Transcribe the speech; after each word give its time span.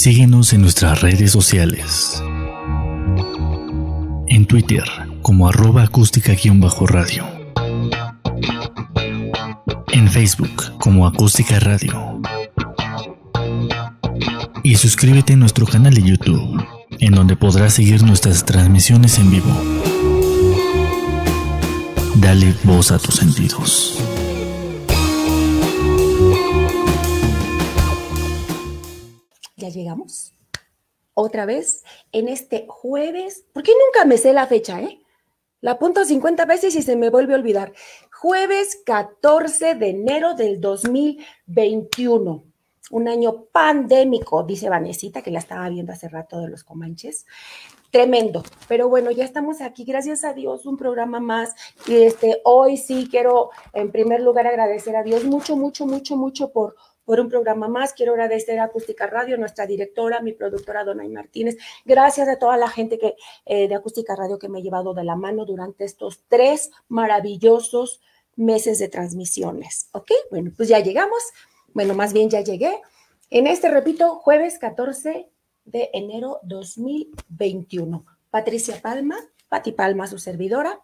Síguenos 0.00 0.52
en 0.52 0.60
nuestras 0.62 1.00
redes 1.00 1.32
sociales. 1.32 2.22
En 4.28 4.46
Twitter 4.46 4.84
como 5.22 5.48
arroba 5.48 5.82
acústica-radio. 5.82 7.26
En 9.88 10.08
Facebook 10.08 10.78
como 10.78 11.04
acústica 11.04 11.58
radio. 11.58 12.22
Y 14.62 14.76
suscríbete 14.76 15.32
a 15.32 15.36
nuestro 15.36 15.66
canal 15.66 15.92
de 15.92 16.02
YouTube, 16.02 16.64
en 17.00 17.14
donde 17.14 17.34
podrás 17.34 17.74
seguir 17.74 18.04
nuestras 18.04 18.44
transmisiones 18.44 19.18
en 19.18 19.32
vivo. 19.32 19.62
Dale 22.14 22.54
voz 22.62 22.92
a 22.92 23.00
tus 23.00 23.16
sentidos. 23.16 24.07
Llegamos. 29.74 30.34
Otra 31.14 31.46
vez 31.46 31.84
en 32.12 32.28
este 32.28 32.66
jueves. 32.68 33.44
¿Por 33.52 33.62
qué 33.62 33.72
nunca 33.72 34.04
me 34.04 34.18
sé 34.18 34.32
la 34.32 34.46
fecha, 34.46 34.80
eh? 34.80 35.00
La 35.60 35.72
apunto 35.72 36.04
50 36.04 36.44
veces 36.44 36.76
y 36.76 36.82
se 36.82 36.94
me 36.94 37.10
vuelve 37.10 37.34
a 37.34 37.36
olvidar. 37.36 37.72
Jueves 38.12 38.80
14 38.86 39.74
de 39.74 39.88
enero 39.88 40.34
del 40.34 40.60
2021. 40.60 42.44
Un 42.90 43.08
año 43.08 43.46
pandémico, 43.52 44.44
dice 44.44 44.68
Vanesita, 44.68 45.20
que 45.20 45.32
la 45.32 45.40
estaba 45.40 45.68
viendo 45.68 45.92
hace 45.92 46.08
rato 46.08 46.40
de 46.40 46.48
los 46.48 46.62
Comanches. 46.62 47.26
Tremendo. 47.90 48.44
Pero 48.68 48.88
bueno, 48.88 49.10
ya 49.10 49.24
estamos 49.24 49.60
aquí. 49.60 49.84
Gracias 49.84 50.22
a 50.22 50.32
Dios, 50.32 50.64
un 50.64 50.76
programa 50.76 51.18
más. 51.18 51.54
Y 51.86 51.96
este, 51.96 52.40
hoy 52.44 52.76
sí 52.76 53.08
quiero, 53.10 53.50
en 53.72 53.90
primer 53.90 54.20
lugar, 54.20 54.46
agradecer 54.46 54.94
a 54.94 55.02
Dios 55.02 55.24
mucho, 55.24 55.56
mucho, 55.56 55.86
mucho, 55.86 56.16
mucho 56.16 56.52
por 56.52 56.76
por 57.08 57.20
un 57.20 57.30
programa 57.30 57.68
más. 57.68 57.94
Quiero 57.94 58.12
agradecer 58.12 58.58
a 58.58 58.64
Acústica 58.64 59.06
Radio, 59.06 59.38
nuestra 59.38 59.66
directora, 59.66 60.20
mi 60.20 60.34
productora 60.34 60.84
Donay 60.84 61.08
Martínez. 61.08 61.56
Gracias 61.86 62.28
a 62.28 62.38
toda 62.38 62.58
la 62.58 62.68
gente 62.68 62.98
que, 62.98 63.16
eh, 63.46 63.66
de 63.66 63.74
Acústica 63.74 64.14
Radio 64.14 64.38
que 64.38 64.50
me 64.50 64.58
ha 64.58 64.60
llevado 64.60 64.92
de 64.92 65.04
la 65.04 65.16
mano 65.16 65.46
durante 65.46 65.86
estos 65.86 66.24
tres 66.28 66.70
maravillosos 66.86 68.02
meses 68.36 68.78
de 68.78 68.88
transmisiones. 68.88 69.88
¿Ok? 69.92 70.10
Bueno, 70.30 70.52
pues 70.54 70.68
ya 70.68 70.80
llegamos. 70.80 71.22
Bueno, 71.72 71.94
más 71.94 72.12
bien 72.12 72.28
ya 72.28 72.42
llegué. 72.42 72.78
En 73.30 73.46
este, 73.46 73.70
repito, 73.70 74.16
jueves 74.16 74.58
14 74.58 75.30
de 75.64 75.90
enero 75.94 76.40
2021. 76.42 78.04
Patricia 78.28 78.82
Palma, 78.82 79.16
Pati 79.48 79.72
Palma, 79.72 80.08
su 80.08 80.18
servidora. 80.18 80.78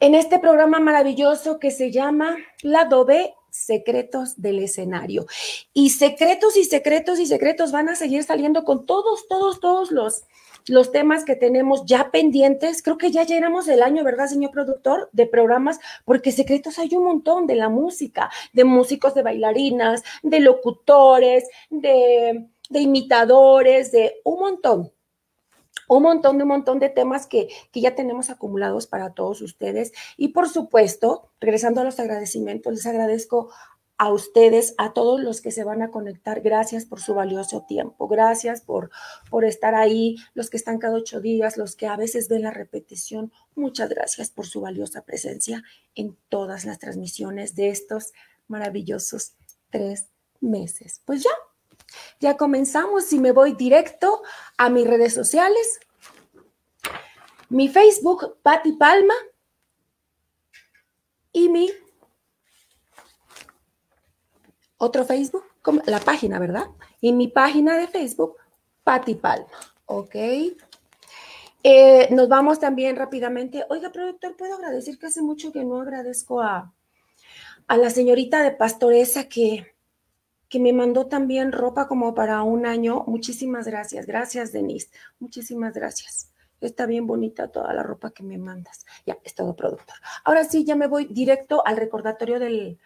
En 0.00 0.14
este 0.14 0.38
programa 0.38 0.80
maravilloso 0.80 1.58
que 1.58 1.70
se 1.70 1.90
llama 1.90 2.36
La 2.60 2.84
Dobe 2.84 3.36
secretos 3.50 4.40
del 4.40 4.58
escenario. 4.58 5.26
Y 5.72 5.90
secretos 5.90 6.56
y 6.56 6.64
secretos 6.64 7.18
y 7.18 7.26
secretos 7.26 7.72
van 7.72 7.88
a 7.88 7.96
seguir 7.96 8.22
saliendo 8.22 8.64
con 8.64 8.86
todos, 8.86 9.26
todos, 9.28 9.60
todos 9.60 9.90
los, 9.90 10.24
los 10.66 10.92
temas 10.92 11.24
que 11.24 11.36
tenemos 11.36 11.84
ya 11.86 12.10
pendientes. 12.10 12.82
Creo 12.82 12.98
que 12.98 13.10
ya 13.10 13.24
llenamos 13.24 13.68
el 13.68 13.82
año, 13.82 14.04
¿verdad, 14.04 14.26
señor 14.26 14.50
productor? 14.50 15.08
De 15.12 15.26
programas, 15.26 15.78
porque 16.04 16.32
secretos 16.32 16.78
hay 16.78 16.94
un 16.94 17.04
montón 17.04 17.46
de 17.46 17.56
la 17.56 17.68
música, 17.68 18.30
de 18.52 18.64
músicos, 18.64 19.14
de 19.14 19.22
bailarinas, 19.22 20.02
de 20.22 20.40
locutores, 20.40 21.48
de, 21.70 22.46
de 22.68 22.80
imitadores, 22.80 23.92
de 23.92 24.20
un 24.24 24.40
montón 24.40 24.92
un 25.96 26.04
montón 26.04 26.38
de 26.38 26.44
un 26.44 26.48
montón 26.48 26.78
de 26.78 26.88
temas 26.88 27.26
que, 27.26 27.48
que, 27.72 27.80
ya 27.80 27.94
tenemos 27.94 28.30
acumulados 28.30 28.86
para 28.86 29.12
todos 29.12 29.40
ustedes. 29.42 29.92
Y 30.16 30.28
por 30.28 30.48
supuesto, 30.48 31.30
regresando 31.40 31.80
a 31.80 31.84
los 31.84 31.98
agradecimientos, 31.98 32.72
les 32.72 32.86
agradezco 32.86 33.50
a 34.00 34.10
ustedes, 34.10 34.74
a 34.78 34.94
todos 34.94 35.20
los 35.20 35.42
que 35.42 35.50
se 35.50 35.62
van 35.62 35.82
a 35.82 35.90
conectar. 35.90 36.40
Gracias 36.40 36.86
por 36.86 37.02
su 37.02 37.12
valioso 37.12 37.66
tiempo. 37.68 38.08
Gracias 38.08 38.62
por, 38.62 38.90
por 39.28 39.44
estar 39.44 39.74
ahí, 39.74 40.16
los 40.32 40.48
que 40.48 40.56
están 40.56 40.78
cada 40.78 40.94
ocho 40.94 41.20
días, 41.20 41.58
los 41.58 41.76
que 41.76 41.86
a 41.86 41.96
veces 41.96 42.28
ven 42.28 42.40
la 42.40 42.50
repetición. 42.50 43.30
Muchas 43.54 43.90
gracias 43.90 44.30
por 44.30 44.46
su 44.46 44.62
valiosa 44.62 45.02
presencia 45.02 45.62
en 45.94 46.16
todas 46.30 46.64
las 46.64 46.78
transmisiones 46.78 47.54
de 47.56 47.68
estos 47.68 48.12
maravillosos 48.48 49.34
tres 49.68 50.08
meses. 50.40 51.02
Pues 51.04 51.22
ya, 51.22 51.30
ya 52.20 52.38
comenzamos 52.38 53.12
y 53.12 53.18
me 53.18 53.32
voy 53.32 53.52
directo 53.52 54.22
a 54.56 54.70
mis 54.70 54.86
redes 54.86 55.12
sociales. 55.12 55.78
Mi 57.50 57.68
Facebook, 57.68 58.38
Patti 58.42 58.72
Palma. 58.72 59.14
Y 61.32 61.48
mi 61.48 61.70
otro 64.78 65.04
Facebook, 65.04 65.44
la 65.86 66.00
página, 66.00 66.38
¿verdad? 66.38 66.66
Y 67.00 67.12
mi 67.12 67.28
página 67.28 67.76
de 67.76 67.86
Facebook, 67.86 68.36
Patti 68.82 69.14
Palma. 69.14 69.46
¿Ok? 69.84 70.14
Eh, 71.62 72.08
nos 72.10 72.28
vamos 72.28 72.58
también 72.58 72.96
rápidamente. 72.96 73.64
Oiga, 73.68 73.92
productor, 73.92 74.36
puedo 74.36 74.54
agradecer 74.54 74.98
que 74.98 75.06
hace 75.06 75.20
mucho 75.20 75.52
que 75.52 75.64
no 75.64 75.80
agradezco 75.80 76.40
a, 76.40 76.72
a 77.66 77.76
la 77.76 77.90
señorita 77.90 78.42
de 78.42 78.52
Pastoresa 78.52 79.28
que 79.28 79.66
que 80.50 80.58
me 80.58 80.72
mandó 80.72 81.06
también 81.06 81.52
ropa 81.52 81.86
como 81.86 82.12
para 82.12 82.42
un 82.42 82.66
año. 82.66 83.04
Muchísimas 83.06 83.66
gracias. 83.66 84.04
Gracias, 84.04 84.50
Denise. 84.52 84.90
Muchísimas 85.20 85.74
gracias. 85.74 86.32
Está 86.60 86.86
bien 86.86 87.06
bonita 87.06 87.48
toda 87.48 87.72
la 87.72 87.82
ropa 87.82 88.10
que 88.10 88.22
me 88.22 88.38
mandas. 88.38 88.84
Ya, 89.06 89.18
es 89.24 89.34
todo, 89.34 89.56
productor. 89.56 89.96
Ahora 90.24 90.44
sí, 90.44 90.64
ya 90.64 90.76
me 90.76 90.86
voy 90.86 91.06
directo 91.06 91.66
al 91.66 91.76
recordatorio 91.76 92.38
del, 92.38 92.78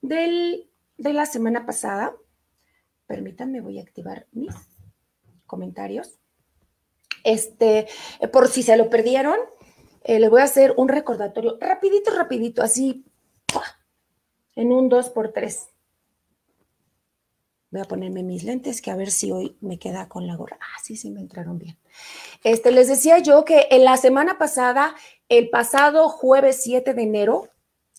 del, 0.00 0.70
de 0.96 1.12
la 1.12 1.26
semana 1.26 1.66
pasada. 1.66 2.14
Permítanme, 3.06 3.60
voy 3.60 3.78
a 3.78 3.82
activar 3.82 4.26
mis 4.32 4.54
comentarios. 5.46 6.18
Este, 7.24 7.86
por 8.32 8.48
si 8.48 8.62
se 8.62 8.76
lo 8.76 8.88
perdieron, 8.88 9.38
eh, 10.04 10.20
le 10.20 10.28
voy 10.28 10.40
a 10.40 10.44
hacer 10.44 10.74
un 10.76 10.88
recordatorio 10.88 11.58
rapidito, 11.60 12.10
rapidito, 12.12 12.62
así, 12.62 13.04
en 14.54 14.72
un 14.72 14.88
2 14.88 15.10
por 15.10 15.32
3 15.32 15.68
Voy 17.70 17.82
a 17.82 17.84
ponerme 17.84 18.22
mis 18.22 18.44
lentes 18.44 18.80
que 18.80 18.90
a 18.90 18.96
ver 18.96 19.10
si 19.10 19.30
hoy 19.30 19.56
me 19.60 19.78
queda 19.78 20.08
con 20.08 20.26
la 20.26 20.36
gorra. 20.36 20.58
Ah, 20.60 20.80
sí, 20.82 20.96
sí, 20.96 21.10
me 21.10 21.20
entraron 21.20 21.58
bien. 21.58 21.76
Este, 22.42 22.70
les 22.70 22.88
decía 22.88 23.18
yo 23.18 23.44
que 23.44 23.66
en 23.70 23.84
la 23.84 23.96
semana 23.98 24.38
pasada, 24.38 24.94
el 25.28 25.50
pasado 25.50 26.08
jueves 26.08 26.62
7 26.62 26.94
de 26.94 27.02
enero, 27.02 27.48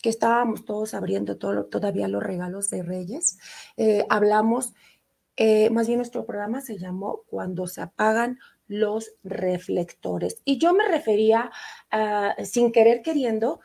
que 0.01 0.09
estábamos 0.09 0.65
todos 0.65 0.93
abriendo 0.95 1.37
todo, 1.37 1.65
todavía 1.65 2.07
los 2.07 2.23
regalos 2.23 2.69
de 2.71 2.81
Reyes, 2.81 3.37
eh, 3.77 4.05
hablamos, 4.09 4.73
eh, 5.35 5.69
más 5.69 5.85
bien 5.85 5.99
nuestro 5.99 6.25
programa 6.25 6.61
se 6.61 6.79
llamó 6.79 7.21
Cuando 7.27 7.67
se 7.67 7.81
apagan 7.81 8.39
los 8.67 9.13
reflectores. 9.23 10.41
Y 10.45 10.57
yo 10.57 10.73
me 10.73 10.87
refería, 10.87 11.51
sin 12.43 12.71
querer 12.71 13.01
queriendo, 13.01 13.61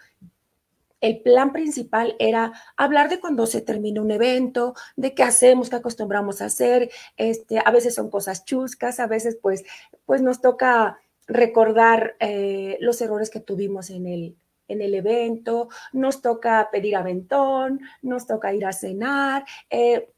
el 1.05 1.21
plan 1.21 1.53
principal 1.53 2.17
era 2.19 2.53
hablar 2.79 3.11
de 3.11 3.21
cuando 3.21 3.47
se 3.47 3.61
termina 3.61 4.01
un 4.01 4.11
evento, 4.11 4.75
de 4.97 5.15
qué 5.15 5.23
hacemos, 5.23 5.69
qué 5.69 5.77
acostumbramos 5.77 6.41
a 6.41 6.47
hacer. 6.47 6.91
Este, 7.19 7.61
a 7.63 7.71
veces 7.71 7.95
son 7.95 8.09
cosas 8.09 8.47
chuscas, 8.47 9.01
a 9.01 9.07
veces 9.07 9.37
pues, 9.41 9.65
pues 10.07 10.23
nos 10.23 10.41
toca 10.41 10.99
recordar 11.27 12.17
eh, 12.21 12.79
los 12.81 13.03
errores 13.03 13.29
que 13.29 13.41
tuvimos 13.41 13.91
en 13.91 14.07
el, 14.07 14.37
en 14.67 14.81
el 14.81 14.95
evento, 14.95 15.69
nos 15.93 16.23
toca 16.23 16.71
pedir 16.73 16.97
aventón, 16.97 17.81
nos 18.01 18.27
toca 18.27 18.55
ir 18.55 18.65
a 18.65 18.73
cenar. 18.73 19.45
Eh, 19.69 20.11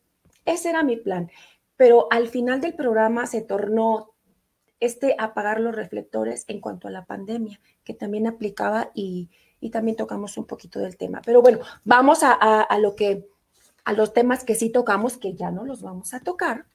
ese 0.44 0.70
era 0.70 0.84
mi 0.84 0.96
plan. 0.98 1.28
Pero 1.76 2.06
al 2.12 2.28
final 2.28 2.60
del 2.60 2.74
programa 2.74 3.26
se 3.26 3.42
tornó 3.42 4.14
este 4.80 5.16
apagar 5.18 5.60
los 5.60 5.74
reflectores 5.74 6.44
en 6.48 6.60
cuanto 6.60 6.88
a 6.88 6.90
la 6.90 7.04
pandemia, 7.04 7.60
que 7.84 7.94
también 7.94 8.26
aplicaba 8.26 8.90
y, 8.94 9.30
y 9.60 9.70
también 9.70 9.96
tocamos 9.96 10.36
un 10.36 10.46
poquito 10.46 10.78
del 10.80 10.96
tema. 10.96 11.20
Pero 11.24 11.42
bueno, 11.42 11.60
vamos 11.84 12.20
a, 12.22 12.78
lo 12.78 12.94
que, 12.94 13.28
a 13.84 13.92
los 13.92 14.12
temas 14.12 14.44
que 14.44 14.54
sí 14.54 14.70
tocamos, 14.70 15.16
que 15.16 15.34
ya 15.34 15.50
no 15.50 15.64
los 15.64 15.82
vamos 15.82 16.14
a 16.14 16.20
tocar. 16.20 16.66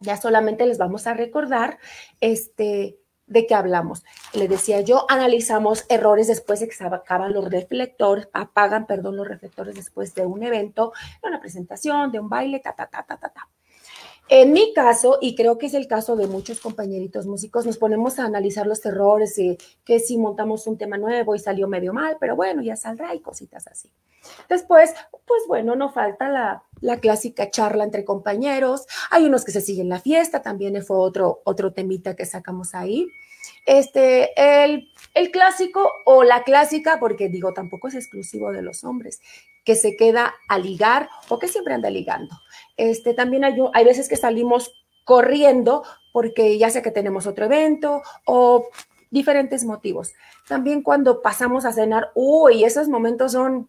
Ya 0.00 0.16
solamente 0.16 0.66
les 0.66 0.78
vamos 0.78 1.06
a 1.06 1.14
recordar 1.14 1.78
este, 2.20 2.98
de 3.26 3.46
qué 3.46 3.54
hablamos. 3.54 4.02
Le 4.32 4.48
decía 4.48 4.80
yo, 4.80 5.04
analizamos 5.10 5.84
errores 5.88 6.26
después 6.26 6.60
de 6.60 6.68
que 6.68 6.74
se 6.74 6.84
acaban 6.84 7.34
los 7.34 7.50
reflectores, 7.50 8.28
apagan, 8.32 8.86
perdón, 8.86 9.16
los 9.16 9.28
reflectores 9.28 9.74
después 9.74 10.14
de 10.14 10.24
un 10.24 10.42
evento, 10.42 10.92
de 11.22 11.28
una 11.28 11.40
presentación, 11.40 12.12
de 12.12 12.20
un 12.20 12.30
baile, 12.30 12.60
ta, 12.60 12.74
ta, 12.74 12.86
ta, 12.86 13.02
ta, 13.02 13.18
ta, 13.18 13.28
ta. 13.28 13.48
En 14.32 14.52
mi 14.52 14.72
caso, 14.72 15.18
y 15.20 15.34
creo 15.34 15.58
que 15.58 15.66
es 15.66 15.74
el 15.74 15.88
caso 15.88 16.14
de 16.14 16.28
muchos 16.28 16.60
compañeritos 16.60 17.26
músicos, 17.26 17.66
nos 17.66 17.78
ponemos 17.78 18.20
a 18.20 18.26
analizar 18.26 18.64
los 18.64 18.86
errores 18.86 19.36
y 19.38 19.58
que 19.84 19.98
si 19.98 20.18
montamos 20.18 20.68
un 20.68 20.78
tema 20.78 20.96
nuevo 20.98 21.34
y 21.34 21.40
salió 21.40 21.66
medio 21.66 21.92
mal, 21.92 22.16
pero 22.20 22.36
bueno, 22.36 22.62
ya 22.62 22.76
saldrá 22.76 23.12
y 23.12 23.20
cositas 23.22 23.66
así. 23.66 23.92
Después, 24.48 24.94
pues 25.26 25.42
bueno, 25.48 25.74
no 25.74 25.92
falta 25.92 26.28
la, 26.28 26.62
la 26.80 27.00
clásica 27.00 27.50
charla 27.50 27.82
entre 27.82 28.04
compañeros. 28.04 28.86
Hay 29.10 29.24
unos 29.24 29.44
que 29.44 29.50
se 29.50 29.60
siguen 29.60 29.88
la 29.88 29.98
fiesta, 29.98 30.42
también 30.42 30.80
fue 30.84 30.98
otro, 30.98 31.42
otro 31.44 31.72
temita 31.72 32.14
que 32.14 32.24
sacamos 32.24 32.72
ahí. 32.76 33.08
Este, 33.66 34.30
el, 34.36 34.88
el 35.14 35.32
clásico 35.32 35.90
o 36.04 36.22
la 36.22 36.44
clásica, 36.44 36.98
porque 37.00 37.28
digo, 37.28 37.52
tampoco 37.52 37.88
es 37.88 37.96
exclusivo 37.96 38.52
de 38.52 38.62
los 38.62 38.84
hombres, 38.84 39.20
que 39.64 39.74
se 39.74 39.96
queda 39.96 40.34
a 40.48 40.58
ligar 40.58 41.08
o 41.28 41.38
que 41.38 41.48
siempre 41.48 41.74
anda 41.74 41.90
ligando. 41.90 42.34
Este, 42.76 43.14
también 43.14 43.44
hay, 43.44 43.56
hay 43.72 43.84
veces 43.84 44.08
que 44.08 44.16
salimos 44.16 44.72
corriendo 45.04 45.82
porque 46.12 46.58
ya 46.58 46.70
sea 46.70 46.82
que 46.82 46.90
tenemos 46.90 47.26
otro 47.26 47.46
evento 47.46 48.02
o 48.26 48.68
diferentes 49.10 49.64
motivos. 49.64 50.12
También 50.48 50.82
cuando 50.82 51.22
pasamos 51.22 51.64
a 51.64 51.72
cenar, 51.72 52.10
uy, 52.14 52.64
esos 52.64 52.88
momentos 52.88 53.32
son, 53.32 53.68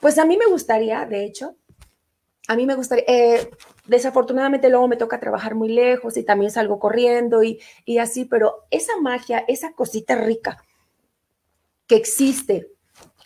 pues 0.00 0.18
a 0.18 0.24
mí 0.24 0.36
me 0.36 0.46
gustaría, 0.46 1.06
de 1.06 1.24
hecho, 1.24 1.56
a 2.48 2.56
mí 2.56 2.66
me 2.66 2.74
gustaría, 2.74 3.04
eh, 3.06 3.50
desafortunadamente 3.86 4.68
luego 4.68 4.88
me 4.88 4.96
toca 4.96 5.20
trabajar 5.20 5.54
muy 5.54 5.68
lejos 5.68 6.16
y 6.16 6.24
también 6.24 6.50
salgo 6.50 6.78
corriendo 6.78 7.42
y, 7.42 7.60
y 7.84 7.98
así, 7.98 8.24
pero 8.24 8.66
esa 8.70 8.96
magia, 9.00 9.44
esa 9.46 9.72
cosita 9.72 10.14
rica 10.16 10.62
que 11.86 11.96
existe 11.96 12.68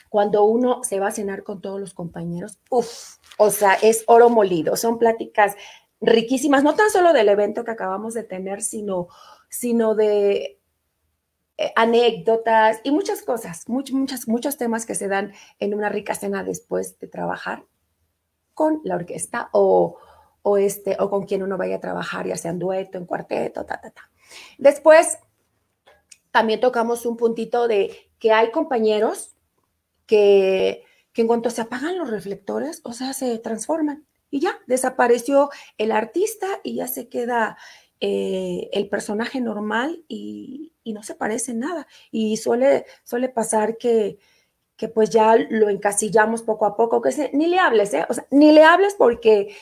cuando 0.09 0.45
uno 0.45 0.85
se 0.85 1.01
va 1.01 1.09
a 1.09 1.13
cenar 1.13 1.43
con 1.43 1.61
todos 1.61 1.81
los 1.81 1.95
compañeros, 1.95 2.59
uff, 2.71 3.17
o 3.39 3.51
sea, 3.51 3.75
es 3.75 4.05
oro 4.07 4.31
molido, 4.31 4.77
son 4.77 4.99
pláticas 4.99 5.57
riquísimas, 6.01 6.63
no 6.63 6.75
tan 6.75 6.91
solo 6.91 7.13
del 7.13 7.29
evento 7.29 7.65
que 7.65 7.71
acabamos 7.71 8.15
de 8.15 8.25
tener, 8.25 8.63
sino, 8.63 9.09
sino 9.49 9.95
de 9.95 10.61
eh, 11.57 11.73
anécdotas 11.77 12.81
y 12.85 12.91
muchas 12.91 13.23
cosas, 13.23 13.69
muchos, 13.69 14.29
muchos 14.29 14.57
temas 14.57 14.87
que 14.87 14.95
se 14.95 15.09
dan 15.09 15.33
en 15.59 15.75
una 15.75 15.89
rica 15.89 16.15
cena 16.15 16.45
después 16.45 16.99
de 16.99 17.07
trabajar 17.09 17.65
con 18.55 18.81
la 18.85 18.97
orquesta 18.97 19.49
o, 19.53 19.99
o, 20.43 20.59
este, 20.59 20.97
o 21.01 21.11
con 21.11 21.25
quien 21.25 21.43
uno 21.43 21.57
vaya 21.57 21.77
a 21.77 21.81
trabajar, 21.81 22.27
ya 22.27 22.37
sea 22.37 22.51
en 22.51 22.59
dueto, 22.59 22.99
en 22.99 23.07
cuarteto, 23.07 23.65
ta, 23.65 23.81
ta, 23.81 23.91
ta. 23.91 24.11
Después, 24.59 25.19
también 26.31 26.61
tocamos 26.61 27.07
un 27.07 27.17
puntito 27.17 27.69
de 27.69 28.11
que 28.19 28.33
hay 28.33 28.51
compañeros 28.51 29.35
que, 30.07 30.84
que 31.15 31.23
en 31.23 31.29
cuanto 31.29 31.49
se 31.49 31.63
apagan 31.63 31.97
los 31.97 32.11
reflectores, 32.11 32.83
o 32.85 32.93
sea, 32.93 33.15
se 33.15 33.39
transforman 33.39 34.05
y 34.31 34.41
ya 34.41 34.59
desapareció 34.67 35.49
el 35.79 35.93
artista 35.93 36.49
y 36.65 36.75
ya 36.75 36.89
se 36.89 37.09
queda 37.09 37.57
eh, 38.01 38.69
el 38.73 38.89
personaje 38.89 39.41
normal 39.41 40.05
y, 40.09 40.73
no 40.85 41.03
se 41.03 41.15
parece 41.15 41.55
nada. 41.55 41.87
Y 42.11 42.37
suele, 42.37 42.85
suele 43.05 43.29
pasar 43.29 43.79
que, 43.79 44.19
que 44.77 44.89
pues 44.89 45.11
ya 45.11 45.37
lo 45.37 45.71
encasillamos 45.71 46.43
poco 46.43 46.67
a 46.67 46.77
poco, 46.77 47.01
que 47.01 47.31
ni 47.33 47.47
le 47.47 47.59
hables, 47.59 47.95
¿eh? 47.95 48.05
O 48.09 48.15
sea, 48.15 48.27
ni 48.31 48.53
le 48.53 48.65
hables 48.65 48.95
porque, 48.95 49.57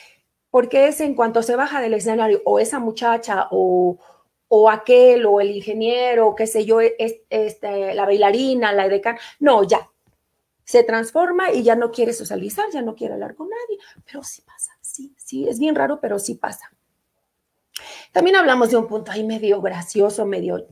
porque 0.49 0.87
es 0.87 1.01
en 1.01 1.15
cuanto 1.15 1.43
se 1.43 1.55
baja 1.55 1.81
del 1.81 1.93
escenario 1.93 2.41
o 2.45 2.59
esa 2.59 2.79
muchacha 2.79 3.47
o, 3.51 3.99
o 4.47 4.69
aquel 4.69 5.25
o 5.25 5.39
el 5.39 5.51
ingeniero, 5.51 6.35
qué 6.35 6.47
sé 6.47 6.65
yo, 6.65 6.81
es, 6.81 7.21
este, 7.29 7.93
la 7.93 8.05
bailarina, 8.05 8.73
la 8.73 8.87
edecán, 8.87 9.17
no, 9.39 9.63
ya, 9.63 9.89
se 10.65 10.83
transforma 10.83 11.51
y 11.51 11.63
ya 11.63 11.75
no 11.75 11.91
quiere 11.91 12.13
socializar, 12.13 12.65
ya 12.71 12.81
no 12.81 12.95
quiere 12.95 13.13
hablar 13.13 13.35
con 13.35 13.49
nadie, 13.49 13.79
pero 14.05 14.23
sí 14.23 14.41
pasa, 14.41 14.71
sí, 14.81 15.13
sí, 15.17 15.47
es 15.47 15.59
bien 15.59 15.75
raro, 15.75 15.99
pero 15.99 16.19
sí 16.19 16.35
pasa. 16.35 16.71
También 18.11 18.35
hablamos 18.35 18.69
de 18.69 18.77
un 18.77 18.87
punto 18.87 19.11
ahí 19.11 19.23
medio 19.23 19.61
gracioso, 19.61 20.25
medio, 20.25 20.67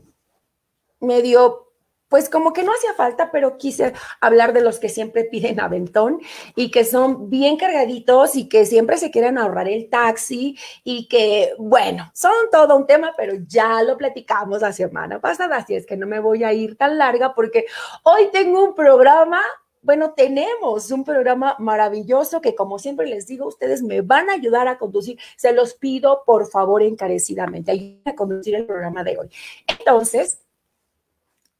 medio, 1.00 1.72
pues 2.08 2.28
como 2.28 2.52
que 2.52 2.62
no 2.62 2.72
hacía 2.72 2.94
falta, 2.94 3.30
pero 3.32 3.58
quise 3.58 3.94
hablar 4.20 4.52
de 4.52 4.60
los 4.60 4.78
que 4.78 4.88
siempre 4.88 5.24
piden 5.24 5.60
aventón 5.60 6.20
y 6.54 6.70
que 6.70 6.84
son 6.84 7.30
bien 7.30 7.56
cargaditos 7.56 8.36
y 8.36 8.48
que 8.48 8.66
siempre 8.66 8.98
se 8.98 9.10
quieren 9.10 9.38
ahorrar 9.38 9.68
el 9.68 9.88
taxi 9.90 10.56
y 10.84 11.08
que, 11.08 11.52
bueno, 11.58 12.10
son 12.14 12.32
todo 12.52 12.76
un 12.76 12.86
tema, 12.86 13.12
pero 13.16 13.34
ya 13.46 13.82
lo 13.82 13.96
platicamos 13.96 14.60
la 14.60 14.72
semana 14.72 15.20
pasada, 15.20 15.56
así 15.56 15.74
es 15.74 15.86
que 15.86 15.96
no 15.96 16.06
me 16.06 16.20
voy 16.20 16.44
a 16.44 16.52
ir 16.52 16.76
tan 16.76 16.98
larga 16.98 17.34
porque 17.34 17.66
hoy 18.04 18.28
tengo 18.30 18.62
un 18.62 18.74
programa 18.74 19.42
bueno, 19.82 20.12
tenemos 20.12 20.90
un 20.92 21.04
programa 21.04 21.56
maravilloso 21.58 22.40
que, 22.40 22.54
como 22.54 22.78
siempre 22.78 23.06
les 23.06 23.26
digo, 23.26 23.46
ustedes 23.46 23.82
me 23.82 24.00
van 24.00 24.30
a 24.30 24.34
ayudar 24.34 24.68
a 24.68 24.78
conducir. 24.78 25.18
Se 25.36 25.52
los 25.52 25.74
pido, 25.74 26.22
por 26.24 26.48
favor, 26.48 26.82
encarecidamente. 26.82 27.72
Ayúdenme 27.72 28.12
a 28.12 28.14
conducir 28.14 28.54
el 28.54 28.64
programa 28.64 29.02
de 29.02 29.18
hoy. 29.18 29.30
Entonces, 29.66 30.40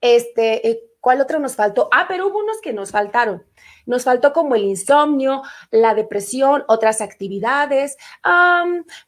este, 0.00 0.68
eh, 0.68 0.90
¿cuál 1.00 1.20
otro 1.20 1.40
nos 1.40 1.56
faltó? 1.56 1.88
Ah, 1.92 2.06
pero 2.06 2.28
hubo 2.28 2.38
unos 2.38 2.60
que 2.60 2.72
nos 2.72 2.92
faltaron. 2.92 3.44
Nos 3.86 4.04
faltó 4.04 4.32
como 4.32 4.54
el 4.54 4.64
insomnio, 4.64 5.42
la 5.72 5.94
depresión, 5.94 6.64
otras 6.68 7.00
actividades. 7.00 7.96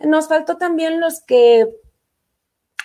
nos 0.00 0.26
faltó 0.26 0.56
también 0.56 1.00
los 1.00 1.20
que 1.20 1.69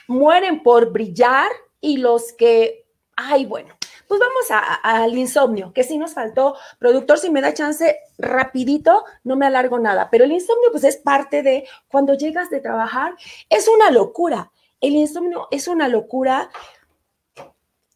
mueren 0.08 0.62
por 0.62 0.92
brillar 0.92 1.50
y 1.82 1.98
los 1.98 2.34
que, 2.34 2.86
ay, 3.16 3.46
bueno, 3.48 3.79
pues 4.10 4.20
vamos 4.20 4.64
al 4.82 5.16
insomnio, 5.16 5.72
que 5.72 5.84
sí 5.84 6.00
nos 6.00 6.16
faltó. 6.16 6.56
Productor, 6.80 7.20
si 7.20 7.30
me 7.30 7.42
da 7.42 7.54
chance, 7.54 8.00
rapidito, 8.18 9.06
no 9.24 9.36
me 9.36 9.46
alargo 9.46 9.78
nada, 9.78 10.10
pero 10.10 10.24
el 10.24 10.32
insomnio 10.32 10.72
pues 10.72 10.84
es 10.84 10.98
parte 10.98 11.44
de 11.44 11.68
cuando 11.88 12.16
llegas 12.16 12.50
de 12.50 12.60
trabajar, 12.60 13.14
es 13.52 13.68
una 13.68 13.92
locura. 13.92 14.52
El 14.82 14.94
insomnio 14.96 15.48
es 15.52 15.68
una 15.68 15.88
locura. 15.88 16.50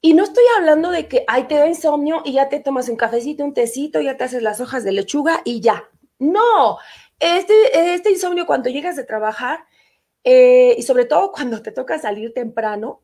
Y 0.01 0.13
no 0.13 0.23
estoy 0.23 0.43
hablando 0.55 0.91
de 0.91 1.07
que, 1.07 1.23
ay, 1.27 1.45
te 1.45 1.55
da 1.55 1.65
insomnio 1.65 2.21
y 2.23 2.33
ya 2.33 2.47
te 2.47 2.59
tomas 2.59 2.89
un 2.89 2.95
cafecito, 2.95 3.43
un 3.43 3.55
tecito, 3.55 3.99
ya 3.99 4.15
te 4.15 4.25
haces 4.25 4.43
las 4.43 4.61
hojas 4.61 4.83
de 4.83 4.91
lechuga 4.91 5.41
y 5.43 5.61
ya. 5.61 5.89
No, 6.19 6.77
este, 7.17 7.95
este 7.95 8.11
insomnio 8.11 8.45
cuando 8.45 8.69
llegas 8.69 8.95
de 8.95 9.03
trabajar 9.03 9.65
eh, 10.23 10.75
y 10.77 10.83
sobre 10.83 11.05
todo 11.05 11.31
cuando 11.31 11.63
te 11.63 11.71
toca 11.71 11.97
salir 11.97 12.35
temprano, 12.35 13.01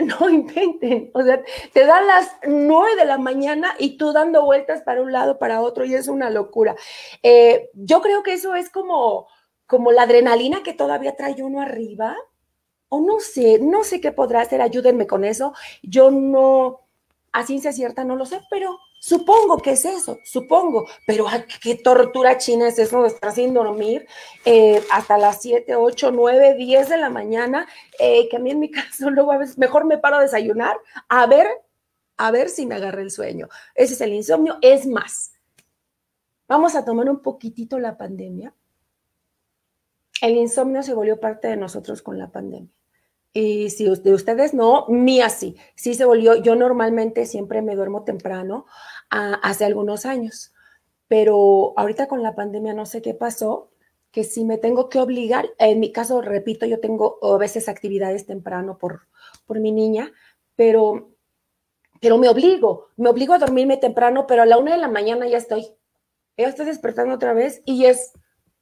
no 0.20 0.28
inventen, 0.28 1.10
o 1.14 1.22
sea, 1.22 1.42
te 1.72 1.84
dan 1.84 2.06
las 2.06 2.36
nueve 2.46 2.96
de 2.96 3.04
la 3.04 3.18
mañana 3.18 3.74
y 3.78 3.96
tú 3.96 4.12
dando 4.12 4.44
vueltas 4.44 4.82
para 4.82 5.02
un 5.02 5.12
lado, 5.12 5.38
para 5.38 5.60
otro, 5.60 5.84
y 5.84 5.94
es 5.94 6.08
una 6.08 6.30
locura. 6.30 6.76
Eh, 7.22 7.70
yo 7.74 8.00
creo 8.00 8.22
que 8.22 8.34
eso 8.34 8.54
es 8.54 8.70
como, 8.70 9.28
como 9.66 9.92
la 9.92 10.02
adrenalina 10.02 10.62
que 10.62 10.72
todavía 10.72 11.16
trae 11.16 11.42
uno 11.42 11.60
arriba, 11.60 12.16
o 12.88 13.00
no 13.00 13.20
sé, 13.20 13.58
no 13.60 13.84
sé 13.84 14.00
qué 14.00 14.12
podrá 14.12 14.40
hacer, 14.42 14.60
ayúdenme 14.60 15.06
con 15.06 15.24
eso. 15.24 15.54
Yo 15.82 16.10
no, 16.10 16.80
a 17.32 17.46
ciencia 17.46 17.72
cierta 17.72 18.04
no 18.04 18.16
lo 18.16 18.26
sé, 18.26 18.40
pero 18.50 18.78
Supongo 19.02 19.56
que 19.56 19.70
es 19.70 19.86
eso, 19.86 20.20
supongo, 20.24 20.86
pero 21.06 21.24
qué 21.62 21.74
tortura 21.74 22.36
china 22.36 22.68
es 22.68 22.78
eso 22.78 23.00
de 23.00 23.08
estar 23.08 23.32
sin 23.32 23.54
dormir 23.54 24.06
eh, 24.44 24.84
hasta 24.92 25.16
las 25.16 25.40
7, 25.40 25.74
8, 25.74 26.10
9, 26.10 26.54
10 26.54 26.88
de 26.90 26.98
la 26.98 27.08
mañana, 27.08 27.66
eh, 27.98 28.28
que 28.28 28.36
a 28.36 28.40
mí 28.40 28.50
en 28.50 28.60
mi 28.60 28.70
caso 28.70 29.08
luego 29.08 29.32
a 29.32 29.38
veces 29.38 29.56
mejor 29.56 29.86
me 29.86 29.96
paro 29.96 30.16
a 30.16 30.20
desayunar, 30.20 30.76
a 31.08 31.26
ver, 31.26 31.48
a 32.18 32.30
ver 32.30 32.50
si 32.50 32.66
me 32.66 32.76
el 32.76 33.10
sueño. 33.10 33.48
Ese 33.74 33.94
es 33.94 34.02
el 34.02 34.12
insomnio. 34.12 34.58
Es 34.60 34.86
más, 34.86 35.32
vamos 36.46 36.74
a 36.74 36.84
tomar 36.84 37.08
un 37.08 37.22
poquitito 37.22 37.78
la 37.78 37.96
pandemia. 37.96 38.54
El 40.20 40.36
insomnio 40.36 40.82
se 40.82 40.92
volvió 40.92 41.18
parte 41.18 41.48
de 41.48 41.56
nosotros 41.56 42.02
con 42.02 42.18
la 42.18 42.30
pandemia. 42.30 42.70
Y 43.32 43.70
si 43.70 43.84
de 43.84 44.12
ustedes 44.12 44.54
no, 44.54 44.86
mía 44.88 45.28
sí, 45.28 45.56
sí 45.76 45.94
se 45.94 46.04
volvió. 46.04 46.34
Yo 46.34 46.56
normalmente 46.56 47.26
siempre 47.26 47.62
me 47.62 47.76
duermo 47.76 48.02
temprano, 48.02 48.66
hace 49.10 49.64
algunos 49.64 50.06
años, 50.06 50.52
pero 51.08 51.74
ahorita 51.76 52.06
con 52.06 52.22
la 52.22 52.34
pandemia 52.34 52.72
no 52.72 52.86
sé 52.86 53.02
qué 53.02 53.14
pasó, 53.14 53.70
que 54.12 54.24
si 54.24 54.44
me 54.44 54.58
tengo 54.58 54.88
que 54.88 54.98
obligar, 54.98 55.50
en 55.58 55.80
mi 55.80 55.92
caso, 55.92 56.20
repito, 56.20 56.66
yo 56.66 56.80
tengo 56.80 57.18
a 57.22 57.38
veces 57.38 57.68
actividades 57.68 58.26
temprano 58.26 58.78
por, 58.78 59.02
por 59.46 59.60
mi 59.60 59.72
niña, 59.72 60.12
pero, 60.56 61.10
pero 62.00 62.18
me 62.18 62.28
obligo, 62.28 62.88
me 62.96 63.08
obligo 63.08 63.34
a 63.34 63.38
dormirme 63.38 63.76
temprano, 63.76 64.26
pero 64.26 64.42
a 64.42 64.46
la 64.46 64.58
una 64.58 64.72
de 64.72 64.78
la 64.78 64.88
mañana 64.88 65.28
ya 65.28 65.38
estoy, 65.38 65.66
ya 66.36 66.48
estoy 66.48 66.66
despertando 66.66 67.14
otra 67.14 67.32
vez 67.34 67.62
y 67.64 67.84
es, 67.84 68.12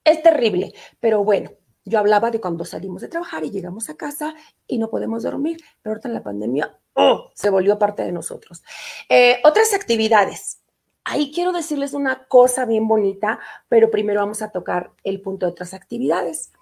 es 0.05 0.23
terrible, 0.23 0.73
pero 1.01 1.25
bueno, 1.25 1.51
yo 1.85 1.99
hablaba 1.99 2.31
de 2.31 2.41
cuando 2.41 2.67
salimos 2.67 3.01
de 3.01 3.09
trabajar 3.09 3.45
y 3.45 3.51
llegamos 3.51 3.89
a 3.89 3.97
casa 3.97 4.35
y 4.67 4.79
no 4.79 4.91
podemos 4.91 5.23
dormir, 5.23 5.59
pero 5.83 5.93
ahorita 5.93 6.09
en 6.09 6.15
la 6.15 6.23
pandemia 6.23 6.79
oh, 6.99 7.31
se 7.33 7.49
volvió 7.49 7.79
parte 7.79 8.03
de 8.03 8.13
nosotros. 8.13 8.63
Eh, 9.09 9.39
otras 9.45 9.73
actividades. 9.73 10.59
Ahí 11.05 11.31
quiero 11.33 11.53
decirles 11.53 11.95
una 11.95 12.27
cosa 12.27 12.67
bien 12.67 12.89
bonita, 12.89 13.39
pero 13.69 13.91
primero 13.91 14.21
vamos 14.21 14.43
a 14.43 14.51
tocar 14.51 14.91
el 15.05 15.21
punto 15.21 15.47
de 15.47 15.53
otras 15.53 15.73
actividades. 15.75 16.53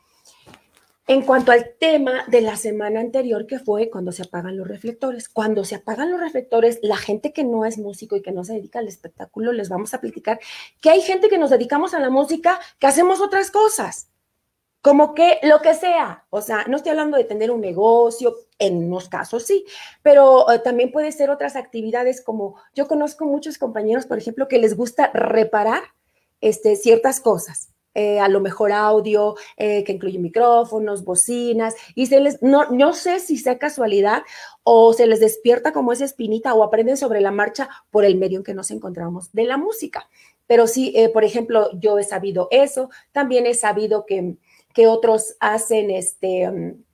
En 1.08 1.22
cuanto 1.22 1.52
al 1.52 1.74
tema 1.78 2.24
de 2.26 2.42
la 2.42 2.56
semana 2.56 3.00
anterior, 3.00 3.46
que 3.46 3.60
fue 3.60 3.88
cuando 3.88 4.12
se 4.12 4.22
apagan 4.22 4.56
los 4.56 4.68
reflectores. 4.68 5.28
Cuando 5.28 5.64
se 5.64 5.76
apagan 5.76 6.10
los 6.10 6.20
reflectores, 6.20 6.80
la 6.82 6.96
gente 6.96 7.32
que 7.32 7.44
no 7.44 7.64
es 7.64 7.78
músico 7.78 8.14
y 8.16 8.22
que 8.22 8.32
no 8.32 8.44
se 8.44 8.54
dedica 8.54 8.80
al 8.80 8.88
espectáculo, 8.88 9.52
les 9.52 9.68
vamos 9.68 9.94
a 9.94 10.00
platicar 10.00 10.38
que 10.82 10.90
hay 10.90 11.00
gente 11.00 11.28
que 11.28 11.38
nos 11.38 11.50
dedicamos 11.50 11.94
a 11.94 12.00
la 12.00 12.10
música, 12.10 12.60
que 12.78 12.86
hacemos 12.86 13.20
otras 13.20 13.50
cosas 13.50 14.10
como 14.86 15.14
que 15.14 15.40
lo 15.42 15.60
que 15.62 15.74
sea, 15.74 16.26
o 16.30 16.40
sea, 16.40 16.64
no 16.68 16.76
estoy 16.76 16.90
hablando 16.90 17.16
de 17.16 17.24
tener 17.24 17.50
un 17.50 17.60
negocio, 17.60 18.36
en 18.58 18.84
unos 18.84 19.08
casos 19.08 19.44
sí, 19.44 19.64
pero 20.02 20.50
eh, 20.50 20.58
también 20.58 20.90
puede 20.90 21.12
ser 21.12 21.30
otras 21.30 21.56
actividades 21.56 22.22
como 22.22 22.56
yo 22.74 22.88
conozco 22.88 23.24
muchos 23.26 23.58
compañeros, 23.58 24.06
por 24.06 24.18
ejemplo, 24.18 24.48
que 24.48 24.58
les 24.58 24.76
gusta 24.76 25.10
reparar 25.12 25.82
este, 26.40 26.76
ciertas 26.76 27.20
cosas. 27.20 27.72
Eh, 27.94 28.20
a 28.20 28.28
lo 28.28 28.40
mejor 28.40 28.72
audio, 28.72 29.36
eh, 29.56 29.82
que 29.82 29.92
incluye 29.92 30.18
micrófonos, 30.18 31.02
bocinas, 31.02 31.74
y 31.94 32.06
se 32.06 32.20
les, 32.20 32.42
no, 32.42 32.66
no 32.70 32.92
sé 32.92 33.20
si 33.20 33.38
sea 33.38 33.56
casualidad 33.56 34.22
o 34.64 34.92
se 34.92 35.06
les 35.06 35.18
despierta 35.18 35.72
como 35.72 35.92
esa 35.92 36.04
espinita 36.04 36.52
o 36.52 36.62
aprenden 36.62 36.98
sobre 36.98 37.22
la 37.22 37.30
marcha 37.30 37.70
por 37.90 38.04
el 38.04 38.16
medio 38.16 38.38
en 38.38 38.44
que 38.44 38.52
nos 38.52 38.70
encontramos 38.70 39.32
de 39.32 39.44
la 39.44 39.56
música. 39.56 40.10
Pero 40.46 40.66
sí, 40.66 40.94
por 41.14 41.24
ejemplo, 41.24 41.70
yo 41.80 41.98
he 41.98 42.04
sabido 42.04 42.48
eso, 42.50 42.90
también 43.12 43.46
he 43.46 43.54
sabido 43.54 44.04
que 44.04 44.36
que 44.76 44.86
otros 44.86 45.36
hacen 45.40 45.90
este, 45.90 46.50
mm, 46.50 46.84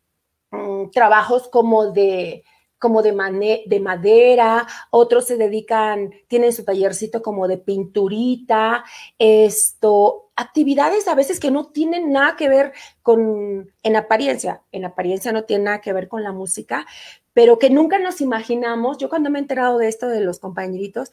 mm, 0.53 0.91
trabajos 0.91 1.49
como 1.49 1.91
de, 1.91 2.45
como 2.79 3.03
de, 3.03 3.63
de, 3.67 3.81
madera, 3.81 4.67
otros 4.91 5.27
se 5.27 5.37
dedican, 5.37 6.11
tienen 6.27 6.53
su 6.53 6.65
tallercito 6.65 7.23
como 7.23 7.47
de 7.47 7.59
pinturita, 7.59 8.85
esto, 9.19 10.31
actividades 10.35 11.07
a 11.07 11.15
veces 11.15 11.39
que 11.39 11.51
no 11.53 11.67
tienen 11.67 12.11
nada 12.11 12.37
que 12.37 12.49
ver 12.49 12.73
con, 13.03 13.71
en 13.83 13.97
apariencia, 13.97 14.63
en 14.73 14.85
apariencia 14.85 15.31
no 15.31 15.45
tiene 15.45 15.65
nada 15.65 15.81
que 15.81 15.93
ver 15.93 16.09
con 16.09 16.25
la 16.25 16.33
música, 16.33 16.87
pero 17.33 17.59
que 17.59 17.71
nunca 17.71 17.99
nos 17.99 18.21
imaginamos, 18.21 18.99
yo 18.99 19.09
cuando 19.09 19.31
me 19.31 19.39
he 19.39 19.43
enterado 19.43 19.79
de 19.79 19.89
esto 19.89 20.09
de 20.09 20.21
los 20.21 20.41
compañeritos, 20.41 21.11
o 21.11 21.13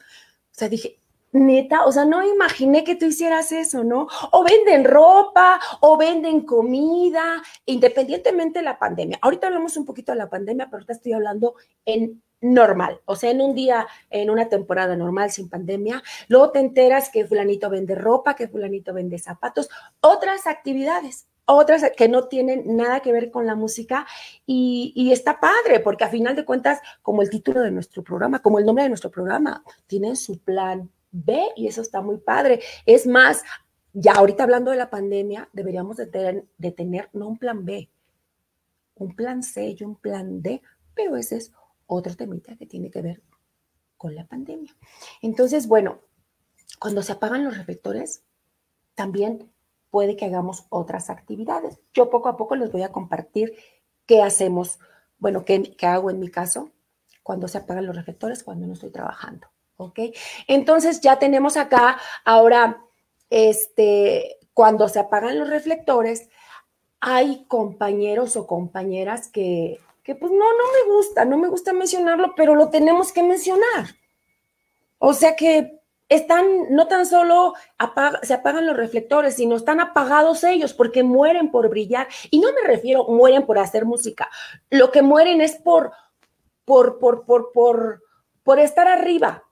sea, 0.50 0.68
dije, 0.68 0.98
neta, 1.32 1.84
o 1.84 1.92
sea, 1.92 2.04
no 2.04 2.24
imaginé 2.24 2.84
que 2.84 2.96
tú 2.96 3.06
hicieras 3.06 3.52
eso, 3.52 3.84
¿no? 3.84 4.08
O 4.32 4.44
venden 4.44 4.84
ropa, 4.84 5.60
o 5.80 5.96
venden 5.96 6.42
comida, 6.42 7.42
independientemente 7.66 8.60
de 8.60 8.64
la 8.64 8.78
pandemia. 8.78 9.18
Ahorita 9.22 9.46
hablamos 9.46 9.76
un 9.76 9.84
poquito 9.84 10.12
de 10.12 10.18
la 10.18 10.28
pandemia, 10.28 10.66
pero 10.66 10.78
ahorita 10.78 10.92
estoy 10.94 11.12
hablando 11.12 11.54
en 11.84 12.22
normal, 12.42 13.00
o 13.04 13.16
sea, 13.16 13.30
en 13.30 13.42
un 13.42 13.54
día, 13.54 13.86
en 14.08 14.30
una 14.30 14.48
temporada 14.48 14.96
normal 14.96 15.30
sin 15.30 15.50
pandemia, 15.50 16.02
luego 16.28 16.50
te 16.50 16.58
enteras 16.58 17.10
que 17.10 17.26
fulanito 17.26 17.68
vende 17.68 17.94
ropa, 17.94 18.34
que 18.34 18.48
fulanito 18.48 18.94
vende 18.94 19.18
zapatos, 19.18 19.68
otras 20.00 20.46
actividades, 20.46 21.28
otras 21.44 21.84
que 21.96 22.08
no 22.08 22.28
tienen 22.28 22.76
nada 22.76 23.00
que 23.00 23.12
ver 23.12 23.30
con 23.30 23.46
la 23.46 23.56
música 23.56 24.06
y, 24.46 24.92
y, 24.96 25.12
está 25.12 25.38
padre, 25.38 25.80
porque 25.80 26.04
a 26.04 26.08
final 26.08 26.34
de 26.34 26.46
cuentas, 26.46 26.80
como 27.02 27.20
el 27.20 27.28
título 27.28 27.60
de 27.60 27.72
nuestro 27.72 28.02
programa, 28.02 28.40
como 28.40 28.58
el 28.58 28.64
nombre 28.64 28.84
de 28.84 28.88
nuestro 28.88 29.10
programa, 29.10 29.62
tienen 29.86 30.16
su 30.16 30.38
plan 30.38 30.90
B 31.10 31.48
y 31.56 31.66
eso 31.66 31.82
está 31.82 32.00
muy 32.00 32.18
padre. 32.18 32.60
Es 32.86 33.06
más, 33.06 33.42
ya 33.92 34.12
ahorita 34.12 34.44
hablando 34.44 34.70
de 34.70 34.76
la 34.76 34.90
pandemia, 34.90 35.48
deberíamos 35.52 35.96
de 35.96 36.06
tener 36.06 37.10
no 37.12 37.28
un 37.28 37.38
plan 37.38 37.64
B, 37.64 37.90
un 38.94 39.14
plan 39.16 39.42
C 39.42 39.76
y 39.78 39.82
un 39.84 39.96
plan 39.96 40.42
D, 40.42 40.62
pero 40.94 41.16
ese 41.16 41.36
es 41.36 41.52
otro 41.86 42.14
temita 42.14 42.56
que 42.56 42.66
tiene 42.66 42.90
que 42.90 43.02
ver 43.02 43.22
con 43.96 44.14
la 44.14 44.26
pandemia. 44.26 44.74
Entonces, 45.20 45.66
bueno, 45.66 46.00
cuando 46.78 47.02
se 47.02 47.12
apagan 47.12 47.44
los 47.44 47.56
reflectores, 47.56 48.24
también 48.94 49.52
puede 49.90 50.16
que 50.16 50.24
hagamos 50.24 50.66
otras 50.70 51.10
actividades. 51.10 51.80
Yo 51.92 52.10
poco 52.10 52.28
a 52.28 52.36
poco 52.36 52.54
les 52.56 52.70
voy 52.70 52.82
a 52.82 52.92
compartir 52.92 53.54
qué 54.06 54.22
hacemos, 54.22 54.78
bueno, 55.18 55.44
qué, 55.44 55.74
qué 55.76 55.86
hago 55.86 56.10
en 56.10 56.20
mi 56.20 56.30
caso 56.30 56.70
cuando 57.22 57.48
se 57.48 57.58
apagan 57.58 57.86
los 57.86 57.96
reflectores, 57.96 58.42
cuando 58.42 58.66
no 58.66 58.74
estoy 58.74 58.90
trabajando. 58.90 59.48
¿Ok? 59.80 59.98
Entonces 60.46 61.00
ya 61.00 61.18
tenemos 61.18 61.56
acá 61.56 61.98
ahora, 62.24 62.84
este, 63.30 64.38
cuando 64.54 64.88
se 64.88 64.98
apagan 64.98 65.38
los 65.38 65.48
reflectores, 65.48 66.28
hay 67.00 67.46
compañeros 67.46 68.36
o 68.36 68.46
compañeras 68.46 69.28
que, 69.28 69.80
que 70.02 70.14
pues 70.14 70.30
no, 70.30 70.38
no 70.38 70.64
me 70.72 70.94
gusta, 70.94 71.24
no 71.24 71.38
me 71.38 71.48
gusta 71.48 71.72
mencionarlo, 71.72 72.34
pero 72.36 72.54
lo 72.54 72.68
tenemos 72.68 73.12
que 73.12 73.22
mencionar. 73.22 73.96
O 74.98 75.14
sea 75.14 75.34
que 75.34 75.80
están, 76.10 76.44
no 76.70 76.88
tan 76.88 77.06
solo 77.06 77.54
se 78.22 78.34
apagan 78.34 78.66
los 78.66 78.76
reflectores, 78.76 79.36
sino 79.36 79.56
están 79.56 79.80
apagados 79.80 80.44
ellos 80.44 80.74
porque 80.74 81.02
mueren 81.02 81.50
por 81.50 81.70
brillar. 81.70 82.08
Y 82.30 82.40
no 82.40 82.48
me 82.52 82.66
refiero, 82.66 83.04
mueren 83.04 83.46
por 83.46 83.58
hacer 83.58 83.86
música. 83.86 84.28
Lo 84.68 84.90
que 84.90 85.00
mueren 85.02 85.40
es 85.40 85.56
por, 85.56 85.92
por, 86.66 86.98
por, 86.98 87.24
por, 87.24 87.52
por, 87.52 88.02
por 88.42 88.58
estar 88.58 88.88
arriba, 88.88 89.44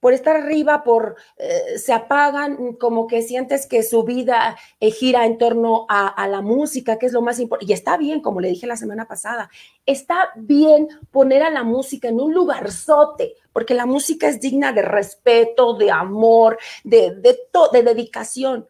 por 0.00 0.12
estar 0.12 0.36
arriba, 0.36 0.84
por 0.84 1.16
eh, 1.38 1.78
se 1.78 1.92
apagan, 1.92 2.74
como 2.74 3.06
que 3.06 3.22
sientes 3.22 3.66
que 3.66 3.82
su 3.82 4.04
vida 4.04 4.56
eh, 4.80 4.90
gira 4.90 5.26
en 5.26 5.38
torno 5.38 5.86
a, 5.88 6.26
la 6.28 6.40
música, 6.42 6.98
que 6.98 7.06
es 7.06 7.12
lo 7.12 7.22
más 7.22 7.38
importante. 7.38 7.70
Y 7.70 7.74
está 7.74 7.96
bien, 7.96 8.20
como 8.20 8.40
le 8.40 8.48
dije 8.48 8.66
la 8.66 8.76
semana 8.76 9.06
pasada, 9.06 9.50
está 9.84 10.30
bien 10.36 10.88
poner 11.10 11.42
a 11.42 11.50
la 11.50 11.62
música 11.62 12.08
en 12.08 12.20
un 12.20 12.34
lugarzote, 12.34 13.34
porque 13.52 13.74
la 13.74 13.86
música 13.86 14.28
es 14.28 14.40
digna 14.40 14.72
de 14.72 14.82
respeto, 14.82 15.74
de 15.74 15.90
amor, 15.90 16.58
de, 16.84 17.14
de, 17.16 17.38
de 17.72 17.82
dedicación. 17.82 18.68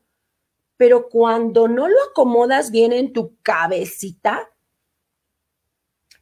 Pero 0.76 1.08
cuando 1.08 1.68
no 1.68 1.88
lo 1.88 1.96
acomodas 2.10 2.70
bien 2.70 2.92
en 2.92 3.12
tu 3.12 3.36
cabecita, 3.42 4.50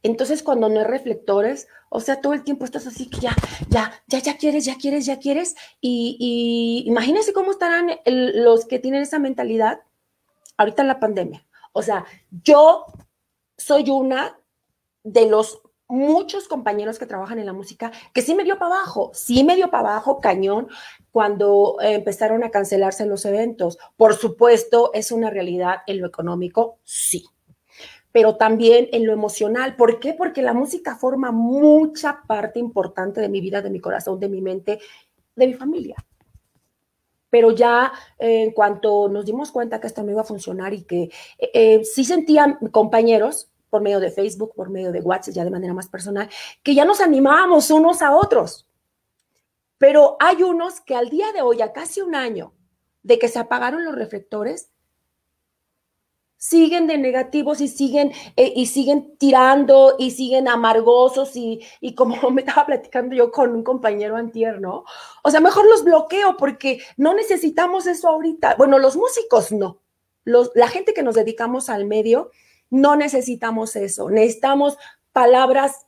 entonces, 0.05 0.43
cuando 0.43 0.69
no 0.69 0.79
hay 0.79 0.85
reflectores, 0.85 1.67
o 1.89 1.99
sea, 1.99 2.21
todo 2.21 2.33
el 2.33 2.43
tiempo 2.43 2.63
estás 2.63 2.85
así 2.85 3.09
que 3.09 3.21
ya, 3.21 3.35
ya, 3.69 3.91
ya, 4.05 4.19
ya 4.19 4.37
quieres, 4.37 4.63
ya 4.63 4.77
quieres, 4.77 5.07
ya 5.07 5.17
quieres. 5.17 5.55
Y, 5.81 6.83
imagínense 6.85 7.33
cómo 7.33 7.51
estarán 7.51 7.89
los 8.05 8.65
que 8.65 8.77
tienen 8.77 9.01
esa 9.01 9.17
mentalidad 9.17 9.79
ahorita 10.57 10.83
en 10.83 10.87
la 10.89 10.99
pandemia. 10.99 11.47
O 11.73 11.81
sea, 11.81 12.05
yo 12.43 12.85
soy 13.57 13.89
una 13.89 14.37
de 15.03 15.27
los 15.27 15.61
muchos 15.87 16.47
compañeros 16.47 16.99
que 16.99 17.07
trabajan 17.07 17.39
en 17.39 17.47
la 17.47 17.53
música 17.53 17.91
que 18.13 18.21
sí 18.21 18.35
me 18.35 18.43
dio 18.43 18.59
para 18.59 18.75
abajo, 18.75 19.09
sí 19.13 19.43
me 19.43 19.55
dio 19.55 19.71
para 19.71 19.89
abajo, 19.89 20.19
cañón, 20.19 20.67
cuando 21.11 21.77
empezaron 21.81 22.43
a 22.43 22.51
cancelarse 22.51 23.07
los 23.07 23.25
eventos. 23.25 23.79
Por 23.97 24.13
supuesto, 24.13 24.91
es 24.93 25.11
una 25.11 25.31
realidad 25.31 25.77
en 25.87 25.99
lo 25.99 26.07
económico, 26.07 26.77
sí 26.83 27.25
pero 28.15 28.37
también 28.37 28.87
en 28.93 29.05
lo 29.05 29.11
emocional. 29.11 29.75
¿Por 29.75 29.99
qué? 29.99 30.13
Porque 30.13 30.41
la 30.41 30.53
música 30.53 30.95
forma 30.95 31.33
mucha 31.33 32.21
parte 32.25 32.59
importante 32.59 33.19
de 33.19 33.27
mi 33.27 33.41
vida, 33.41 33.61
de 33.61 33.69
mi 33.69 33.81
corazón, 33.81 34.21
de 34.21 34.29
mi 34.29 34.39
mente, 34.39 34.79
de 35.35 35.47
mi 35.47 35.53
familia. 35.53 35.97
Pero 37.29 37.51
ya 37.51 37.91
eh, 38.17 38.43
en 38.43 38.51
cuanto 38.51 39.09
nos 39.09 39.25
dimos 39.25 39.51
cuenta 39.51 39.81
que 39.81 39.87
esto 39.87 40.01
no 40.01 40.11
iba 40.11 40.21
a 40.21 40.23
funcionar 40.23 40.73
y 40.73 40.83
que 40.83 41.11
eh, 41.37 41.51
eh, 41.53 41.83
sí 41.83 42.05
sentían 42.05 42.55
compañeros 42.71 43.49
por 43.69 43.81
medio 43.81 43.99
de 43.99 44.11
Facebook, 44.11 44.53
por 44.55 44.69
medio 44.69 44.93
de 44.93 45.01
WhatsApp, 45.01 45.33
ya 45.33 45.43
de 45.43 45.51
manera 45.51 45.73
más 45.73 45.89
personal, 45.89 46.29
que 46.63 46.73
ya 46.73 46.85
nos 46.85 47.01
animábamos 47.01 47.69
unos 47.69 48.01
a 48.01 48.15
otros. 48.15 48.65
Pero 49.77 50.15
hay 50.21 50.41
unos 50.41 50.79
que 50.79 50.95
al 50.95 51.09
día 51.09 51.33
de 51.33 51.41
hoy, 51.41 51.61
a 51.61 51.73
casi 51.73 51.99
un 51.99 52.15
año 52.15 52.53
de 53.03 53.19
que 53.19 53.27
se 53.27 53.39
apagaron 53.39 53.83
los 53.83 53.93
reflectores, 53.93 54.69
siguen 56.47 56.85
de 56.85 56.99
negativos 56.99 57.59
y 57.59 57.67
siguen, 57.67 58.11
eh, 58.35 58.53
y 58.55 58.67
siguen 58.67 59.17
tirando 59.17 59.95
y 59.97 60.11
siguen 60.11 60.47
amargosos 60.47 61.31
y, 61.35 61.59
como 61.95 62.15
me 62.31 62.41
estaba 62.41 62.67
platicando 62.67 63.15
yo 63.15 63.31
con 63.31 63.51
un 63.55 63.63
compañero 63.63 64.15
antier, 64.15 64.61
¿no? 64.61 64.83
O 65.23 65.31
sea, 65.31 65.39
mejor 65.39 65.65
los 65.65 65.83
bloqueo 65.83 66.37
porque 66.37 66.81
no 66.97 67.15
necesitamos 67.15 67.87
eso 67.87 68.09
ahorita. 68.09 68.55
Bueno, 68.57 68.77
los 68.77 68.95
músicos 68.95 69.51
no. 69.51 69.81
Los, 70.23 70.51
la 70.53 70.67
gente 70.67 70.93
que 70.93 71.01
nos 71.01 71.15
dedicamos 71.15 71.69
al 71.69 71.85
medio, 71.85 72.29
no 72.69 72.95
necesitamos 72.95 73.75
eso. 73.75 74.11
Necesitamos 74.11 74.77
palabras, 75.13 75.87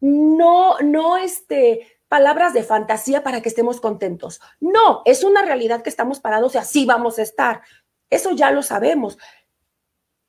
no, 0.00 0.78
no 0.80 1.16
este, 1.16 1.86
palabras 2.08 2.54
de 2.54 2.64
fantasía 2.64 3.22
para 3.22 3.40
que 3.40 3.48
estemos 3.48 3.80
contentos. 3.80 4.40
No, 4.58 5.02
es 5.04 5.22
una 5.22 5.42
realidad 5.42 5.82
que 5.82 5.90
estamos 5.90 6.18
parados 6.18 6.56
y 6.56 6.58
así 6.58 6.86
vamos 6.86 7.20
a 7.20 7.22
estar. 7.22 7.62
Eso 8.10 8.32
ya 8.32 8.50
lo 8.50 8.62
sabemos. 8.62 9.16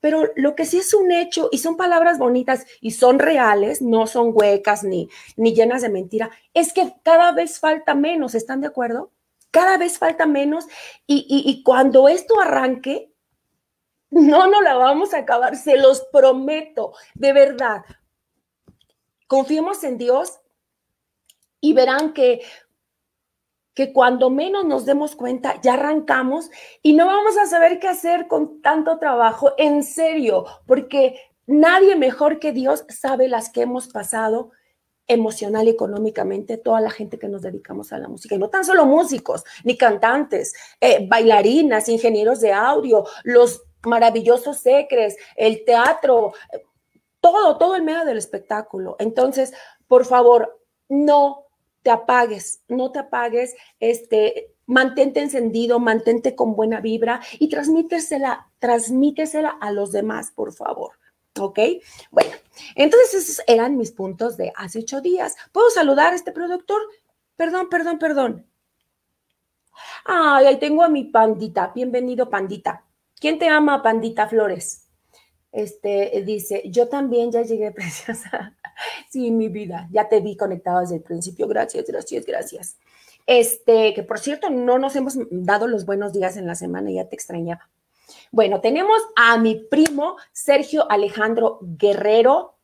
Pero 0.04 0.34
lo 0.36 0.54
que 0.54 0.66
sí 0.66 0.80
es 0.80 0.94
un 0.94 1.14
hecho 1.14 1.48
y 1.50 1.60
son 1.60 1.78
palabras 1.78 2.20
bonitas 2.20 2.66
y 2.82 2.92
son 2.92 3.20
reales, 3.20 3.82
no 3.82 4.06
son 4.06 4.32
huecas 4.34 4.84
ni, 4.84 5.08
ni 5.38 5.56
llenas 5.56 5.82
de 5.82 5.88
mentira, 5.88 6.30
es 6.54 6.74
que 6.74 6.94
cada 7.04 7.32
vez 7.32 7.58
falta 7.58 7.96
menos, 7.96 8.36
¿están 8.36 8.60
de 8.60 8.68
acuerdo? 8.68 9.12
Cada 9.50 9.78
vez 9.78 9.98
falta 9.98 10.26
menos 10.26 10.66
y, 11.08 11.26
y 11.30 11.64
cuando 11.64 12.10
esto 12.10 12.42
arranque, 12.42 13.14
no 14.10 14.48
nos 14.48 14.62
la 14.62 14.74
vamos 14.74 15.14
a 15.14 15.20
acabar, 15.20 15.56
se 15.56 15.78
los 15.78 16.02
prometo, 16.12 16.92
de 17.14 17.32
verdad. 17.32 17.86
Confiemos 19.28 19.86
en 19.86 19.98
Dios 19.98 20.42
y 21.62 21.72
verán 21.72 22.12
que 22.12 22.42
que 23.74 23.92
cuando 23.92 24.30
menos 24.30 24.66
nos 24.66 24.86
demos 24.86 25.16
cuenta, 25.16 25.60
ya 25.62 25.74
arrancamos 25.74 26.50
y 26.82 26.94
no 26.94 27.08
vamos 27.08 27.38
a 27.38 27.46
saber 27.46 27.80
qué 27.80 27.88
hacer 27.88 28.28
con 28.28 28.62
tanto 28.62 29.00
trabajo, 29.00 29.54
en 29.58 29.84
serio, 29.84 30.46
porque 30.66 31.20
nadie 31.48 31.96
mejor 31.96 32.40
que 32.40 32.52
Dios 32.52 32.86
sabe 32.90 33.28
las 33.28 33.50
que 33.50 33.62
hemos 33.62 33.88
pasado 33.88 34.52
emocional 35.08 35.68
y 35.68 35.72
económicamente 35.72 36.58
toda 36.58 36.80
la 36.80 36.90
gente 36.90 37.20
que 37.20 37.28
nos 37.28 37.42
dedicamos 37.42 37.92
a 37.92 38.00
la 38.00 38.08
música, 38.08 38.36
y 38.36 38.38
no 38.40 38.50
tan 38.50 38.64
solo 38.64 38.86
músicos, 38.86 39.44
ni 39.64 39.76
cantantes, 39.76 40.54
eh, 40.80 41.06
bailarinas, 41.08 41.90
ingenieros 41.90 42.40
de 42.40 42.54
audio, 42.54 43.06
los 43.24 43.64
maravillosos 43.86 44.60
secres, 44.60 45.18
el 45.36 45.66
teatro, 45.66 46.34
todo, 47.20 47.58
todo 47.58 47.76
el 47.76 47.84
medio 47.84 48.06
del 48.06 48.18
espectáculo. 48.18 48.96
Entonces, 49.00 49.54
por 49.88 50.06
favor, 50.06 50.62
no 50.88 51.48
te 51.84 51.92
apagues, 51.92 52.64
no 52.68 52.92
te 52.92 53.00
apagues, 53.00 53.56
este, 53.80 54.54
mantente 54.66 55.22
encendido, 55.22 55.80
mantente 55.80 56.36
con 56.36 56.56
buena 56.56 56.80
vibra 56.80 57.22
y 57.40 57.50
transmítesela, 57.50 58.50
transmítesela 58.60 59.50
a 59.50 59.72
los 59.72 59.92
demás, 59.92 60.32
por 60.32 60.54
favor. 60.54 60.94
¿Ok? 61.40 61.60
Bueno, 62.12 62.32
entonces 62.76 63.14
esos 63.16 63.44
eran 63.48 63.76
mis 63.76 63.92
puntos 63.92 64.38
de 64.38 64.54
hace 64.56 64.80
ocho 64.80 65.02
días. 65.02 65.36
¿Puedo 65.52 65.70
saludar 65.72 66.14
a 66.14 66.16
este 66.16 66.32
productor? 66.32 66.82
Perdón, 67.36 67.70
perdón, 67.70 67.98
perdón. 67.98 68.48
Ay, 70.06 70.46
ahí 70.46 70.60
tengo 70.60 70.84
a 70.84 70.90
mi 70.90 71.06
pandita. 71.06 71.72
Bienvenido, 71.74 72.30
pandita. 72.30 72.86
¿Quién 73.20 73.40
te 73.40 73.48
ama, 73.48 73.82
pandita 73.82 74.28
Flores? 74.28 74.83
Este 75.54 76.24
dice, 76.26 76.64
yo 76.66 76.90
también 76.90 77.32
ya 77.32 77.44
llegué 77.44 77.72
preciosa. 77.72 78.58
sí, 79.10 79.32
mi 79.32 79.48
vida, 79.48 79.88
ya 79.92 80.10
te 80.10 80.20
vi 80.20 80.36
conectado 80.36 80.82
desde 80.82 80.96
el 80.96 81.04
principio. 81.04 81.48
Gracias, 81.48 81.86
gracias, 81.86 82.26
gracias. 82.26 82.78
Este, 83.26 83.94
que 83.94 84.04
por 84.04 84.20
cierto, 84.20 84.50
no 84.50 84.80
nos 84.80 84.96
hemos 84.96 85.18
dado 85.30 85.68
los 85.68 85.86
buenos 85.86 86.12
días 86.12 86.36
en 86.36 86.48
la 86.48 86.56
semana, 86.56 86.92
ya 86.92 87.08
te 87.08 87.16
extrañaba. 87.16 87.70
Bueno, 88.32 88.62
tenemos 88.62 88.98
a 89.16 89.38
mi 89.38 89.56
primo 89.56 90.18
Sergio 90.32 90.92
Alejandro 90.92 91.60
Guerrero. 91.62 92.56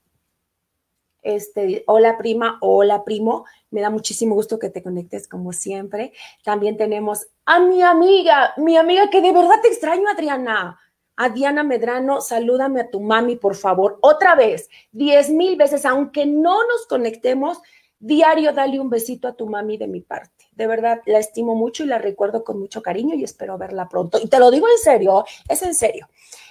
Este, 1.22 1.84
hola 1.86 2.17
prima, 2.17 2.58
hola 2.62 3.03
primo. 3.03 3.46
Me 3.69 3.81
da 3.81 3.91
muchísimo 3.91 4.34
gusto 4.34 4.58
que 4.58 4.72
te 4.72 4.81
conectes 4.81 5.27
como 5.27 5.53
siempre. 5.53 6.12
También 6.43 6.75
tenemos 6.75 7.27
a 7.46 7.60
mi 7.60 7.84
amiga, 7.84 8.53
mi 8.58 8.77
amiga 8.77 9.10
que 9.12 9.22
de 9.22 9.31
verdad 9.31 9.62
te 9.62 9.67
extraño, 9.67 10.10
Adriana. 10.10 10.79
A 11.22 11.28
Diana 11.28 11.64
Medrano, 11.64 12.22
salúdame 12.22 12.80
a 12.80 12.90
tu 12.90 13.02
mami, 13.02 13.36
por 13.36 13.56
favor. 13.56 14.00
Otra 14.00 14.36
vez, 14.36 14.70
diez 14.94 15.30
mil 15.30 15.58
veces, 15.58 15.86
aunque 15.86 16.26
no 16.26 16.66
nos 16.66 16.88
conectemos, 16.88 17.62
diario 18.00 18.54
dale 18.54 18.80
un 18.80 18.90
besito 18.90 19.28
a 19.28 19.34
tu 19.34 19.46
mami 19.46 19.76
de 19.76 19.90
mi 19.90 20.00
parte. 20.00 20.46
De 20.54 20.66
verdad, 20.66 21.02
la 21.06 21.20
estimo 21.20 21.56
mucho 21.56 21.84
y 21.84 21.88
la 21.88 21.98
recuerdo 21.98 22.46
con 22.46 22.58
mucho 22.58 22.82
cariño 22.82 23.16
y 23.16 23.26
espero 23.26 23.58
verla 23.58 23.90
pronto. 23.90 24.18
Y 24.18 24.30
te 24.30 24.40
lo 24.40 24.50
digo 24.50 24.68
en 24.70 24.78
serio, 24.78 25.26
es 25.50 25.62
en 25.62 25.76
serio. 25.76 26.08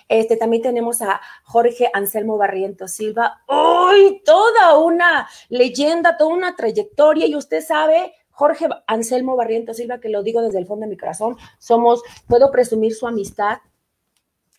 Este, 0.07 0.37
también 0.37 0.63
tenemos 0.63 1.01
a 1.01 1.19
Jorge 1.45 1.91
Anselmo 1.95 2.37
Barriento 2.37 2.89
Silva. 2.89 3.43
¡Uy! 3.49 4.21
Toda 4.23 4.79
una 4.79 5.31
leyenda, 5.49 6.19
toda 6.19 6.35
una 6.35 6.57
trayectoria. 6.57 7.27
Y 7.27 7.37
usted 7.37 7.65
sabe, 7.65 8.13
Jorge 8.33 8.69
Anselmo 8.87 9.35
Barriento 9.35 9.73
Silva, 9.73 9.99
que 9.99 10.11
lo 10.11 10.23
digo 10.23 10.43
desde 10.43 10.59
el 10.59 10.67
fondo 10.67 10.85
de 10.85 10.91
mi 10.91 10.99
corazón, 10.99 11.39
somos, 11.59 12.03
puedo 12.27 12.51
presumir 12.51 12.95
su 12.95 13.07
amistad 13.07 13.61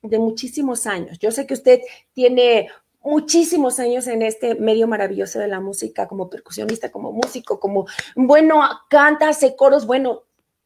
de 0.01 0.19
muchísimos 0.19 0.87
años. 0.87 1.19
Yo 1.19 1.31
sé 1.31 1.45
que 1.45 1.53
usted 1.53 1.81
tiene 2.13 2.69
muchísimos 3.01 3.79
años 3.79 4.07
en 4.07 4.21
este 4.21 4.55
medio 4.55 4.87
maravilloso 4.87 5.39
de 5.39 5.47
la 5.47 5.59
música, 5.59 6.07
como 6.07 6.29
percusionista, 6.29 6.91
como 6.91 7.11
músico, 7.11 7.59
como, 7.59 7.87
bueno, 8.15 8.61
canta, 8.89 9.29
hace 9.29 9.55
coros, 9.55 9.85
bueno, 9.85 10.23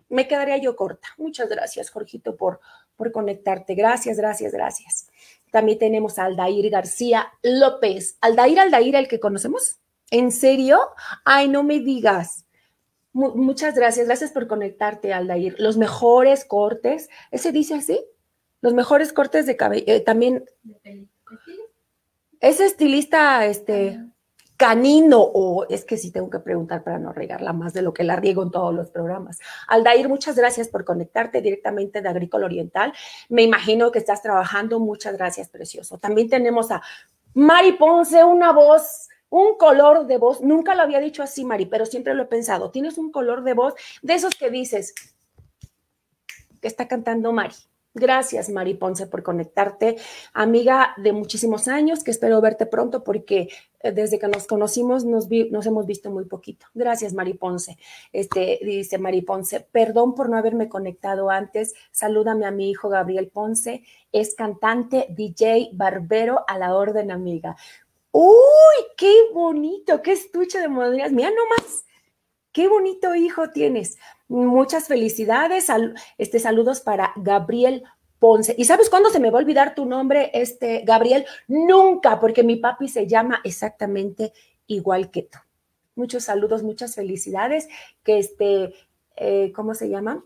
me 0.09 0.27
quedaría 0.27 0.57
yo 0.57 0.75
corta. 0.75 1.07
Muchas 1.17 1.49
gracias, 1.49 1.89
Jorgito, 1.89 2.35
por, 2.35 2.59
por 2.95 3.11
conectarte. 3.11 3.75
Gracias, 3.75 4.17
gracias, 4.17 4.51
gracias. 4.51 5.07
También 5.51 5.79
tenemos 5.79 6.19
a 6.19 6.25
Aldair 6.25 6.69
García 6.69 7.27
López. 7.41 8.17
Aldair, 8.21 8.59
Aldair, 8.59 8.95
el 8.95 9.07
que 9.07 9.19
conocemos. 9.19 9.79
¿En 10.11 10.31
serio? 10.31 10.79
Ay, 11.25 11.47
no 11.47 11.63
me 11.63 11.79
digas. 11.79 12.45
muchas 13.13 13.75
gracias, 13.75 14.07
gracias 14.07 14.31
por 14.31 14.47
conectarte, 14.47 15.13
Aldair. 15.13 15.55
Los 15.59 15.77
mejores 15.77 16.45
cortes, 16.45 17.09
¿ese 17.31 17.51
dice 17.51 17.75
así? 17.75 18.03
Los 18.63 18.73
mejores 18.73 19.11
cortes 19.11 19.45
de 19.45 19.57
cabello, 19.57 19.83
eh, 19.87 19.99
también. 19.99 20.45
¿Es 22.39 22.61
estilista, 22.61 23.45
este, 23.45 23.99
canino 24.55 25.19
o 25.19 25.65
es 25.67 25.83
que 25.83 25.97
sí 25.97 26.11
tengo 26.11 26.29
que 26.29 26.39
preguntar 26.39 26.81
para 26.81 26.97
no 26.97 27.11
regarla 27.11 27.51
más 27.51 27.73
de 27.73 27.81
lo 27.81 27.93
que 27.93 28.05
la 28.05 28.15
riego 28.15 28.41
en 28.41 28.51
todos 28.51 28.73
los 28.73 28.89
programas. 28.89 29.39
Aldair, 29.67 30.07
muchas 30.07 30.37
gracias 30.37 30.69
por 30.69 30.85
conectarte 30.85 31.41
directamente 31.41 32.01
de 32.01 32.07
Agrícola 32.07 32.45
Oriental. 32.45 32.93
Me 33.27 33.43
imagino 33.43 33.91
que 33.91 33.99
estás 33.99 34.21
trabajando. 34.21 34.79
Muchas 34.79 35.17
gracias, 35.17 35.49
precioso. 35.49 35.97
También 35.97 36.29
tenemos 36.29 36.71
a 36.71 36.81
Mari 37.33 37.73
Ponce, 37.73 38.23
una 38.23 38.53
voz 38.53 39.09
un 39.29 39.57
color 39.57 40.07
de 40.07 40.17
voz, 40.19 40.39
nunca 40.39 40.73
lo 40.75 40.83
había 40.83 40.99
dicho 40.99 41.21
así, 41.21 41.43
Mari, 41.43 41.65
pero 41.65 41.85
siempre 41.85 42.13
lo 42.13 42.23
he 42.23 42.27
pensado. 42.27 42.71
Tienes 42.71 42.97
un 42.97 43.11
color 43.11 43.43
de 43.43 43.55
voz 43.55 43.73
de 44.01 44.13
esos 44.13 44.35
que 44.35 44.49
dices 44.49 44.93
que 46.61 46.67
está 46.69 46.87
cantando 46.87 47.33
Mari. 47.33 47.55
Gracias, 47.95 48.49
Mari 48.49 48.73
Ponce, 48.73 49.05
por 49.05 49.21
conectarte. 49.21 49.97
Amiga 50.33 50.95
de 50.97 51.13
muchísimos 51.13 51.67
años, 51.67 52.03
que 52.03 52.09
espero 52.09 52.41
verte 52.41 52.65
pronto 52.65 53.03
porque 53.03 53.49
eh, 53.81 53.91
desde 53.91 54.17
que 54.17 54.27
nos 54.27 54.47
conocimos 54.47 55.05
nos, 55.05 55.27
hemos 55.29 55.85
visto 55.85 56.09
muy 56.09 56.25
poquito. 56.25 56.65
Gracias, 56.73 57.13
Mari 57.13 57.35
Ponce. 57.35 57.77
Este, 58.11 58.59
dice 58.63 58.97
Mari 58.97 59.21
Ponce, 59.21 59.59
perdón 59.59 60.15
por 60.15 60.27
no 60.27 60.37
haberme 60.37 60.69
conectado 60.69 61.29
antes. 61.29 61.75
Salúdame 61.91 62.47
a 62.47 62.51
mi 62.51 62.71
hijo 62.71 62.89
Gabriel 62.89 63.27
Ponce. 63.27 63.83
Es 64.11 64.33
cantante, 64.33 65.05
DJ, 65.09 65.69
barbero, 65.73 66.45
a 66.47 66.57
la 66.57 66.75
orden, 66.75 67.11
amiga. 67.11 67.55
¡Uy, 68.11 68.33
qué 68.97 69.13
bonito! 69.33 70.01
¡Qué 70.01 70.13
estuche 70.13 70.59
de 70.59 70.67
modalidades! 70.67 71.13
Mira 71.13 71.29
nomás. 71.29 71.85
Qué 72.51 72.67
bonito 72.67 73.15
hijo 73.15 73.49
tienes. 73.49 73.97
Muchas 74.33 74.87
felicidades. 74.87 75.67
este, 76.17 76.39
saludos 76.39 76.81
para 76.81 77.13
Gabriel 77.17 77.83
Ponce. 78.17 78.55
¿Y 78.57 78.65
sabes 78.65 78.89
cuándo 78.89 79.11
se 79.11 79.19
me 79.19 79.29
va 79.29 79.37
a 79.37 79.43
olvidar 79.43 79.75
tu 79.75 79.85
nombre, 79.85 80.31
este, 80.33 80.81
Gabriel? 80.83 81.27
Nunca, 81.47 82.19
porque 82.19 82.41
mi 82.41 82.55
papi 82.55 82.87
se 82.87 83.05
llama 83.05 83.41
exactamente 83.43 84.33
igual 84.65 85.11
que 85.11 85.21
tú. 85.21 85.37
Muchos 85.93 86.23
saludos, 86.23 86.63
muchas 86.63 86.95
felicidades. 86.95 87.67
Que 88.01 88.17
este, 88.17 88.73
eh, 89.17 89.51
¿cómo 89.53 89.75
se 89.75 89.87
llama? 89.87 90.25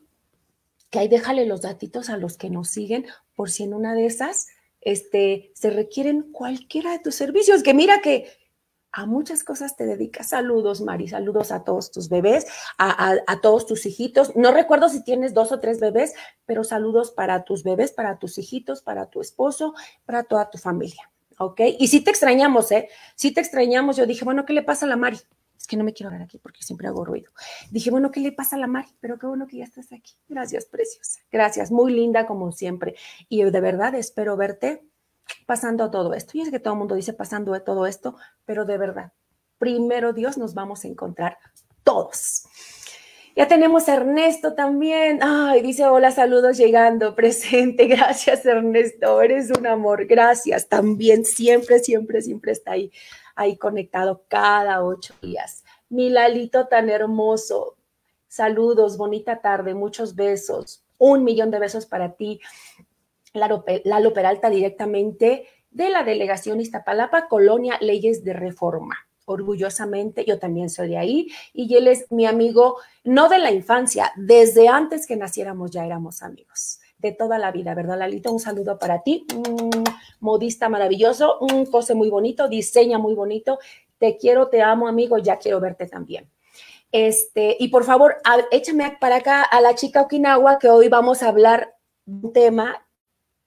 Que 0.90 1.00
ahí 1.00 1.10
déjale 1.10 1.46
los 1.46 1.64
datitos 1.64 2.10
a 2.10 2.16
los 2.16 2.38
que 2.38 2.50
nos 2.50 2.70
siguen, 2.70 3.06
por 3.36 3.52
si 3.52 3.64
en 3.64 3.74
una 3.74 3.94
de 3.94 4.06
esas 4.06 4.48
este, 4.80 5.52
se 5.54 5.70
requieren 5.70 6.32
cualquiera 6.32 6.94
de 6.94 7.00
tus 7.00 7.16
servicios. 7.16 7.62
Que 7.62 7.74
mira 7.74 8.00
que 8.02 8.32
a 8.92 9.06
muchas 9.06 9.44
cosas 9.44 9.76
te 9.76 9.86
dedicas. 9.86 10.30
Saludos, 10.30 10.82
Mari, 10.82 11.08
saludos 11.08 11.52
a 11.52 11.64
todos 11.64 11.92
tus 11.92 12.10
bebés, 12.10 12.46
a, 12.78 13.40
todos 13.42 13.66
tus 13.66 13.86
hijitos. 13.86 14.36
No 14.36 14.52
recuerdo 14.52 14.90
si 14.90 15.04
tienes 15.04 15.34
dos 15.34 15.52
o 15.52 15.60
tres 15.60 15.80
bebés, 15.80 16.14
pero 16.46 16.64
saludos 16.64 17.12
para 17.12 17.44
tus 17.44 17.64
bebés, 17.64 17.92
para 17.92 18.18
tus 18.18 18.38
hijitos, 18.38 18.82
para 18.82 19.10
tu 19.10 19.22
esposo, 19.22 19.74
para 20.06 20.24
toda 20.24 20.50
tu 20.50 20.58
familia. 20.58 21.12
¿Ok? 21.40 21.62
Y 21.78 21.88
si 21.88 22.02
te 22.02 22.10
extrañamos, 22.10 22.72
¿eh? 22.72 22.90
Si 23.16 23.32
te 23.32 23.42
extrañamos, 23.42 23.96
yo 23.96 24.08
dije, 24.08 24.26
bueno, 24.26 24.46
¿qué 24.46 24.54
le 24.54 24.64
pasa 24.64 24.88
a 24.88 24.90
la 24.90 24.96
Mari? 24.96 25.18
Es 25.56 25.68
que 25.68 25.78
no 25.78 25.84
me 25.84 25.94
quiero 25.94 26.12
ver 26.12 26.22
aquí 26.24 26.40
porque 26.40 26.64
siempre 26.64 26.88
hago 26.88 27.06
ruido. 27.06 27.32
Dije, 27.70 27.92
bueno, 27.92 28.10
¿qué 28.10 28.20
le 28.22 28.32
pasa 28.32 28.56
a 28.56 28.60
la 28.60 28.68
Mari? 28.68 28.90
Pero 29.00 29.20
qué 29.20 29.28
bueno 29.28 29.46
que 29.46 29.58
ya 29.58 29.66
estás 29.66 29.92
aquí. 29.92 30.14
Gracias, 30.28 30.66
preciosa. 30.66 31.20
Gracias, 31.32 31.72
muy 31.72 31.94
linda 31.94 32.26
como 32.26 32.52
siempre. 32.52 32.96
Y 33.30 33.44
de 33.44 33.62
verdad 33.62 33.94
espero 33.94 34.36
verte 34.36 34.84
pasando 35.48 35.90
todo 35.90 36.14
esto. 36.14 36.38
Y 36.38 36.42
es 36.42 36.52
que 36.52 36.60
todo 36.60 36.76
el 36.76 36.80
mundo 36.80 36.94
dice 36.94 37.14
pasando 37.14 37.60
todo 37.64 37.88
esto, 37.88 38.16
pero 38.46 38.66
de 38.66 38.78
verdad, 38.78 39.14
primero 39.58 40.14
Dios 40.14 40.38
nos 40.38 40.54
vamos 40.54 40.84
a 40.84 40.88
encontrar 40.88 41.40
todos. 41.84 42.44
Ya 43.36 43.48
tenemos 43.48 43.88
a 43.88 43.96
Ernesto 43.96 44.56
también. 44.56 45.20
Ay, 45.22 45.62
dice 45.62 45.86
hola, 45.86 46.12
saludos 46.12 46.58
llegando, 46.58 47.16
presente. 47.16 47.88
Gracias, 47.88 48.46
Ernesto. 48.46 49.22
Eres 49.22 49.52
un 49.58 49.66
amor. 49.68 50.06
Gracias. 50.06 50.68
También 50.68 51.24
siempre, 51.24 51.80
siempre, 51.80 52.22
siempre 52.22 52.52
está 52.52 52.72
ahí, 52.72 52.92
ahí 53.36 53.56
conectado 53.56 54.26
cada 54.28 54.84
ocho 54.84 55.14
días. 55.22 55.64
Mi 55.88 56.10
Lalito 56.10 56.68
tan 56.68 56.90
hermoso. 56.90 57.78
Saludos, 58.28 58.98
bonita 58.98 59.40
tarde, 59.40 59.74
muchos 59.74 60.16
besos. 60.16 60.84
Un 60.98 61.24
millón 61.24 61.52
de 61.52 61.60
besos 61.60 61.86
para 61.86 62.14
ti. 62.16 62.42
Lalo 63.34 64.14
Peralta 64.14 64.50
directamente 64.50 65.48
de 65.70 65.90
la 65.90 66.04
delegación 66.04 66.60
Iztapalapa, 66.60 67.28
Colonia 67.28 67.78
Leyes 67.82 68.24
de 68.24 68.34
Reforma. 68.34 68.96
Orgullosamente, 69.26 70.24
yo 70.26 70.40
también 70.40 70.70
soy 70.70 70.90
de 70.90 70.98
ahí 70.98 71.28
y 71.54 71.76
él 71.76 71.88
es 71.88 72.10
mi 72.12 72.26
amigo, 72.26 72.78
no 73.04 73.28
de 73.28 73.40
la 73.40 73.52
infancia, 73.52 74.14
desde 74.16 74.70
antes 74.70 75.06
que 75.06 75.18
naciéramos 75.18 75.72
ya 75.72 75.86
éramos 75.86 76.24
amigos 76.24 76.80
de 76.98 77.12
toda 77.12 77.38
la 77.38 77.52
vida, 77.52 77.76
¿verdad, 77.76 78.00
Lalito? 78.00 78.32
Un 78.32 78.40
saludo 78.40 78.80
para 78.80 79.04
ti, 79.04 79.26
un 79.36 79.84
modista 80.20 80.70
maravilloso, 80.70 81.38
un 81.40 81.66
cose 81.66 81.94
muy 81.94 82.10
bonito, 82.10 82.48
diseña 82.48 82.98
muy 82.98 83.14
bonito. 83.14 83.60
Te 84.00 84.18
quiero, 84.18 84.48
te 84.48 84.62
amo, 84.62 84.88
amigo, 84.88 85.18
ya 85.18 85.38
quiero 85.38 85.60
verte 85.60 85.88
también. 85.88 86.30
Este, 86.92 87.56
y 87.60 87.68
por 87.68 87.84
favor, 87.84 88.18
échame 88.52 88.98
para 89.00 89.18
acá 89.18 89.44
a 89.44 89.62
la 89.62 89.76
chica 89.76 90.02
Okinawa, 90.02 90.58
que 90.58 90.70
hoy 90.70 90.88
vamos 90.88 91.22
a 91.22 91.28
hablar 91.28 91.76
un 92.06 92.32
tema 92.32 92.87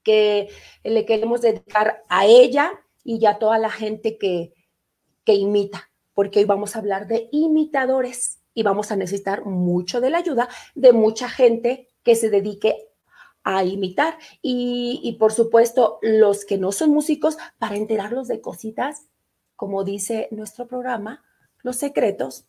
que 0.03 0.49
le 0.83 1.05
queremos 1.05 1.41
dedicar 1.41 2.03
a 2.09 2.25
ella 2.25 2.71
y 3.03 3.25
a 3.25 3.39
toda 3.39 3.57
la 3.57 3.69
gente 3.69 4.17
que, 4.17 4.53
que 5.23 5.33
imita, 5.33 5.89
porque 6.13 6.39
hoy 6.39 6.45
vamos 6.45 6.75
a 6.75 6.79
hablar 6.79 7.07
de 7.07 7.29
imitadores 7.31 8.39
y 8.53 8.63
vamos 8.63 8.91
a 8.91 8.95
necesitar 8.95 9.45
mucho 9.45 10.01
de 10.01 10.09
la 10.09 10.19
ayuda 10.19 10.49
de 10.75 10.93
mucha 10.93 11.29
gente 11.29 11.89
que 12.03 12.15
se 12.15 12.29
dedique 12.29 12.87
a 13.43 13.63
imitar 13.63 14.17
y, 14.41 14.99
y, 15.03 15.13
por 15.13 15.33
supuesto 15.33 15.97
los 16.01 16.45
que 16.45 16.57
no 16.57 16.71
son 16.71 16.91
músicos 16.91 17.37
para 17.57 17.75
enterarlos 17.75 18.27
de 18.27 18.39
cositas, 18.39 19.07
como 19.55 19.83
dice 19.83 20.27
nuestro 20.31 20.67
programa, 20.67 21.23
los 21.63 21.77
secretos 21.77 22.45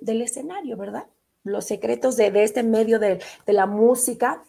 del 0.00 0.22
escenario, 0.22 0.76
¿verdad? 0.76 1.06
Los 1.42 1.66
secretos 1.66 2.16
de, 2.16 2.30
de 2.30 2.44
este 2.44 2.62
medio 2.62 2.98
de, 2.98 3.22
de 3.44 3.52
la 3.52 3.66
música 3.66 4.44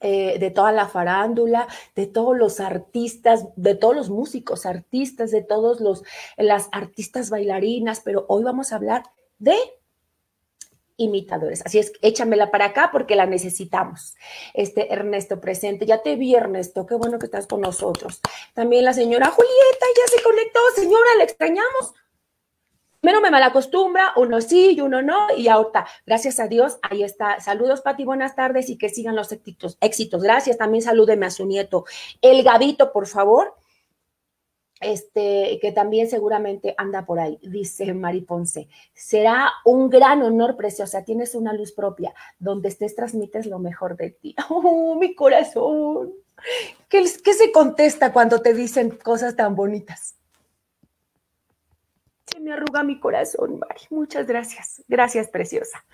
eh, 0.00 0.38
de 0.38 0.50
toda 0.50 0.72
la 0.72 0.88
farándula, 0.88 1.66
de 1.94 2.06
todos 2.06 2.36
los 2.36 2.60
artistas, 2.60 3.46
de 3.56 3.74
todos 3.74 3.96
los 3.96 4.10
músicos, 4.10 4.66
artistas, 4.66 5.30
de 5.30 5.42
todos 5.42 5.80
los 5.80 6.02
las 6.36 6.68
artistas 6.72 7.30
bailarinas, 7.30 8.00
pero 8.04 8.26
hoy 8.28 8.44
vamos 8.44 8.72
a 8.72 8.76
hablar 8.76 9.04
de 9.38 9.56
imitadores. 10.96 11.62
Así 11.64 11.78
es, 11.78 11.92
échamela 12.02 12.50
para 12.50 12.66
acá 12.66 12.90
porque 12.92 13.16
la 13.16 13.26
necesitamos. 13.26 14.14
Este 14.54 14.92
Ernesto 14.92 15.40
presente, 15.40 15.86
ya 15.86 16.02
te 16.02 16.16
vi 16.16 16.34
Ernesto, 16.34 16.86
qué 16.86 16.94
bueno 16.94 17.18
que 17.18 17.26
estás 17.26 17.46
con 17.46 17.60
nosotros. 17.60 18.20
También 18.54 18.84
la 18.84 18.92
señora 18.92 19.30
Julieta 19.30 19.86
ya 19.96 20.16
se 20.16 20.22
conectó, 20.22 20.60
señora, 20.74 21.14
la 21.18 21.24
extrañamos. 21.24 21.94
Primero 23.00 23.20
me 23.20 23.30
malacostumbra, 23.30 24.12
uno 24.16 24.40
sí 24.40 24.72
y 24.76 24.80
uno 24.80 25.02
no, 25.02 25.28
y 25.36 25.48
ahorita, 25.48 25.86
gracias 26.06 26.40
a 26.40 26.48
Dios, 26.48 26.78
ahí 26.82 27.02
está. 27.02 27.40
Saludos, 27.40 27.80
Pati, 27.80 28.04
buenas 28.04 28.34
tardes 28.34 28.70
y 28.70 28.78
que 28.78 28.88
sigan 28.88 29.16
los 29.16 29.32
éxitos. 29.32 29.78
éxitos. 29.80 30.22
Gracias, 30.22 30.58
también 30.58 30.82
salúdeme 30.82 31.26
a 31.26 31.30
su 31.30 31.46
nieto. 31.46 31.84
El 32.20 32.42
Gavito, 32.42 32.92
por 32.92 33.06
favor 33.06 33.54
este, 34.80 35.58
que 35.60 35.72
también 35.72 36.08
seguramente 36.08 36.74
anda 36.76 37.06
por 37.06 37.18
ahí, 37.18 37.38
dice 37.42 37.92
Mari 37.94 38.22
Ponce. 38.22 38.68
Será 38.92 39.50
un 39.64 39.88
gran 39.88 40.22
honor, 40.22 40.56
preciosa. 40.56 41.04
Tienes 41.04 41.34
una 41.34 41.52
luz 41.52 41.72
propia. 41.72 42.14
Donde 42.38 42.68
estés, 42.68 42.94
transmites 42.94 43.46
lo 43.46 43.58
mejor 43.58 43.96
de 43.96 44.10
ti. 44.10 44.34
¡Oh, 44.50 44.96
mi 44.96 45.14
corazón! 45.14 46.12
¿Qué, 46.88 47.04
¿Qué, 47.24 47.32
se 47.32 47.50
contesta 47.50 48.12
cuando 48.12 48.42
te 48.42 48.52
dicen 48.52 48.90
cosas 48.90 49.34
tan 49.34 49.56
bonitas? 49.56 50.15
Me 52.40 52.52
arruga 52.52 52.82
mi 52.82 53.00
corazón, 53.00 53.58
Mari. 53.58 53.82
Muchas 53.90 54.26
gracias. 54.26 54.82
Gracias, 54.88 55.28
preciosa. 55.28 55.84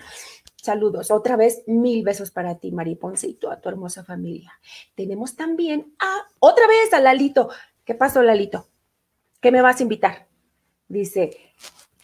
Saludos. 0.57 1.11
Otra 1.11 1.37
vez, 1.37 1.63
mil 1.67 2.05
besos 2.05 2.31
para 2.31 2.59
ti, 2.59 2.73
Mari 2.73 2.97
Ponce, 2.97 3.29
y 3.29 3.35
toda 3.35 3.61
tu 3.61 3.69
hermosa 3.69 4.05
familia. 4.05 4.53
Tenemos 4.95 5.37
también 5.37 5.95
a, 5.99 6.23
otra 6.41 6.67
vez, 6.67 6.93
a 6.93 7.01
Lalito. 7.01 7.49
¿Qué 7.85 7.95
pasó, 7.95 8.23
Lalito? 8.23 8.69
¿Qué 9.41 9.51
me 9.53 9.63
vas 9.63 9.81
a 9.81 9.83
invitar? 9.83 10.29
Dice, 10.89 11.31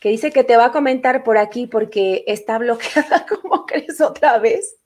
que 0.01 0.11
dice 0.11 0.31
que 0.31 0.45
te 0.45 0.57
va 0.57 0.67
a 0.67 0.73
comentar 0.73 1.25
por 1.25 1.39
aquí 1.39 1.67
porque 1.67 2.25
está 2.27 2.59
bloqueada, 2.59 3.27
¿cómo 3.43 3.67
crees 3.67 4.01
otra 4.01 4.39
vez? 4.39 4.77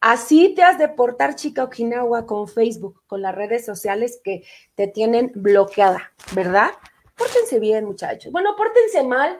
Así 0.00 0.54
te 0.54 0.62
has 0.62 0.78
de 0.78 0.88
portar, 0.88 1.34
chica 1.34 1.64
Okinawa, 1.64 2.24
con 2.26 2.46
Facebook, 2.46 3.02
con 3.06 3.20
las 3.20 3.34
redes 3.34 3.64
sociales 3.66 4.20
que 4.22 4.44
te 4.76 4.86
tienen 4.86 5.32
bloqueada, 5.34 6.12
¿verdad? 6.34 6.70
Pórtense 7.18 7.58
bien, 7.58 7.84
muchachos. 7.84 8.32
Bueno, 8.32 8.56
pórtense 8.56 9.02
mal, 9.02 9.38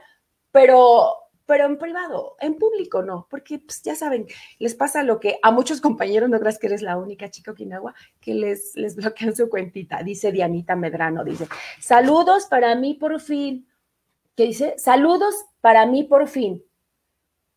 pero 0.53 1.15
pero 1.49 1.65
en 1.65 1.79
privado, 1.79 2.37
en 2.41 2.57
público 2.57 3.03
no, 3.03 3.27
porque 3.31 3.59
pues, 3.59 3.81
ya 3.81 3.95
saben, 3.95 4.27
les 4.59 4.75
pasa 4.75 5.03
lo 5.03 5.19
que 5.19 5.39
a 5.43 5.51
muchos 5.51 5.81
compañeros, 5.81 6.29
no 6.29 6.39
creas 6.39 6.59
que 6.59 6.67
eres 6.67 6.83
la 6.83 6.99
única 6.99 7.31
chica 7.31 7.53
Okinawa, 7.53 7.95
que 8.21 8.35
les, 8.35 8.77
les 8.77 8.95
bloquean 8.97 9.35
su 9.35 9.49
cuentita, 9.49 10.03
dice 10.03 10.31
Dianita 10.31 10.77
Medrano, 10.77 11.25
dice, 11.25 11.49
saludos 11.81 12.45
para 12.45 12.75
mí 12.75 12.93
por 12.93 13.19
fin, 13.19 13.67
¿qué 14.37 14.45
dice? 14.45 14.75
Saludos 14.77 15.47
para 15.63 15.87
mí 15.87 16.05
por 16.05 16.29
fin, 16.29 16.63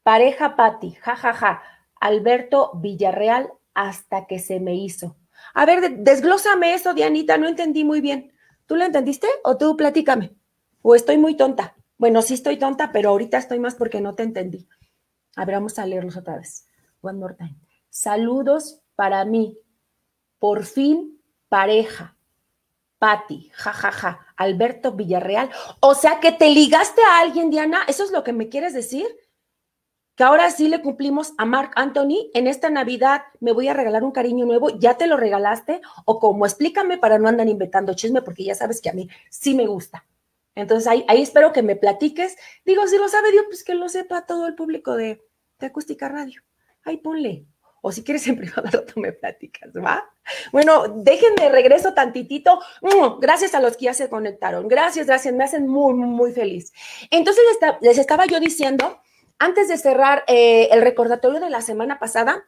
pareja 0.04 0.56
Patti, 0.56 0.92
jajaja, 0.92 1.34
ja, 1.34 1.56
ja. 1.56 1.64
Alberto 2.00 2.72
Villarreal 2.76 3.52
hasta 3.74 4.26
que 4.26 4.40
se 4.40 4.62
me 4.62 4.76
hizo. 4.76 5.18
A 5.54 5.66
ver, 5.66 5.98
desglósame 5.98 6.76
eso, 6.76 6.94
Dianita, 6.94 7.38
no 7.38 7.50
entendí 7.50 7.84
muy 7.84 8.00
bien. 8.00 8.32
¿Tú 8.65 8.76
lo 8.76 8.86
entendiste 8.86 9.28
o 9.43 9.58
tú 9.58 9.76
platícame? 9.76 10.36
¿O 10.82 10.95
estoy 10.95 11.17
muy 11.17 11.36
tonta? 11.36 11.76
Bueno, 11.97 12.21
sí 12.21 12.34
estoy 12.34 12.58
tonta, 12.58 12.91
pero 12.91 13.10
ahorita 13.10 13.38
estoy 13.38 13.60
más 13.60 13.76
porque 13.76 14.02
no 14.02 14.15
te 14.15 14.24
entendí. 14.24 14.67
A 15.36 15.45
ver, 15.45 15.56
vamos 15.56 15.78
a 15.78 15.86
leerlos 15.86 16.17
otra 16.17 16.38
vez. 16.38 16.67
One 17.02 17.19
more 17.19 17.36
time. 17.36 17.56
Saludos 17.89 18.82
para 18.95 19.24
mí. 19.26 19.58
Por 20.39 20.65
fin, 20.65 21.21
pareja. 21.50 22.17
Patti, 22.97 23.52
jajaja, 23.54 23.91
ja. 23.91 24.26
Alberto 24.36 24.93
Villarreal. 24.93 25.52
O 25.80 25.93
sea 25.93 26.19
que 26.19 26.32
te 26.32 26.50
ligaste 26.50 27.02
a 27.04 27.19
alguien, 27.19 27.50
Diana. 27.50 27.84
¿Eso 27.88 28.04
es 28.04 28.12
lo 28.12 28.24
que 28.24 28.34
me 28.34 28.50
quieres 28.50 28.74
decir? 28.74 29.06
Ahora 30.22 30.52
sí 30.52 30.68
le 30.68 30.82
cumplimos 30.82 31.34
a 31.38 31.46
Mark 31.46 31.72
Anthony. 31.76 32.30
En 32.34 32.48
esta 32.48 32.70
Navidad 32.70 33.24
me 33.40 33.52
voy 33.52 33.68
a 33.68 33.74
regalar 33.74 34.04
un 34.04 34.12
cariño 34.12 34.46
nuevo. 34.46 34.70
¿Ya 34.80 34.98
te 34.98 35.08
lo 35.08 35.18
regalaste? 35.18 35.82
O 36.06 36.20
como 36.20 36.46
explícame 36.46 36.98
para 36.98 37.18
no 37.18 37.28
andar 37.28 37.48
inventando 37.48 37.94
chisme, 37.94 38.22
porque 38.22 38.44
ya 38.44 38.56
sabes 38.56 38.82
que 38.82 38.90
a 38.90 38.94
mí 38.94 39.10
sí 39.30 39.56
me 39.56 39.68
gusta. 39.68 40.06
Entonces 40.56 40.88
ahí, 40.88 41.06
espero 41.22 41.54
que 41.54 41.64
me 41.64 41.76
platiques. 41.76 42.36
Digo, 42.66 42.86
si 42.88 42.98
lo 42.98 43.08
sabe 43.08 43.32
Dios, 43.32 43.46
pues 43.48 43.64
que 43.64 43.74
lo 43.74 43.90
sepa 43.90 44.26
todo 44.26 44.48
el 44.48 44.56
público 44.56 44.96
de, 44.96 45.22
Acústica 45.60 46.10
Radio. 46.10 46.42
Ahí 46.84 46.98
ponle. 46.98 47.46
O 47.82 47.92
si 47.92 48.04
quieres 48.04 48.28
en 48.28 48.38
privado, 48.38 48.84
tú 48.86 49.00
me 49.00 49.12
platicas, 49.12 49.72
¿va? 49.76 50.10
Bueno, 50.52 50.88
déjenme 50.88 51.50
regreso 51.50 51.94
tantitito. 51.94 52.60
Mm, 52.82 53.20
gracias 53.20 53.54
a 53.54 53.60
los 53.60 53.78
que 53.78 53.86
ya 53.86 53.94
se 53.94 54.10
conectaron. 54.10 54.68
Gracias, 54.68 55.08
gracias. 55.08 55.34
Me 55.34 55.44
hacen 55.44 55.68
muy, 55.68 55.94
muy 55.94 56.32
feliz. 56.32 56.74
Entonces 57.12 57.44
les, 57.82 57.98
estaba 57.98 58.26
yo 58.26 58.40
diciendo, 58.40 59.02
antes 59.41 59.67
de 59.67 59.77
cerrar 59.80 60.23
eh, 60.27 60.69
el 60.71 60.84
recordatorio 60.84 61.39
de 61.39 61.49
la 61.49 61.62
semana 61.62 61.97
pasada, 61.97 62.45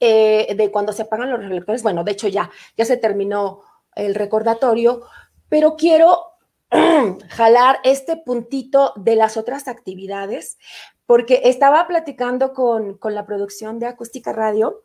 eh, 0.00 0.54
de 0.54 0.70
cuando 0.70 0.92
se 0.92 1.02
apagan 1.02 1.30
los 1.30 1.40
reflectores, 1.40 1.82
bueno, 1.82 2.04
de 2.04 2.12
hecho 2.12 2.28
ya, 2.28 2.50
ya 2.76 2.84
se 2.84 2.98
terminó 2.98 3.62
el 3.94 4.14
recordatorio, 4.14 5.02
pero 5.48 5.76
quiero 5.76 6.34
jalar 7.30 7.78
este 7.84 8.18
puntito 8.18 8.92
de 8.96 9.16
las 9.16 9.38
otras 9.38 9.66
actividades, 9.66 10.58
porque 11.06 11.40
estaba 11.44 11.88
platicando 11.88 12.52
con, 12.52 12.98
la 13.02 13.24
producción 13.24 13.78
de 13.78 13.86
Acústica 13.86 14.34
Radio 14.34 14.84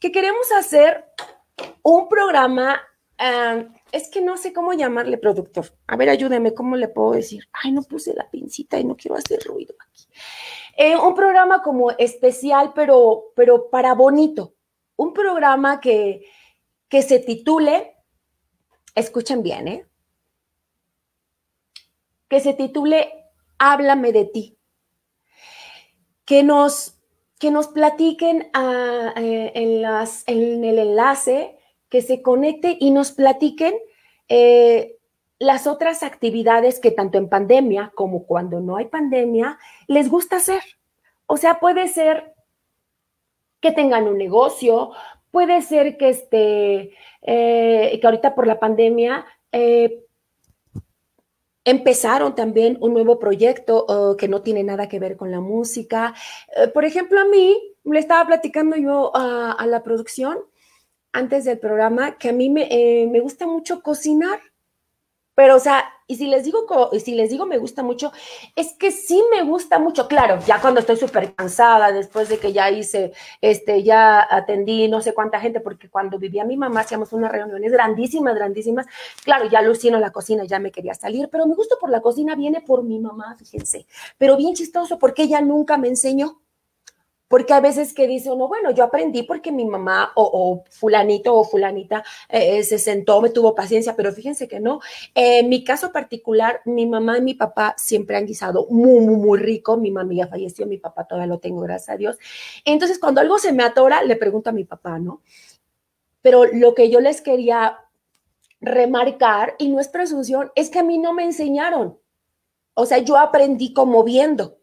que 0.00 0.10
queremos 0.10 0.50
hacer 0.52 1.04
un 1.82 2.08
programa, 2.08 2.80
es 3.18 4.08
que 4.10 4.20
no 4.20 4.36
sé 4.36 4.52
cómo 4.52 4.72
llamarle 4.72 5.18
productor. 5.18 5.66
A 5.86 5.96
ver, 5.96 6.08
ayúdeme, 6.08 6.54
¿cómo 6.54 6.76
le 6.76 6.88
puedo 6.88 7.12
decir? 7.12 7.48
Ay, 7.52 7.72
no 7.72 7.82
puse 7.82 8.14
la 8.14 8.30
pincita 8.30 8.78
y 8.78 8.84
no 8.84 8.96
quiero 8.96 9.16
hacer 9.16 9.42
ruido 9.44 9.74
aquí. 9.80 10.06
Eh, 10.76 10.96
un 10.96 11.14
programa 11.14 11.62
como 11.62 11.90
especial, 11.92 12.72
pero, 12.74 13.32
pero 13.34 13.68
para 13.70 13.94
bonito. 13.94 14.54
Un 14.96 15.12
programa 15.12 15.80
que, 15.80 16.24
que 16.88 17.02
se 17.02 17.18
titule, 17.18 17.96
escuchen 18.94 19.42
bien, 19.42 19.68
¿eh? 19.68 19.88
que 22.28 22.40
se 22.40 22.54
titule 22.54 23.12
Háblame 23.58 24.12
de 24.12 24.24
ti. 24.26 24.58
Que 26.24 26.44
nos, 26.44 26.96
que 27.40 27.50
nos 27.50 27.68
platiquen 27.68 28.50
ah, 28.52 29.14
eh, 29.16 29.50
en, 29.54 29.82
las, 29.82 30.22
en, 30.28 30.62
el 30.62 30.78
enlace, 30.78 31.57
que 31.88 32.02
se 32.02 32.22
conecte 32.22 32.76
y 32.78 32.90
nos 32.90 33.12
platiquen 33.12 33.74
eh, 34.28 34.96
las 35.38 35.66
otras 35.66 36.02
actividades 36.02 36.80
que 36.80 36.90
tanto 36.90 37.18
en 37.18 37.28
pandemia 37.28 37.92
como 37.94 38.24
cuando 38.24 38.60
no 38.60 38.76
hay 38.76 38.86
pandemia 38.86 39.58
les 39.86 40.10
gusta 40.10 40.36
hacer. 40.36 40.62
O 41.26 41.36
sea, 41.36 41.60
puede 41.60 41.88
ser 41.88 42.34
que 43.60 43.72
tengan 43.72 44.08
un 44.08 44.18
negocio, 44.18 44.92
puede 45.30 45.62
ser 45.62 45.96
que, 45.96 46.08
este, 46.08 46.94
que 47.22 48.00
ahorita 48.02 48.34
por 48.34 48.46
la 48.46 48.58
pandemia 48.58 49.26
Empezaron 51.68 52.34
también 52.34 52.78
un 52.80 52.94
nuevo 52.94 53.18
proyecto 53.18 54.16
que 54.18 54.26
no 54.26 54.40
tiene 54.40 54.64
nada 54.64 54.88
que 54.88 54.98
ver 54.98 55.18
con 55.18 55.30
la 55.30 55.40
música. 55.40 56.14
Eh, 56.56 56.68
por 56.68 56.86
ejemplo, 56.86 57.20
a 57.20 57.26
mí 57.26 57.58
le 57.84 57.98
estaba 57.98 58.26
platicando 58.26 58.74
yo 58.74 59.12
a, 59.14 59.66
la 59.66 59.82
producción 59.82 60.38
antes 61.12 61.44
del 61.44 61.58
programa 61.58 62.18
que 62.18 62.30
a 62.30 62.32
mí 62.32 62.50
me, 62.50 62.68
eh, 62.70 63.06
me 63.06 63.20
gusta 63.20 63.46
mucho 63.46 63.82
cocinar. 63.82 64.40
Pero, 65.34 65.54
o 65.54 65.60
sea, 65.60 65.84
y 66.08 66.16
si 66.16 66.26
les 66.26 66.42
digo, 66.42 66.66
si 66.98 67.14
les 67.14 67.30
digo 67.30 67.46
me 67.46 67.58
gusta 67.58 67.82
mucho, 67.84 68.10
es 68.56 68.72
que 68.72 68.90
sí 68.90 69.22
me 69.30 69.44
gusta 69.44 69.78
mucho, 69.78 70.08
claro, 70.08 70.40
ya 70.46 70.60
cuando 70.60 70.80
estoy 70.80 70.96
súper 70.96 71.34
cansada, 71.34 71.92
después 71.92 72.28
de 72.28 72.38
que 72.38 72.52
ya 72.52 72.70
hice, 72.70 73.12
este, 73.42 73.82
ya 73.84 74.26
atendí 74.28 74.88
no 74.88 75.02
sé 75.02 75.12
cuánta 75.14 75.38
gente, 75.38 75.60
porque 75.60 75.90
cuando 75.90 76.18
vivía 76.18 76.44
mi 76.44 76.56
mamá 76.56 76.80
hacíamos 76.80 77.12
unas 77.12 77.30
reuniones 77.30 77.70
grandísimas, 77.70 78.34
grandísimas, 78.34 78.86
claro, 79.22 79.48
ya 79.48 79.62
lucino 79.62 80.00
la 80.00 80.10
cocina, 80.10 80.44
ya 80.44 80.58
me 80.58 80.72
quería 80.72 80.94
salir, 80.94 81.28
pero 81.30 81.46
mi 81.46 81.54
gusto 81.54 81.76
por 81.78 81.90
la 81.90 82.00
cocina 82.00 82.34
viene 82.34 82.62
por 82.62 82.82
mi 82.82 82.98
mamá, 82.98 83.36
fíjense, 83.38 83.86
pero 84.16 84.36
bien 84.36 84.54
chistoso, 84.54 84.98
porque 84.98 85.24
ella 85.24 85.40
nunca 85.42 85.76
me 85.76 85.88
enseñó. 85.88 86.40
Porque 87.28 87.52
a 87.52 87.60
veces 87.60 87.92
que 87.92 88.06
dice 88.06 88.30
uno, 88.30 88.48
bueno, 88.48 88.70
yo 88.70 88.84
aprendí 88.84 89.22
porque 89.22 89.52
mi 89.52 89.66
mamá 89.66 90.12
o, 90.16 90.64
fulanito 90.70 91.34
o 91.34 91.44
fulanita 91.44 92.02
eh, 92.28 92.62
se 92.62 92.78
sentó, 92.78 93.20
me 93.20 93.28
tuvo 93.28 93.54
paciencia, 93.54 93.94
pero 93.94 94.12
fíjense 94.12 94.48
que 94.48 94.60
no. 94.60 94.80
en 95.14 95.48
mi 95.48 95.62
caso 95.62 95.92
particular, 95.92 96.62
mi 96.64 96.86
mamá 96.86 97.18
y 97.18 97.22
mi 97.22 97.34
papá 97.34 97.74
siempre 97.76 98.16
han 98.16 98.26
guisado 98.26 98.66
muy, 98.70 99.00
muy, 99.00 99.16
muy 99.16 99.38
rico. 99.38 99.76
Mi 99.76 99.90
mamá 99.90 100.14
ya 100.14 100.26
falleció, 100.26 100.66
mi 100.66 100.78
papá 100.78 101.04
todavía 101.04 101.26
lo 101.26 101.38
tengo, 101.38 101.60
gracias 101.60 101.90
a 101.90 101.98
Dios. 101.98 102.18
Entonces, 102.64 102.98
cuando 102.98 103.20
algo 103.20 103.38
se 103.38 103.52
me 103.52 103.62
atora, 103.62 104.02
le 104.02 104.16
pregunto 104.16 104.50
a 104.50 104.54
mi 104.54 104.64
papá, 104.64 104.98
¿no? 104.98 105.22
Pero 106.22 106.46
lo 106.46 106.74
que 106.74 106.90
yo 106.90 107.00
les 107.00 107.20
quería 107.20 107.78
remarcar, 108.60 109.54
y 109.58 109.68
no 109.68 109.80
es 109.80 109.88
presunción, 109.88 110.50
es 110.54 110.70
que 110.70 110.80
a 110.80 110.82
mí 110.82 110.98
no 110.98 111.12
me 111.12 111.24
enseñaron. 111.24 111.98
O 112.74 112.86
sea, 112.86 112.98
yo 112.98 113.18
aprendí 113.18 113.72
como 113.72 114.02
viendo 114.04 114.57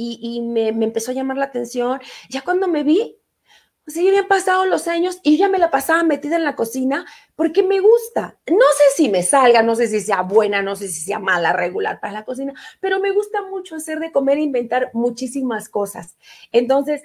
y, 0.00 0.40
me, 0.42 0.68
empezó 0.68 1.10
a 1.10 1.14
llamar 1.14 1.36
la 1.36 1.46
atención. 1.46 2.00
Ya 2.30 2.42
cuando 2.42 2.68
me 2.68 2.84
vi, 2.84 3.18
pues 3.84 3.96
ya 3.96 4.02
habían 4.02 4.28
pasado 4.28 4.64
los 4.64 4.86
años 4.86 5.18
y 5.22 5.36
ya 5.36 5.48
me 5.48 5.58
la 5.58 5.70
pasaba 5.70 6.04
metida 6.04 6.36
en 6.36 6.44
la 6.44 6.54
cocina 6.54 7.04
porque 7.34 7.62
me 7.62 7.80
gusta. 7.80 8.38
No 8.46 8.56
sé 8.56 9.02
si 9.02 9.08
me 9.08 9.22
salga, 9.22 9.62
no 9.62 9.74
sé 9.74 9.88
si 9.88 10.00
sea 10.00 10.22
buena, 10.22 10.62
no 10.62 10.76
sé 10.76 10.88
si 10.88 11.00
sea 11.00 11.18
mala, 11.18 11.52
regular 11.52 11.98
para 11.98 12.12
la 12.12 12.24
cocina, 12.24 12.54
pero 12.80 13.00
me 13.00 13.10
gusta 13.10 13.42
mucho 13.42 13.74
hacer 13.74 13.98
de 13.98 14.12
comer 14.12 14.38
e 14.38 14.42
inventar 14.42 14.90
muchísimas 14.92 15.68
cosas. 15.68 16.16
Entonces, 16.52 17.02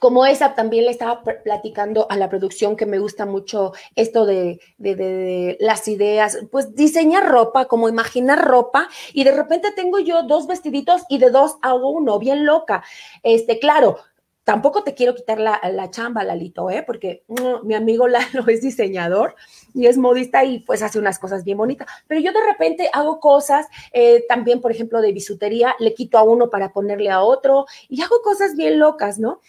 como 0.00 0.24
esa, 0.24 0.54
también 0.54 0.86
le 0.86 0.90
estaba 0.90 1.22
platicando 1.22 2.06
a 2.10 2.16
la 2.16 2.30
producción 2.30 2.74
que 2.74 2.86
me 2.86 2.98
gusta 2.98 3.26
mucho 3.26 3.72
esto 3.94 4.24
de, 4.24 4.58
de, 4.78 5.58
las 5.60 5.86
ideas, 5.88 6.38
pues 6.50 6.74
diseñar 6.74 7.28
ropa, 7.28 7.66
como 7.66 7.88
imaginar 7.88 8.42
ropa, 8.42 8.88
y 9.12 9.24
de 9.24 9.32
repente 9.32 9.72
tengo 9.76 9.98
yo 9.98 10.22
dos 10.22 10.46
vestiditos 10.46 11.02
y 11.10 11.18
de 11.18 11.30
dos 11.30 11.56
hago 11.60 11.90
uno, 11.90 12.18
bien 12.18 12.46
loca. 12.46 12.82
Este, 13.22 13.58
claro, 13.58 13.98
tampoco 14.44 14.82
te 14.82 14.94
quiero 14.94 15.14
quitar 15.14 15.38
la, 15.38 15.60
la 15.70 15.90
chamba, 15.90 16.24
Lalito, 16.24 16.70
¿eh? 16.70 16.82
porque 16.82 17.22
mm, 17.28 17.66
mi 17.66 17.74
amigo 17.74 18.08
Lalo 18.08 18.44
es 18.48 18.62
diseñador 18.62 19.34
y 19.74 19.86
es 19.86 19.98
modista 19.98 20.44
y 20.44 20.60
pues 20.60 20.82
hace 20.82 20.98
unas 20.98 21.18
cosas 21.18 21.44
bien 21.44 21.58
bonitas. 21.58 21.86
Pero 22.08 22.20
yo 22.20 22.32
de 22.32 22.42
repente 22.44 22.88
hago 22.92 23.20
cosas, 23.20 23.66
eh, 23.92 24.24
también, 24.28 24.62
por 24.62 24.72
ejemplo, 24.72 25.02
de 25.02 25.12
bisutería, 25.12 25.76
le 25.78 25.92
quito 25.92 26.16
a 26.16 26.22
uno 26.22 26.48
para 26.48 26.72
ponerle 26.72 27.10
a 27.10 27.20
otro 27.20 27.66
y 27.88 28.00
hago 28.00 28.22
cosas 28.22 28.56
bien 28.56 28.78
locas, 28.78 29.18
¿no? 29.18 29.40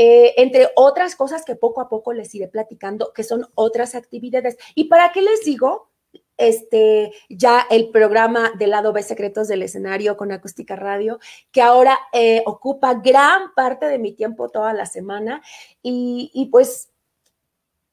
Eh, 0.00 0.34
entre 0.36 0.68
otras 0.76 1.16
cosas 1.16 1.44
que 1.44 1.56
poco 1.56 1.80
a 1.80 1.88
poco 1.88 2.12
les 2.12 2.32
iré 2.32 2.46
platicando, 2.46 3.12
que 3.12 3.24
son 3.24 3.48
otras 3.56 3.96
actividades. 3.96 4.56
¿Y 4.76 4.84
para 4.84 5.10
qué 5.10 5.22
les 5.22 5.44
digo? 5.44 5.90
este, 6.38 7.12
ya 7.28 7.66
el 7.68 7.90
programa 7.90 8.52
del 8.56 8.70
lado 8.70 8.92
B 8.92 9.02
Secretos 9.02 9.48
del 9.48 9.62
Escenario 9.62 10.16
con 10.16 10.30
Acústica 10.32 10.76
Radio, 10.76 11.18
que 11.50 11.60
ahora 11.60 11.98
eh, 12.12 12.42
ocupa 12.46 12.94
gran 12.94 13.52
parte 13.54 13.86
de 13.86 13.98
mi 13.98 14.12
tiempo 14.12 14.48
toda 14.48 14.72
la 14.72 14.86
semana. 14.86 15.42
Y, 15.82 16.48
pues, 16.52 16.90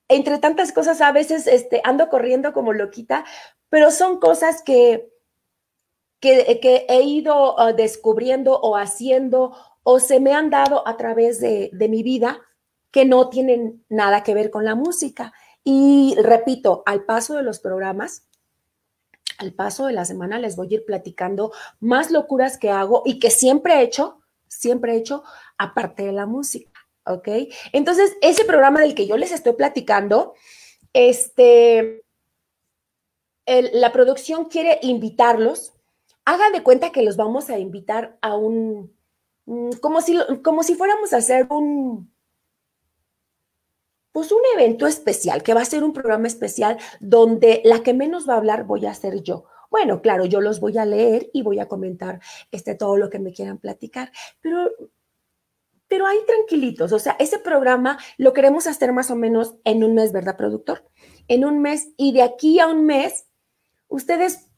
entre 0.07 0.37
tantas 0.37 0.71
cosas, 0.71 1.01
a 1.01 1.11
veces 1.11 1.47
este, 1.47 1.81
ando 1.83 2.07
corriendo 2.09 2.53
como 2.53 2.71
loquita, 2.71 3.25
pero 3.69 3.89
son 3.89 4.19
cosas 4.19 4.61
que, 4.61 5.11
que, 6.19 6.85
he 6.87 7.01
ido 7.01 7.55
uh, 7.55 7.73
descubriendo 7.75 8.59
o 8.59 8.77
haciendo 8.77 9.57
o 9.87 9.99
se 9.99 10.19
me 10.19 10.33
han 10.33 10.49
dado 10.49 10.85
a 10.87 10.97
través 10.97 11.39
de, 11.39 11.69
de 11.71 11.87
mi 11.87 12.01
vida 12.01 12.41
que 12.89 13.05
no 13.05 13.29
tienen 13.29 13.85
nada 13.87 14.23
que 14.23 14.33
ver 14.33 14.49
con 14.49 14.65
la 14.65 14.73
música. 14.73 15.31
Y 15.63 16.15
repito, 16.17 16.81
al 16.87 17.03
paso 17.03 17.35
de 17.35 17.43
los 17.43 17.59
programas, 17.59 18.27
al 19.37 19.53
paso 19.53 19.85
de 19.85 19.93
la 19.93 20.05
semana 20.05 20.39
les 20.39 20.55
voy 20.55 20.69
a 20.71 20.73
ir 20.77 20.85
platicando 20.85 21.51
más 21.79 22.09
locuras 22.09 22.57
que 22.57 22.71
hago 22.71 23.03
y 23.05 23.19
que 23.19 23.29
siempre 23.29 23.75
he 23.75 23.83
hecho, 23.83 24.21
siempre 24.47 24.93
he 24.93 24.97
hecho, 24.97 25.23
aparte 25.57 26.03
de 26.03 26.13
la 26.13 26.25
música, 26.25 26.71
¿ok? 27.05 27.27
Entonces, 27.71 28.15
ese 28.21 28.43
programa 28.43 28.81
del 28.81 28.95
que 28.95 29.05
yo 29.05 29.17
les 29.17 29.31
estoy 29.31 29.53
platicando, 29.53 30.33
este, 30.93 32.03
la 33.45 33.91
producción 33.91 34.45
quiere 34.45 34.79
invitarlos. 34.81 35.73
Hagan 36.23 36.53
de 36.53 36.63
cuenta 36.63 36.91
que 36.91 37.03
los 37.03 37.17
vamos 37.17 37.49
a 37.51 37.59
invitar 37.59 38.17
a 38.21 38.35
un, 38.35 38.94
como 39.81 40.01
si, 40.01 40.17
como 40.43 40.63
si 40.63 40.75
fuéramos 40.75 41.13
a 41.13 41.17
hacer 41.17 41.47
un, 41.49 42.11
pues 44.11 44.31
un 44.31 44.41
evento 44.55 44.87
especial, 44.87 45.43
que 45.43 45.53
va 45.53 45.61
a 45.61 45.65
ser 45.65 45.83
un 45.83 45.93
programa 45.93 46.27
especial 46.27 46.77
donde 46.99 47.61
la 47.65 47.83
que 47.83 47.93
menos 47.93 48.27
va 48.27 48.35
a 48.35 48.37
hablar 48.37 48.63
voy 48.63 48.85
a 48.85 48.93
ser 48.93 49.21
yo. 49.21 49.45
Bueno, 49.69 50.01
claro, 50.01 50.25
yo 50.25 50.41
los 50.41 50.59
voy 50.59 50.77
a 50.77 50.85
leer 50.85 51.29
y 51.33 51.41
voy 51.41 51.59
a 51.59 51.67
comentar 51.67 52.21
este, 52.51 52.75
todo 52.75 52.97
lo 52.97 53.09
que 53.09 53.19
me 53.19 53.33
quieran 53.33 53.57
platicar, 53.57 54.11
pero, 54.39 54.71
pero 55.87 56.07
ahí 56.07 56.19
tranquilitos, 56.25 56.93
o 56.93 56.99
sea, 56.99 57.17
ese 57.19 57.39
programa 57.39 57.99
lo 58.17 58.31
queremos 58.31 58.67
hacer 58.67 58.93
más 58.93 59.11
o 59.11 59.15
menos 59.15 59.55
en 59.65 59.83
un 59.83 59.93
mes, 59.93 60.13
¿verdad, 60.13 60.37
productor? 60.37 60.89
En 61.27 61.43
un 61.43 61.61
mes 61.61 61.89
y 61.97 62.13
de 62.13 62.21
aquí 62.21 62.59
a 62.59 62.67
un 62.67 62.85
mes, 62.85 63.27
ustedes 63.89 64.49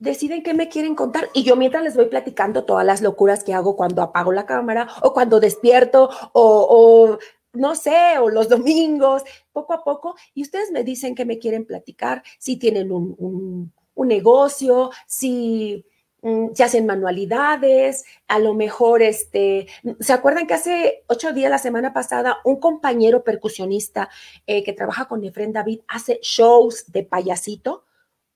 deciden 0.00 0.42
qué 0.42 0.54
me 0.54 0.68
quieren 0.68 0.94
contar 0.96 1.28
y 1.32 1.44
yo 1.44 1.54
mientras 1.54 1.84
les 1.84 1.94
voy 1.94 2.06
platicando 2.06 2.64
todas 2.64 2.84
las 2.84 3.02
locuras 3.02 3.44
que 3.44 3.54
hago 3.54 3.76
cuando 3.76 4.02
apago 4.02 4.32
la 4.32 4.46
cámara 4.46 4.88
o 5.02 5.12
cuando 5.12 5.38
despierto 5.38 6.10
o, 6.32 7.18
no 7.52 7.74
sé, 7.74 8.18
o 8.18 8.30
los 8.30 8.48
domingos, 8.48 9.22
poco 9.52 9.74
a 9.74 9.84
poco, 9.84 10.16
y 10.34 10.42
ustedes 10.42 10.70
me 10.70 10.84
dicen 10.84 11.14
que 11.14 11.24
me 11.24 11.38
quieren 11.38 11.66
platicar, 11.66 12.22
si 12.38 12.56
tienen 12.56 12.90
un, 12.90 13.72
negocio, 13.96 14.90
si 15.06 15.84
mm, 16.22 16.54
se 16.54 16.64
hacen 16.64 16.86
manualidades, 16.86 18.04
a 18.28 18.38
lo 18.38 18.54
mejor, 18.54 19.02
este, 19.02 19.66
¿se 20.00 20.12
acuerdan 20.14 20.46
que 20.46 20.54
hace 20.54 21.04
ocho 21.06 21.32
días, 21.32 21.50
la 21.50 21.58
semana 21.58 21.92
pasada, 21.92 22.38
un 22.44 22.58
compañero 22.60 23.22
percusionista 23.24 24.08
eh, 24.46 24.64
que 24.64 24.72
trabaja 24.72 25.06
con 25.06 25.22
Efren 25.22 25.52
David 25.52 25.80
hace 25.86 26.18
shows 26.22 26.90
de 26.90 27.02
payasito? 27.02 27.84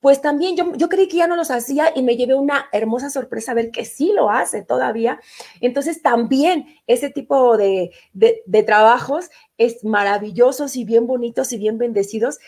Pues 0.04 0.20
también 0.20 0.54
yo, 0.54 0.74
yo 0.74 0.90
creí 0.90 1.08
que 1.08 1.16
ya 1.16 1.26
no 1.26 1.34
los 1.34 1.50
hacía 1.50 1.90
y 1.96 2.02
me 2.02 2.14
llevé 2.14 2.34
una 2.34 2.66
hermosa 2.72 3.08
sorpresa 3.08 3.54
ver 3.54 3.70
que 3.70 3.86
sí 3.86 4.12
lo 4.12 4.28
hace 4.28 4.60
todavía. 4.60 5.18
Entonces 5.62 6.02
también 6.02 6.66
ese 6.86 7.08
tipo 7.08 7.56
de, 7.56 7.90
de, 8.12 8.62
trabajos 8.64 9.30
es 9.56 9.82
maravillosos 9.82 10.76
y 10.76 10.84
bien 10.84 11.06
bonitos 11.06 11.54
y 11.54 11.56
bien 11.56 11.78
bendecidos. 11.78 12.38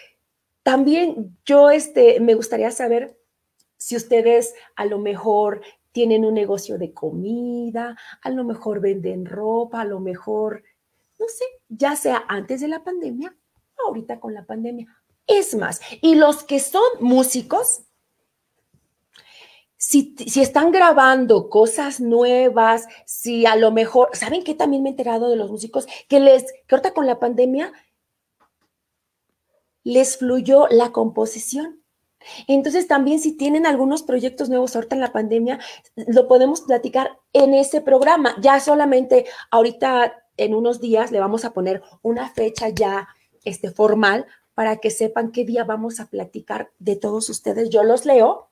También 0.64 1.35
yo 1.47 1.71
este, 1.71 2.21
me 2.21 2.35
gustaría 2.35 2.71
saber 2.71 3.19
si 3.79 3.97
ustedes 3.97 4.53
a 4.75 4.85
lo 4.85 4.99
mejor 4.99 5.62
tienen 5.92 6.27
un 6.27 6.35
negocio 6.35 6.77
de 6.77 6.92
comida, 6.92 7.97
a 8.21 8.31
lo 8.33 8.45
mejor 8.45 8.81
venden 8.81 9.25
ropa, 9.25 9.81
a 9.81 9.87
lo 9.87 9.99
mejor, 9.99 10.62
no 11.19 11.27
sé, 11.27 11.47
ya 11.71 11.97
sea 11.97 12.23
antes 12.29 12.61
de 12.61 12.69
la 12.69 12.85
pandemia, 12.85 13.35
ahorita 13.87 14.21
con 14.21 14.35
la 14.35 14.45
pandemia, 14.45 14.95
es 15.26 15.54
más, 15.54 15.80
y 16.00 16.14
los 16.14 16.44
que 16.44 16.60
son 16.60 16.82
músicos, 17.00 17.82
si, 19.76 20.14
están 20.40 20.72
grabando 20.72 21.48
cosas 21.48 22.00
nuevas, 22.00 22.88
si 23.04 23.46
a 23.46 23.56
lo 23.56 23.70
mejor, 23.70 24.10
¿saben 24.14 24.42
qué 24.42 24.54
también 24.54 24.82
me 24.82 24.88
he 24.88 24.92
enterado 24.92 25.30
de 25.30 25.36
los 25.36 25.50
músicos? 25.50 25.86
Que 26.08 26.18
les, 26.18 26.44
que 26.66 26.74
ahorita 26.74 26.92
con 26.92 27.06
la 27.06 27.20
pandemia 27.20 27.72
les 29.84 30.16
fluyó 30.16 30.66
la 30.70 30.90
composición. 30.90 31.82
Entonces 32.48 32.88
también 32.88 33.20
si 33.20 33.36
tienen 33.36 33.66
algunos 33.66 34.02
proyectos 34.02 34.48
nuevos 34.48 34.74
ahorita 34.74 34.96
en 34.96 35.00
la 35.00 35.12
pandemia, 35.12 35.60
lo 35.94 36.26
podemos 36.26 36.62
platicar 36.62 37.20
en 37.32 37.54
ese 37.54 37.80
programa. 37.80 38.34
Ya 38.40 38.58
solamente 38.58 39.26
ahorita 39.52 40.24
en 40.36 40.54
unos 40.54 40.80
días 40.80 41.12
le 41.12 41.20
vamos 41.20 41.44
a 41.44 41.52
poner 41.52 41.82
una 42.02 42.28
fecha 42.28 42.68
ya 42.70 43.08
este, 43.44 43.70
formal 43.70 44.26
para 44.57 44.79
que 44.79 44.90
sepan 44.90 45.33
qué 45.33 45.45
día 45.45 45.64
vamos 45.64 46.01
a 46.01 46.07
platicar 46.07 46.73
de 46.79 46.97
todos 46.97 47.29
ustedes. 47.29 47.69
Yo 47.69 47.85
los 47.85 48.07
leo 48.07 48.49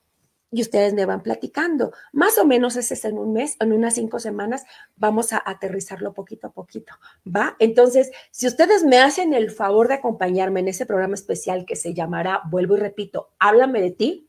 y 0.50 0.60
ustedes 0.60 0.92
me 0.92 1.06
van 1.06 1.22
platicando. 1.22 1.92
Más 2.12 2.36
o 2.36 2.44
menos 2.44 2.76
ese 2.76 2.92
es 2.92 3.06
en 3.06 3.16
un 3.16 3.32
mes, 3.32 3.56
en 3.58 3.72
unas 3.72 3.94
cinco 3.94 4.20
semanas, 4.20 4.66
vamos 4.96 5.32
a 5.32 5.42
aterrizarlo 5.44 6.12
poquito 6.12 6.48
a 6.48 6.52
poquito, 6.52 6.92
¿va? 7.26 7.56
Entonces, 7.58 8.12
si 8.30 8.46
ustedes 8.46 8.84
me 8.84 8.98
hacen 8.98 9.32
el 9.32 9.50
favor 9.50 9.88
de 9.88 9.94
acompañarme 9.94 10.60
en 10.60 10.68
ese 10.68 10.84
programa 10.84 11.14
especial 11.14 11.64
que 11.64 11.74
se 11.74 11.94
llamará, 11.94 12.42
vuelvo 12.50 12.76
y 12.76 12.80
repito, 12.80 13.30
háblame 13.38 13.80
de 13.80 13.90
ti, 13.92 14.23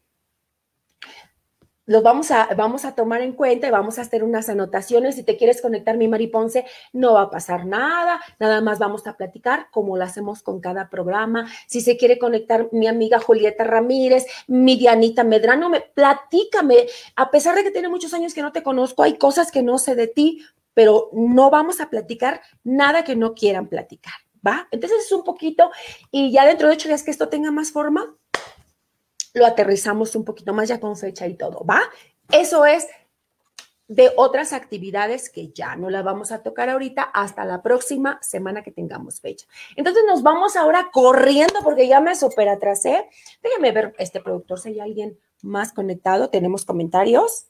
los 1.85 2.03
vamos 2.03 2.31
a, 2.31 2.49
vamos 2.55 2.85
a 2.85 2.95
tomar 2.95 3.21
en 3.21 3.33
cuenta 3.33 3.67
y 3.67 3.71
vamos 3.71 3.97
a 3.97 4.01
hacer 4.01 4.23
unas 4.23 4.49
anotaciones. 4.49 5.15
Si 5.15 5.23
te 5.23 5.37
quieres 5.37 5.61
conectar, 5.61 5.97
mi 5.97 6.07
Mari 6.07 6.27
Ponce, 6.27 6.65
no 6.93 7.13
va 7.13 7.23
a 7.23 7.29
pasar 7.29 7.65
nada, 7.65 8.21
nada 8.39 8.61
más 8.61 8.79
vamos 8.79 9.05
a 9.07 9.17
platicar 9.17 9.67
como 9.71 9.97
lo 9.97 10.03
hacemos 10.03 10.41
con 10.41 10.59
cada 10.59 10.89
programa. 10.89 11.47
Si 11.67 11.81
se 11.81 11.97
quiere 11.97 12.17
conectar 12.17 12.69
mi 12.71 12.87
amiga 12.87 13.19
Julieta 13.19 13.63
Ramírez, 13.63 14.25
mi 14.47 14.77
Dianita 14.77 15.23
Medrano, 15.23 15.69
me, 15.69 15.81
platícame. 15.81 16.87
A 17.15 17.31
pesar 17.31 17.55
de 17.55 17.63
que 17.63 17.71
tiene 17.71 17.89
muchos 17.89 18.13
años 18.13 18.33
que 18.33 18.41
no 18.41 18.51
te 18.51 18.63
conozco, 18.63 19.03
hay 19.03 19.17
cosas 19.17 19.51
que 19.51 19.61
no 19.61 19.77
sé 19.77 19.95
de 19.95 20.07
ti, 20.07 20.43
pero 20.73 21.09
no 21.13 21.49
vamos 21.49 21.81
a 21.81 21.89
platicar 21.89 22.41
nada 22.63 23.03
que 23.03 23.15
no 23.15 23.33
quieran 23.33 23.67
platicar, 23.67 24.13
¿va? 24.45 24.67
Entonces 24.71 25.05
es 25.05 25.11
un 25.11 25.23
poquito, 25.23 25.71
y 26.11 26.31
ya 26.31 26.45
dentro 26.45 26.67
de 26.67 26.73
ocho 26.73 26.89
días 26.89 27.03
que 27.03 27.11
esto 27.11 27.29
tenga 27.29 27.49
más 27.49 27.71
forma, 27.71 28.15
lo 29.35 29.45
aterrizamos 29.45 30.15
un 30.15 30.25
poquito 30.25 30.53
más 30.53 30.69
ya 30.69 30.79
con 30.79 30.95
fecha 30.95 31.27
y 31.27 31.35
todo, 31.35 31.63
¿va? 31.65 31.81
Eso 32.31 32.65
es 32.65 32.87
de 33.87 34.11
otras 34.15 34.53
actividades 34.53 35.29
que 35.29 35.49
ya 35.49 35.75
no 35.75 35.91
las 35.91 36.03
vamos 36.03 36.31
a 36.31 36.41
tocar 36.41 36.69
ahorita 36.69 37.03
hasta 37.03 37.45
la 37.45 37.61
próxima 37.61 38.17
semana 38.23 38.63
que 38.63 38.71
tengamos 38.71 39.21
fecha. 39.21 39.45
Entonces 39.75 40.03
nos 40.07 40.23
vamos 40.23 40.55
ahora 40.55 40.89
corriendo 40.91 41.59
porque 41.63 41.87
ya 41.87 41.99
me 41.99 42.15
super 42.15 42.49
atrasé. 42.49 43.07
Déjenme 43.43 43.71
ver 43.71 43.93
este 43.99 44.21
productor 44.21 44.59
si 44.59 44.69
hay 44.69 44.79
alguien 44.79 45.19
más 45.43 45.71
conectado. 45.71 46.29
Tenemos 46.29 46.65
comentarios. 46.65 47.47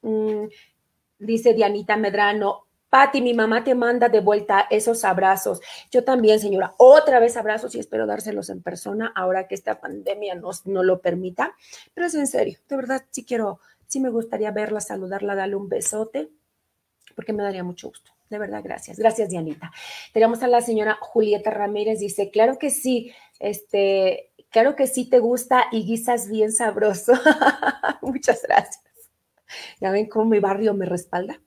Mm, 0.00 0.44
dice 1.18 1.52
Dianita 1.52 1.96
Medrano, 1.96 2.66
Pati, 2.90 3.22
mi 3.22 3.34
mamá 3.34 3.62
te 3.62 3.74
manda 3.74 4.08
de 4.08 4.20
vuelta 4.20 4.66
esos 4.68 5.04
abrazos. 5.04 5.60
Yo 5.92 6.02
también, 6.04 6.40
señora, 6.40 6.74
otra 6.76 7.20
vez 7.20 7.36
abrazos 7.36 7.74
y 7.76 7.78
espero 7.78 8.04
dárselos 8.06 8.50
en 8.50 8.62
persona 8.62 9.12
ahora 9.14 9.46
que 9.46 9.54
esta 9.54 9.80
pandemia 9.80 10.34
nos, 10.34 10.66
no 10.66 10.82
lo 10.82 11.00
permita. 11.00 11.54
Pero 11.94 12.08
es 12.08 12.14
en 12.16 12.26
serio, 12.26 12.58
de 12.68 12.76
verdad, 12.76 13.04
sí 13.10 13.24
quiero, 13.24 13.60
sí 13.86 14.00
me 14.00 14.10
gustaría 14.10 14.50
verla, 14.50 14.80
saludarla, 14.80 15.36
darle 15.36 15.54
un 15.54 15.68
besote, 15.68 16.30
porque 17.14 17.32
me 17.32 17.44
daría 17.44 17.62
mucho 17.62 17.88
gusto. 17.88 18.10
De 18.28 18.38
verdad, 18.38 18.60
gracias. 18.62 18.98
Gracias, 18.98 19.28
Dianita. 19.28 19.72
Tenemos 20.12 20.42
a 20.42 20.48
la 20.48 20.60
señora 20.60 20.98
Julieta 21.00 21.50
Ramírez, 21.50 22.00
dice, 22.00 22.30
claro 22.30 22.58
que 22.58 22.70
sí, 22.70 23.12
este, 23.38 24.32
claro 24.50 24.74
que 24.74 24.86
sí 24.86 25.08
te 25.08 25.20
gusta 25.20 25.66
y 25.70 25.84
guisas 25.84 26.28
bien 26.28 26.52
sabroso. 26.52 27.12
Muchas 28.02 28.42
gracias. 28.42 28.82
Ya 29.80 29.90
ven 29.90 30.08
cómo 30.08 30.26
mi 30.26 30.38
barrio 30.40 30.74
me 30.74 30.86
respalda. 30.86 31.40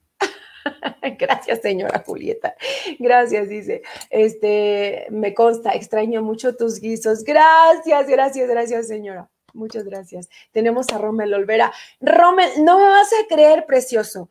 Gracias, 1.18 1.60
señora 1.60 2.02
Julieta. 2.04 2.54
Gracias, 2.98 3.48
dice. 3.48 3.82
Este, 4.10 5.06
me 5.10 5.34
consta, 5.34 5.72
extraño 5.72 6.22
mucho 6.22 6.56
tus 6.56 6.80
guisos. 6.80 7.24
Gracias, 7.24 8.06
gracias, 8.06 8.48
gracias, 8.48 8.88
señora. 8.88 9.30
Muchas 9.52 9.84
gracias. 9.84 10.28
Tenemos 10.52 10.88
a 10.92 10.98
Rommel 10.98 11.32
Olvera. 11.32 11.72
Rommel, 12.00 12.50
no 12.64 12.78
me 12.78 12.86
vas 12.86 13.10
a 13.12 13.26
creer, 13.28 13.66
precioso. 13.66 14.28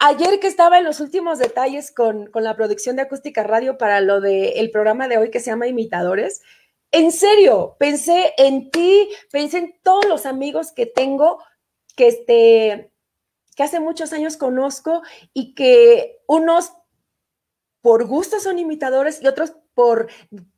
Ayer 0.00 0.38
que 0.40 0.46
estaba 0.46 0.78
en 0.78 0.84
los 0.84 1.00
últimos 1.00 1.38
detalles 1.38 1.92
con, 1.92 2.30
la 2.32 2.56
producción 2.56 2.96
de 2.96 3.02
Acústica 3.02 3.42
Radio 3.42 3.78
para 3.78 4.00
lo 4.00 4.20
del 4.20 4.70
programa 4.70 5.08
de 5.08 5.18
hoy 5.18 5.30
que 5.30 5.40
se 5.40 5.50
llama 5.50 5.66
Imitadores, 5.66 6.40
en 6.90 7.12
serio, 7.12 7.76
pensé 7.78 8.32
en 8.38 8.70
ti, 8.70 9.10
pensé 9.30 9.58
en 9.58 9.74
todos 9.82 10.06
los 10.06 10.24
amigos 10.24 10.72
que 10.72 10.86
tengo 10.86 11.42
que, 11.96 12.08
este, 12.08 12.90
que 13.58 13.64
hace 13.64 13.80
muchos 13.80 14.12
años 14.12 14.36
conozco 14.36 15.02
y 15.34 15.52
que 15.56 16.22
unos 16.28 16.74
por 17.80 18.06
gusto 18.06 18.38
son 18.38 18.60
imitadores 18.60 19.20
y 19.20 19.26
otros 19.26 19.52
por, 19.74 20.06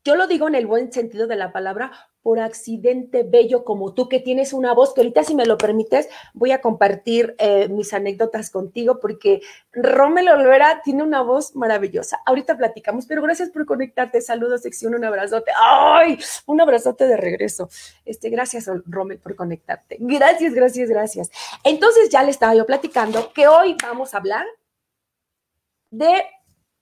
yo 0.05 0.17
lo 0.17 0.27
digo 0.27 0.49
en 0.49 0.55
el 0.55 0.67
buen 0.67 0.93
sentido 0.93 1.27
de 1.27 1.37
la 1.37 1.51
palabra, 1.51 2.10
por 2.23 2.39
accidente 2.39 3.23
bello 3.23 3.65
como 3.65 3.95
tú, 3.95 4.09
que 4.09 4.21
tienes 4.21 4.53
una 4.53 4.75
voz, 4.75 4.93
que 4.93 5.01
ahorita 5.01 5.25
si 5.25 5.35
me 5.35 5.47
lo 5.47 5.57
permites, 5.57 6.09
voy 6.35 6.53
a 6.53 6.61
compartir 6.61 7.35
eh, 7.39 7.69
mis 7.69 7.93
anécdotas 7.93 8.51
contigo, 8.51 9.01
porque 9.01 9.41
Rommel 9.73 10.29
Olvera 10.29 10.83
tiene 10.83 11.03
una 11.03 11.23
voz 11.23 11.57
maravillosa. 11.57 12.19
Ahorita 12.27 12.57
platicamos, 12.57 13.07
pero 13.07 13.23
gracias 13.23 13.51
por 13.51 13.67
conectarte. 13.67 14.21
Saludos, 14.21 14.63
sección, 14.63 14.95
un 14.95 15.05
abrazote. 15.05 15.51
¡Ay! 15.57 16.19
Un 16.47 16.61
abrazote 16.61 17.07
de 17.07 17.17
regreso. 17.17 17.69
Este, 18.05 18.29
gracias, 18.29 18.71
Rommel, 18.87 19.19
por 19.19 19.35
conectarte. 19.35 19.97
Gracias, 20.01 20.55
gracias, 20.55 20.89
gracias. 20.89 21.31
Entonces 21.65 22.11
ya 22.11 22.23
le 22.23 22.31
estaba 22.31 22.55
yo 22.55 22.67
platicando 22.67 23.33
que 23.33 23.49
hoy 23.49 23.77
vamos 23.83 24.15
a 24.15 24.19
hablar 24.19 24.47
de 25.91 26.23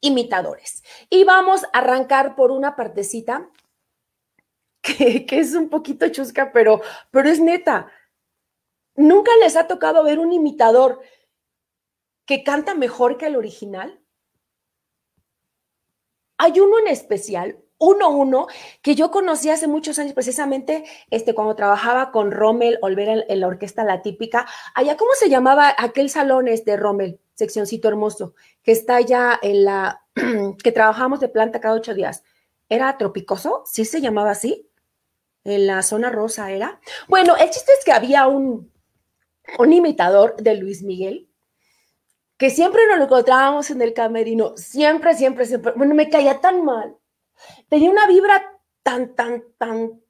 imitadores. 0.01 0.83
Y 1.11 1.25
vamos 1.25 1.65
a 1.65 1.79
arrancar 1.79 2.37
por 2.37 2.51
una 2.51 2.77
partecita 2.77 3.49
que, 4.97 5.27
es 5.39 5.55
un 5.55 5.69
poquito 5.69 6.09
chusca, 6.09 6.53
pero, 6.53 6.81
pero 7.11 7.29
es 7.29 7.41
neta. 7.41 7.91
¿Nunca 8.97 9.31
les 9.41 9.57
ha 9.57 9.67
tocado 9.67 10.03
ver 10.03 10.19
un 10.19 10.33
imitador 10.33 11.01
que 12.25 12.43
canta 12.43 12.75
mejor 12.75 13.17
que 13.17 13.27
el 13.27 13.37
original? 13.37 14.01
Hay 16.37 16.61
uno 16.61 16.79
en 16.79 16.89
especial, 16.89 17.59
uno 17.79 18.11
uno, 18.11 18.47
que 18.83 18.95
yo 18.95 19.11
conocí 19.11 19.51
hace 19.51 19.69
muchos 19.69 19.99
años, 19.99 20.15
precisamente 20.15 20.85
este, 21.11 21.35
cuando 21.35 21.55
trabajaba 21.55 22.11
con 22.11 22.33
Rommel 22.33 22.79
Olvera 22.83 23.25
en, 23.29 23.41
la 23.41 23.47
orquesta 23.47 23.85
La 23.85 24.03
Típica. 24.03 24.47
Allá, 24.75 24.97
¿cómo 24.97 25.13
se 25.15 25.29
llamaba 25.29 25.75
aquel 25.79 26.11
salón 26.11 26.49
este 26.49 26.77
Rommel? 26.77 27.21
Seccioncito 27.35 27.87
hermoso, 27.87 28.35
que 28.63 28.73
está 28.73 28.97
allá 28.97 29.39
en 29.43 29.65
la, 29.65 30.05
que 30.63 30.73
trabajamos 30.73 31.21
de 31.21 31.29
planta 31.29 31.61
cada 31.61 31.75
ocho 31.75 31.95
días. 31.95 32.25
¿Era 32.69 32.99
Tropicoso? 32.99 33.63
¿Sí 33.65 33.85
se 33.85 34.01
llamaba 34.01 34.33
así? 34.33 34.68
En 35.45 35.67
la 35.67 35.83
zona 35.83 36.11
rosa 36.11 36.51
era. 36.51 36.81
Bueno, 37.09 37.37
el 37.37 37.51
chiste 37.51 37.73
es 37.79 37.85
que 37.85 37.93
había 37.93 38.27
un, 38.27 38.73
un 39.59 39.73
imitador 39.73 40.37
de 40.37 40.55
Luis 40.57 40.83
Miguel 40.83 41.29
que 42.39 42.51
siempre 42.51 42.87
nos 42.87 42.99
lo 42.99 43.05
encontrábamos 43.05 43.69
en 43.71 43.83
el 43.83 43.93
camerino, 43.93 44.57
siempre, 44.57 45.15
siempre, 45.15 45.45
siempre. 45.45 45.73
Bueno, 45.77 45.95
me 45.95 46.09
caía 46.09 46.41
tan 46.41 46.65
mal. 46.65 46.97
Tenía 47.69 47.91
una 47.91 48.07
vibra 48.07 48.43
tan, 48.83 49.15
tan, 49.15 49.45
tan, 49.59 50.01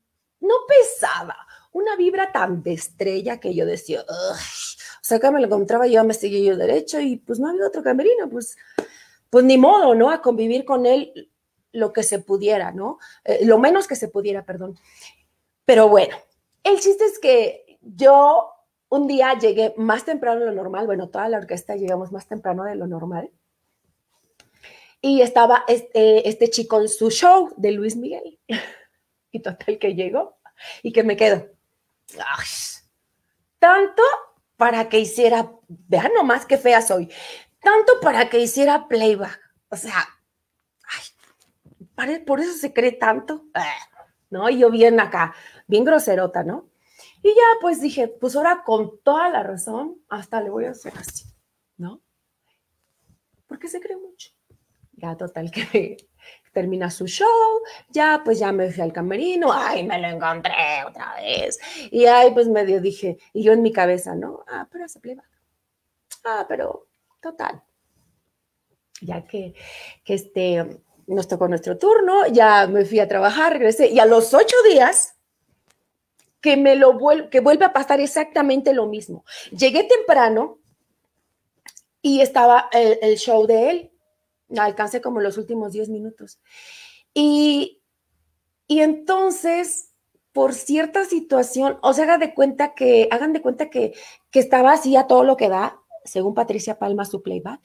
no 0.40 0.54
pesada, 0.68 1.36
una 1.72 1.96
vibra 1.96 2.30
tan 2.30 2.62
de 2.62 2.74
estrella 2.74 3.40
que 3.40 3.54
yo 3.54 3.64
decía, 3.64 4.02
o 4.02 4.34
sea, 5.00 5.18
que 5.18 5.30
me 5.30 5.40
lo 5.40 5.46
encontraba, 5.46 5.86
yo 5.86 6.04
me 6.04 6.14
seguía 6.14 6.52
yo 6.52 6.56
derecho 6.56 7.00
y 7.00 7.16
pues 7.16 7.40
no 7.40 7.48
había 7.48 7.66
otro 7.66 7.82
camerino, 7.82 8.28
pues, 8.28 8.56
pues 9.30 9.44
ni 9.44 9.56
modo, 9.56 9.94
¿no? 9.94 10.10
A 10.10 10.20
convivir 10.20 10.66
con 10.66 10.84
él 10.84 11.30
lo 11.72 11.92
que 11.92 12.02
se 12.02 12.18
pudiera, 12.18 12.72
¿no? 12.72 12.98
Eh, 13.24 13.44
lo 13.44 13.58
menos 13.58 13.86
que 13.86 13.96
se 13.96 14.08
pudiera, 14.08 14.44
perdón. 14.44 14.78
Pero 15.68 15.86
bueno, 15.86 16.16
el 16.64 16.80
chiste 16.80 17.04
es 17.04 17.18
que 17.18 17.78
yo 17.82 18.50
un 18.88 19.06
día 19.06 19.38
llegué 19.38 19.74
más 19.76 20.06
temprano 20.06 20.40
de 20.40 20.46
lo 20.46 20.52
normal, 20.52 20.86
bueno, 20.86 21.10
toda 21.10 21.28
la 21.28 21.36
orquesta 21.36 21.76
llegamos 21.76 22.10
más 22.10 22.26
temprano 22.26 22.64
de 22.64 22.74
lo 22.74 22.86
normal. 22.86 23.30
Y 25.02 25.20
estaba 25.20 25.66
este, 25.68 26.26
este 26.26 26.48
chico 26.48 26.80
en 26.80 26.88
su 26.88 27.10
show 27.10 27.52
de 27.58 27.72
Luis 27.72 27.96
Miguel. 27.96 28.40
Y 29.30 29.40
total 29.40 29.78
que 29.78 29.94
llegó 29.94 30.38
y 30.82 30.90
que 30.90 31.02
me 31.02 31.18
quedo. 31.18 31.46
tanto 33.58 34.02
para 34.56 34.88
que 34.88 35.00
hiciera, 35.00 35.52
vean 35.68 36.12
nomás 36.14 36.46
qué 36.46 36.56
fea 36.56 36.80
soy, 36.80 37.12
tanto 37.60 38.00
para 38.00 38.30
que 38.30 38.40
hiciera 38.40 38.88
playback. 38.88 39.38
O 39.68 39.76
sea, 39.76 40.08
ay, 41.98 42.20
por 42.20 42.40
eso 42.40 42.54
se 42.54 42.72
cree 42.72 42.92
tanto. 42.92 43.44
¿no? 44.30 44.48
Y 44.48 44.58
yo 44.58 44.70
bien 44.70 45.00
acá, 45.00 45.34
bien 45.68 45.84
groserota, 45.84 46.42
¿no? 46.42 46.68
Y 47.22 47.28
ya 47.28 47.60
pues 47.60 47.80
dije, 47.80 48.08
pues 48.08 48.34
ahora 48.34 48.62
con 48.64 49.00
toda 49.02 49.28
la 49.28 49.42
razón, 49.42 50.02
hasta 50.08 50.40
le 50.40 50.50
voy 50.50 50.64
a 50.64 50.70
hacer 50.70 50.94
así, 50.96 51.26
¿no? 51.76 52.00
Porque 53.46 53.68
se 53.68 53.80
cree 53.80 53.96
mucho. 53.96 54.30
Ya 54.92 55.16
total 55.16 55.50
que 55.50 55.96
termina 56.52 56.90
su 56.90 57.06
show, 57.06 57.62
ya 57.88 58.22
pues 58.24 58.38
ya 58.38 58.50
me 58.50 58.70
fui 58.72 58.82
al 58.82 58.92
camerino, 58.92 59.52
ay, 59.52 59.86
me 59.86 60.00
lo 60.00 60.08
encontré 60.08 60.84
otra 60.86 61.14
vez. 61.16 61.58
Y 61.90 62.06
ahí 62.06 62.32
pues 62.32 62.48
medio 62.48 62.80
dije, 62.80 63.18
y 63.32 63.42
yo 63.44 63.52
en 63.52 63.62
mi 63.62 63.72
cabeza, 63.72 64.14
¿no? 64.14 64.44
Ah, 64.48 64.66
pero 64.70 64.88
se 64.88 64.98
playback. 64.98 65.30
Ah, 66.24 66.46
pero 66.48 66.88
total. 67.20 67.62
Ya 69.00 69.24
que, 69.24 69.54
que 70.04 70.14
este, 70.14 70.82
nos 71.06 71.28
tocó 71.28 71.46
nuestro 71.46 71.78
turno, 71.78 72.26
ya 72.26 72.66
me 72.66 72.84
fui 72.84 72.98
a 72.98 73.08
trabajar, 73.08 73.52
regresé 73.52 73.88
y 73.88 74.00
a 74.00 74.06
los 74.06 74.34
ocho 74.34 74.56
días 74.68 75.17
que 76.40 76.56
me 76.56 76.76
lo 76.76 76.94
vuelve, 76.94 77.28
que 77.30 77.40
vuelve 77.40 77.64
a 77.64 77.72
pasar 77.72 78.00
exactamente 78.00 78.72
lo 78.72 78.86
mismo. 78.86 79.24
Llegué 79.50 79.84
temprano 79.84 80.58
y 82.02 82.20
estaba 82.20 82.68
el, 82.72 83.16
show 83.16 83.46
de 83.46 83.70
él, 83.70 83.92
alcancé 84.56 85.00
como 85.00 85.20
los 85.20 85.36
últimos 85.36 85.72
diez 85.72 85.88
minutos. 85.88 86.38
Y, 87.12 87.82
y 88.66 88.80
entonces, 88.80 89.92
por 90.32 90.54
cierta 90.54 91.04
situación, 91.04 91.78
o 91.82 91.92
sea, 91.92 92.04
hagan 92.04 92.20
de 92.20 92.34
cuenta 92.34 92.74
que, 92.74 93.08
hagan 93.10 93.32
de 93.32 93.42
cuenta 93.42 93.70
que, 93.70 93.94
que 94.30 94.40
estaba 94.40 94.72
así 94.72 94.96
a 94.96 95.06
todo 95.06 95.24
lo 95.24 95.36
que 95.36 95.48
da, 95.48 95.80
según 96.04 96.34
Patricia 96.34 96.78
Palma, 96.78 97.04
su 97.04 97.22
playback, 97.22 97.60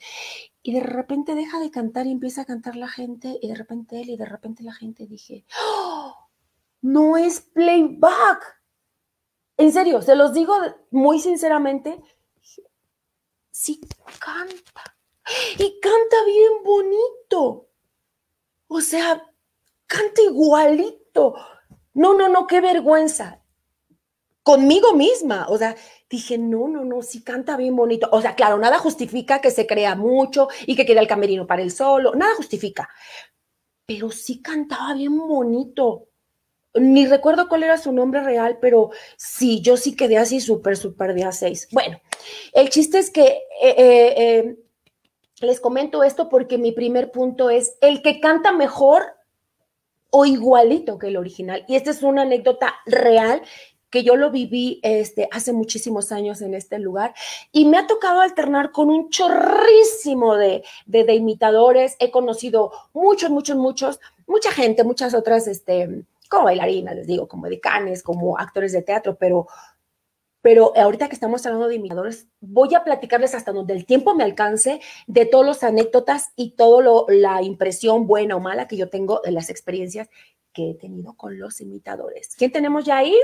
y 0.62 0.72
de 0.72 0.80
repente 0.80 1.34
deja 1.34 1.60
de 1.60 1.70
cantar 1.70 2.06
y 2.06 2.10
empieza 2.10 2.42
a 2.42 2.44
cantar 2.44 2.74
la 2.74 2.88
gente, 2.88 3.38
y 3.40 3.48
de 3.48 3.54
repente 3.54 4.00
él, 4.00 4.10
y 4.10 4.16
de 4.16 4.26
repente 4.26 4.62
la 4.64 4.72
gente 4.72 5.06
dije, 5.06 5.44
¡Oh! 5.62 6.14
no 6.84 7.16
es 7.16 7.40
playback. 7.40 8.63
En 9.56 9.72
serio, 9.72 10.02
se 10.02 10.16
los 10.16 10.32
digo 10.32 10.54
muy 10.90 11.20
sinceramente, 11.20 12.00
sí 13.50 13.80
canta. 14.18 14.96
Y 15.58 15.80
canta 15.80 16.16
bien 16.26 16.52
bonito. 16.64 17.68
O 18.66 18.80
sea, 18.80 19.22
canta 19.86 20.22
igualito. 20.22 21.34
No, 21.94 22.14
no, 22.14 22.28
no, 22.28 22.46
qué 22.46 22.60
vergüenza 22.60 23.44
conmigo 24.44 24.94
misma. 24.94 25.46
O 25.48 25.58
sea, 25.58 25.74
dije, 26.08 26.38
no, 26.38 26.68
no, 26.68 26.84
no, 26.84 27.02
sí 27.02 27.24
canta 27.24 27.56
bien 27.56 27.74
bonito. 27.74 28.08
O 28.12 28.20
sea, 28.20 28.36
claro, 28.36 28.58
nada 28.58 28.78
justifica 28.78 29.40
que 29.40 29.50
se 29.50 29.66
crea 29.66 29.96
mucho 29.96 30.48
y 30.66 30.76
que 30.76 30.86
quede 30.86 31.00
el 31.00 31.08
camerino 31.08 31.46
para 31.48 31.62
él 31.62 31.72
solo, 31.72 32.14
nada 32.14 32.36
justifica. 32.36 32.88
Pero 33.86 34.10
sí 34.10 34.40
cantaba 34.40 34.94
bien 34.94 35.16
bonito. 35.16 36.08
Ni 36.74 37.06
recuerdo 37.06 37.48
cuál 37.48 37.62
era 37.62 37.78
su 37.78 37.92
nombre 37.92 38.22
real, 38.22 38.58
pero 38.60 38.90
sí, 39.16 39.60
yo 39.60 39.76
sí 39.76 39.94
quedé 39.94 40.18
así 40.18 40.40
súper, 40.40 40.76
súper 40.76 41.14
de 41.14 41.24
a 41.24 41.32
seis. 41.32 41.68
Bueno, 41.70 42.00
el 42.52 42.68
chiste 42.68 42.98
es 42.98 43.10
que 43.10 43.24
eh, 43.62 43.74
eh, 43.76 44.14
eh, 44.16 44.56
les 45.40 45.60
comento 45.60 46.02
esto 46.02 46.28
porque 46.28 46.58
mi 46.58 46.72
primer 46.72 47.12
punto 47.12 47.48
es 47.50 47.76
el 47.80 48.02
que 48.02 48.20
canta 48.20 48.52
mejor 48.52 49.04
o 50.10 50.26
igualito 50.26 50.98
que 50.98 51.08
el 51.08 51.16
original. 51.16 51.64
Y 51.68 51.76
esta 51.76 51.90
es 51.90 52.02
una 52.02 52.22
anécdota 52.22 52.74
real 52.86 53.42
que 53.90 54.02
yo 54.02 54.16
lo 54.16 54.32
viví 54.32 54.80
este, 54.82 55.28
hace 55.30 55.52
muchísimos 55.52 56.10
años 56.10 56.42
en 56.42 56.54
este 56.54 56.80
lugar 56.80 57.14
y 57.52 57.64
me 57.64 57.78
ha 57.78 57.86
tocado 57.86 58.20
alternar 58.20 58.72
con 58.72 58.90
un 58.90 59.08
chorrísimo 59.08 60.34
de, 60.34 60.64
de, 60.86 61.14
imitadores. 61.14 61.94
He 62.00 62.10
conocido 62.10 62.72
muchos, 62.92 63.30
muchos, 63.30 63.56
muchos, 63.56 64.00
mucha 64.26 64.50
gente, 64.50 64.82
muchas 64.82 65.14
otras, 65.14 65.46
este, 65.46 66.04
como 66.28 66.44
bailarinas, 66.44 66.96
les 66.96 67.06
digo, 67.06 67.28
como 67.28 67.46
decanes, 67.48 68.02
como 68.02 68.38
actores 68.38 68.72
de 68.72 68.82
teatro, 68.82 69.16
pero 69.16 69.46
pero 70.44 70.76
ahorita 70.76 71.08
que 71.08 71.14
estamos 71.14 71.46
hablando 71.46 71.68
de 71.68 71.76
imitadores, 71.76 72.28
voy 72.38 72.74
a 72.74 72.84
platicarles 72.84 73.34
hasta 73.34 73.50
donde 73.50 73.72
el 73.72 73.86
tiempo 73.86 74.14
me 74.14 74.24
alcance 74.24 74.78
de 75.06 75.24
todas 75.24 75.46
las 75.46 75.64
anécdotas 75.64 76.34
y 76.36 76.50
toda 76.50 77.06
la 77.08 77.40
impresión 77.40 78.06
buena 78.06 78.36
o 78.36 78.40
mala 78.40 78.68
que 78.68 78.76
yo 78.76 78.90
tengo 78.90 79.22
de 79.24 79.32
las 79.32 79.48
experiencias 79.48 80.10
que 80.52 80.72
he 80.72 80.74
tenido 80.74 81.14
con 81.14 81.38
los 81.38 81.62
imitadores. 81.62 82.36
¿Quién 82.36 82.52
tenemos 82.52 82.84
ya 82.84 82.98
ahí? 82.98 83.16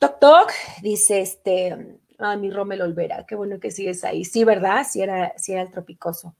Toc 0.00 0.18
Toc, 0.18 0.52
dice 0.82 1.20
este, 1.20 2.00
ah, 2.18 2.36
mi 2.36 2.50
Romel 2.50 2.82
Olvera, 2.82 3.24
qué 3.24 3.36
bueno 3.36 3.60
que 3.60 3.70
sigues 3.70 4.02
ahí. 4.02 4.24
Sí, 4.24 4.42
¿verdad? 4.42 4.84
Sí 4.90 5.02
era, 5.02 5.34
sí 5.38 5.52
era 5.52 5.62
el 5.62 5.70
tropicoso. 5.70 6.34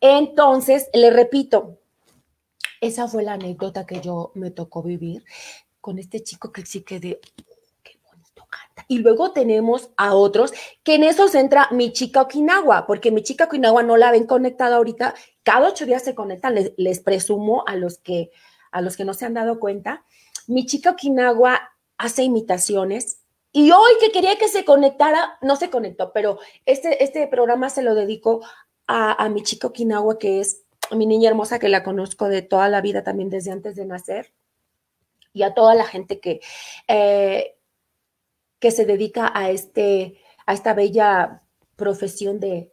Entonces, 0.00 0.88
le 0.92 1.10
repito, 1.10 1.80
esa 2.86 3.08
fue 3.08 3.22
la 3.22 3.34
anécdota 3.34 3.86
que 3.86 4.00
yo 4.00 4.32
me 4.34 4.50
tocó 4.50 4.82
vivir 4.82 5.24
con 5.80 5.98
este 5.98 6.22
chico 6.22 6.52
que 6.52 6.64
sí 6.64 6.82
que 6.82 7.00
de 7.00 7.20
y 8.88 8.98
luego 8.98 9.32
tenemos 9.32 9.90
a 9.96 10.14
otros 10.14 10.52
que 10.82 10.96
en 10.96 11.04
esos 11.04 11.34
entra 11.34 11.68
mi 11.70 11.92
chica 11.92 12.22
Okinawa, 12.22 12.86
porque 12.86 13.10
mi 13.10 13.22
chica 13.22 13.44
Okinawa 13.44 13.82
no 13.82 13.96
la 13.96 14.10
ven 14.10 14.26
conectada 14.26 14.76
ahorita, 14.76 15.14
cada 15.42 15.68
ocho 15.68 15.86
días 15.86 16.02
se 16.02 16.14
conectan, 16.14 16.54
les, 16.76 17.00
presumo 17.00 17.64
a 17.66 17.76
los, 17.76 17.98
que, 17.98 18.30
a 18.72 18.80
los 18.80 18.96
que 18.96 19.04
no 19.04 19.14
se 19.14 19.24
han 19.24 19.34
dado 19.34 19.58
cuenta. 19.58 20.04
Mi 20.46 20.66
chica 20.66 20.90
Okinawa 20.90 21.60
hace 21.96 22.24
imitaciones 22.24 23.20
y 23.52 23.70
hoy 23.70 23.92
que 24.00 24.10
quería 24.10 24.36
que 24.36 24.48
se 24.48 24.64
conectara, 24.64 25.38
no 25.40 25.56
se 25.56 25.70
conectó, 25.70 26.12
pero 26.12 26.38
este, 26.66 27.02
este 27.04 27.26
programa 27.28 27.70
se 27.70 27.82
lo 27.82 27.94
dedico 27.94 28.42
a, 28.86 29.28
mi 29.30 29.42
chica 29.42 29.68
Okinawa, 29.68 30.18
que 30.18 30.40
es 30.40 30.63
mi 30.94 31.06
niña 31.06 31.30
hermosa 31.30 31.58
que 31.58 31.68
la 31.68 31.82
conozco 31.82 32.28
de 32.28 32.42
toda 32.42 32.68
la 32.68 32.80
vida, 32.80 33.02
también 33.02 33.30
desde 33.30 33.50
antes 33.50 33.76
de 33.76 33.86
nacer, 33.86 34.32
y 35.32 35.42
a 35.42 35.54
toda 35.54 35.74
la 35.74 35.84
gente 35.84 36.20
que, 36.20 36.40
eh, 36.88 37.56
que 38.58 38.70
se 38.70 38.86
dedica 38.86 39.30
a, 39.34 39.50
este, 39.50 40.20
a 40.46 40.54
esta 40.54 40.74
bella 40.74 41.42
profesión 41.76 42.40
de, 42.40 42.72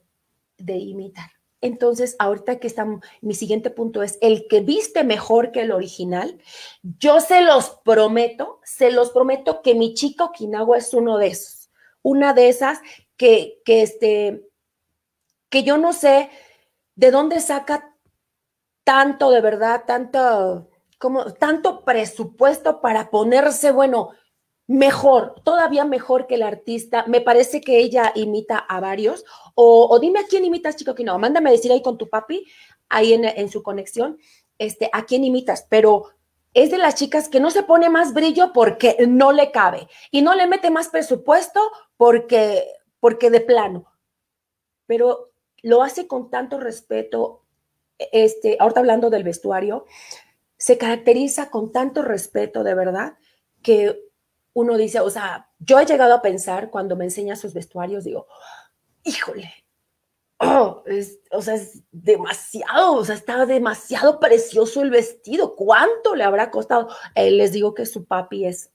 de 0.58 0.78
imitar. 0.78 1.32
Entonces, 1.62 2.16
ahorita 2.18 2.60
que 2.60 2.68
estamos, 2.68 3.06
mi 3.22 3.36
siguiente 3.36 3.70
punto 3.70 4.02
es, 4.02 4.18
el 4.22 4.48
que 4.48 4.62
viste 4.62 5.04
mejor 5.04 5.52
que 5.52 5.62
el 5.62 5.72
original, 5.72 6.40
yo 6.82 7.20
se 7.20 7.42
los 7.42 7.70
prometo, 7.84 8.60
se 8.64 8.92
los 8.92 9.12
prometo 9.12 9.62
que 9.62 9.76
mi 9.76 9.94
chico 9.94 10.26
Okinawa 10.26 10.78
es 10.78 10.94
uno 10.94 11.20
de 11.20 11.28
esos, 11.28 11.70
una 12.02 12.34
de 12.34 12.50
esas 12.50 12.80
que, 13.16 13.62
que, 13.64 13.84
este, 13.84 14.44
que 15.50 15.64
yo 15.64 15.78
no 15.78 15.94
sé 15.94 16.30
de 16.96 17.12
dónde 17.12 17.40
saca 17.40 17.91
tanto, 18.84 19.30
de 19.32 19.42
verdad, 19.42 19.84
tanto, 19.86 20.70
como, 20.98 21.26
tanto 21.34 21.84
presupuesto 21.84 22.82
para 22.82 23.10
ponerse, 23.10 23.72
bueno, 23.72 24.12
mejor, 24.72 25.36
todavía 25.44 25.86
mejor 25.86 26.28
que 26.28 26.36
el 26.36 26.44
artista. 26.44 27.04
Me 27.08 27.22
parece 27.22 27.62
que 27.62 27.80
ella 27.80 28.12
imita 28.16 28.58
a 28.58 28.80
varios. 28.80 29.26
O, 29.56 29.98
dime 30.00 30.20
a 30.20 30.28
quién 30.28 30.46
imitas, 30.46 30.76
chico, 30.78 30.96
que 30.96 31.04
no. 31.04 31.20
Mándame 31.20 31.52
decir 31.52 31.72
ahí 31.72 31.82
con 31.82 31.98
tu 31.98 32.10
papi, 32.10 32.46
ahí 32.90 33.14
en, 33.14 33.50
su 33.50 33.62
conexión, 33.64 34.18
este, 34.58 34.90
a 34.94 35.06
quién 35.06 35.24
imitas. 35.24 35.68
Pero 35.70 36.12
es 36.54 36.72
de 36.72 36.78
las 36.78 36.96
chicas 36.96 37.30
que 37.30 37.40
no 37.40 37.52
se 37.52 37.64
pone 37.64 37.90
más 37.90 38.14
brillo 38.14 38.52
porque 38.54 38.98
no 39.08 39.32
le 39.32 39.52
cabe 39.52 39.88
y 40.10 40.22
no 40.22 40.36
le 40.36 40.48
mete 40.48 40.70
más 40.70 40.90
presupuesto 40.90 41.62
porque, 41.98 42.66
porque 43.00 43.30
de 43.30 43.42
plano. 43.42 43.86
Pero 44.86 45.32
lo 45.62 45.84
hace 45.84 46.08
con 46.08 46.30
tanto 46.30 46.60
respeto. 46.60 47.41
Este, 48.12 48.58
ahorita 48.60 48.80
hablando 48.80 49.10
del 49.10 49.24
vestuario, 49.24 49.86
se 50.58 50.78
caracteriza 50.78 51.50
con 51.50 51.72
tanto 51.72 52.02
respeto, 52.02 52.64
de 52.64 52.76
verdad, 52.76 53.18
que 53.62 54.00
uno 54.54 54.78
dice, 54.78 55.00
o 55.00 55.10
sea, 55.10 55.50
yo 55.60 55.80
he 55.80 55.86
llegado 55.86 56.14
a 56.14 56.22
pensar 56.22 56.70
cuando 56.70 56.96
me 56.96 57.06
enseña 57.06 57.36
sus 57.36 57.54
vestuarios, 57.54 58.04
digo, 58.04 58.28
híjole, 59.04 59.52
oh, 60.40 60.84
o 61.32 61.42
sea, 61.42 61.56
es 61.56 61.84
demasiado, 61.92 62.94
o 62.96 63.06
sea, 63.06 63.16
está 63.16 63.46
demasiado 63.46 64.20
precioso 64.20 64.82
el 64.82 64.90
vestido, 64.90 65.56
¿cuánto 65.56 66.16
le 66.16 66.24
habrá 66.24 66.52
costado? 66.52 66.90
Eh, 67.16 67.32
les 67.32 67.52
digo 67.54 67.74
que 67.74 67.86
su 67.86 68.06
papi 68.06 68.46
es, 68.46 68.72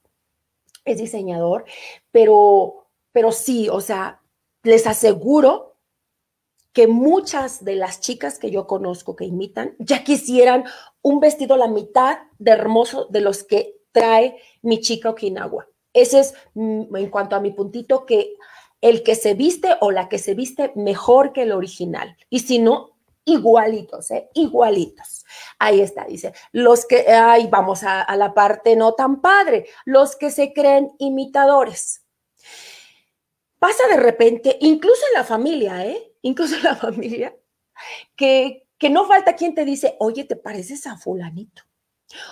es 0.85 0.99
diseñador, 0.99 1.65
pero, 2.11 2.89
pero 3.13 3.33
sí, 3.33 3.69
o 3.69 3.81
sea, 3.81 4.23
les 4.63 4.87
aseguro 4.87 5.76
que 6.77 6.87
muchas 6.87 7.65
de 7.65 7.75
las 7.75 8.03
chicas 8.03 8.39
que 8.39 8.51
yo 8.51 8.67
conozco 8.67 9.17
que 9.17 9.25
imitan 9.25 9.75
ya 9.79 10.05
quisieran 10.05 10.67
un 11.01 11.21
vestido 11.21 11.57
la 11.57 11.69
mitad 11.69 12.19
de 12.39 12.51
hermoso 12.51 13.07
de 13.07 13.23
los 13.23 13.45
que 13.45 13.79
trae 13.93 14.37
mi 14.61 14.81
chica 14.81 15.09
Okinawa. 15.09 15.67
Ese 15.95 16.21
es 16.21 16.35
mm, 16.53 16.95
en 16.95 17.09
cuanto 17.09 17.35
a 17.35 17.41
mi 17.41 17.53
puntito 17.53 18.05
que 18.05 18.35
el 18.83 19.03
que 19.03 19.15
se 19.15 19.33
viste 19.33 19.71
o 19.81 19.91
la 19.91 20.11
que 20.11 20.19
se 20.19 20.35
viste 20.35 20.73
mejor 20.77 21.33
que 21.33 21.45
el 21.45 21.53
original. 21.53 22.15
Y 22.29 22.41
si 22.41 22.59
no, 22.59 22.99
igualitos, 23.25 24.11
¿eh? 24.11 24.29
Igualitos. 24.35 25.25
Ahí 25.59 25.81
está, 25.81 26.05
dice. 26.05 26.35
Los 26.53 26.85
que, 26.85 27.09
ay, 27.09 27.49
vamos 27.51 27.85
a, 27.85 28.03
a 28.03 28.17
la 28.17 28.35
parte 28.35 28.77
no 28.77 28.93
tan 28.93 29.23
padre, 29.23 29.65
los 29.87 30.15
que 30.15 30.31
se 30.31 30.53
creen 30.53 30.93
imitadores. 30.99 32.03
Pasa 33.59 33.89
de 33.89 33.97
repente, 33.97 34.59
incluso 34.61 35.01
en 35.07 35.15
la 35.15 35.25
familia, 35.25 35.87
¿eh? 35.87 36.13
Incluso 36.27 36.59
la 36.59 36.75
familia, 36.75 37.37
que, 38.17 38.67
que 38.79 38.91
no 38.91 39.07
falta 39.07 39.37
quien 39.37 39.55
te 39.55 39.65
dice, 39.65 39.95
oye, 40.01 40.25
¿te 40.25 40.35
pareces 40.35 40.85
a 40.89 40.97
fulanito? 40.97 41.63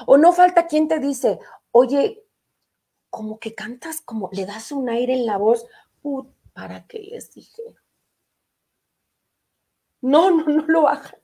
O 0.07 0.17
no 0.17 0.33
falta 0.33 0.67
quien 0.67 0.89
te 0.89 0.99
dice, 0.99 1.39
oye, 1.71 2.25
como 3.09 3.39
que 3.39 3.55
cantas, 3.55 4.01
como 4.01 4.31
le 4.33 4.47
das 4.47 4.73
un 4.73 4.89
aire 4.89 5.15
en 5.15 5.27
la 5.27 5.37
voz, 5.37 5.65
¿para 6.53 6.89
qué 6.89 6.99
les 6.99 7.33
dije? 7.33 7.63
No, 10.01 10.33
no, 10.33 10.45
no 10.45 10.67
lo 10.67 10.89
hagan. 10.89 11.15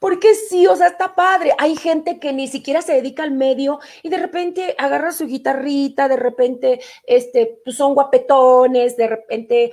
Porque 0.00 0.34
sí, 0.34 0.66
o 0.66 0.76
sea, 0.76 0.86
está 0.86 1.14
padre. 1.14 1.54
Hay 1.58 1.76
gente 1.76 2.18
que 2.18 2.32
ni 2.32 2.48
siquiera 2.48 2.80
se 2.80 2.94
dedica 2.94 3.24
al 3.24 3.32
medio 3.32 3.78
y 4.02 4.08
de 4.08 4.16
repente 4.16 4.74
agarra 4.78 5.12
su 5.12 5.26
guitarrita, 5.26 6.08
de 6.08 6.16
repente 6.16 6.80
este, 7.06 7.60
pues 7.62 7.76
son 7.76 7.92
guapetones, 7.92 8.96
de 8.96 9.06
repente, 9.06 9.72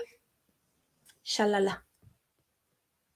shalala. 1.24 1.86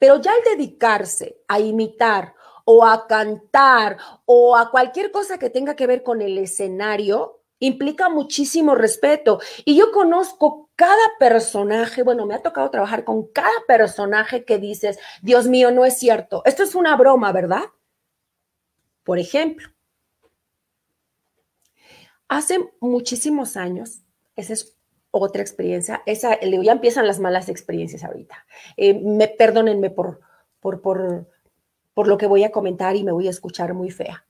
Pero 0.06 0.22
ya 0.22 0.34
al 0.34 0.43
dedicarse 0.56 1.41
a 1.47 1.60
imitar 1.60 2.36
o 2.64 2.86
a 2.86 3.08
cantar 3.08 3.97
o 4.26 4.56
a 4.56 4.70
cualquier 4.70 5.12
cosa 5.12 5.39
que 5.39 5.49
tenga 5.49 5.76
que 5.76 5.88
ver 5.88 6.03
con 6.03 6.22
el 6.22 6.38
escenario, 6.38 7.41
implica 7.58 8.08
muchísimo 8.08 8.76
respeto. 8.76 9.39
Y 9.66 9.76
yo 9.76 9.91
conozco 9.91 10.70
cada 10.76 11.18
personaje, 11.18 12.03
bueno, 12.03 12.28
me 12.28 12.36
ha 12.36 12.43
tocado 12.43 12.70
trabajar 12.70 13.03
con 13.03 13.32
cada 13.32 13.49
personaje 13.68 14.45
que 14.45 14.60
dices, 14.60 14.99
Dios 15.24 15.47
mío, 15.47 15.72
no 15.72 15.86
es 15.86 15.97
cierto. 15.97 16.43
Esto 16.45 16.62
es 16.62 16.76
una 16.76 16.95
broma, 16.95 17.32
¿verdad? 17.32 17.64
Por 19.03 19.18
ejemplo, 19.18 19.70
hace 22.28 22.60
muchísimos 22.80 23.58
años, 23.58 24.03
esa 24.36 24.53
es 24.53 24.78
otra 25.24 25.41
experiencia, 25.41 26.01
esa, 26.05 26.39
ya 26.41 26.72
empiezan 26.72 27.07
las 27.07 27.20
malas 27.20 27.49
experiencias 27.49 28.03
ahorita. 28.03 28.45
Eh, 28.78 28.93
me, 28.93 29.28
perdónenme 29.28 29.89
por, 29.89 30.20
por, 30.59 30.82
por 30.82 31.28
por 31.95 32.07
lo 32.07 32.20
que 32.20 32.28
voy 32.28 32.43
a 32.43 32.51
comentar 32.51 32.95
y 32.95 33.03
me 33.03 33.13
voy 33.13 33.26
a 33.26 33.32
escuchar 33.32 33.74
muy 33.74 33.89
fea. 33.89 34.28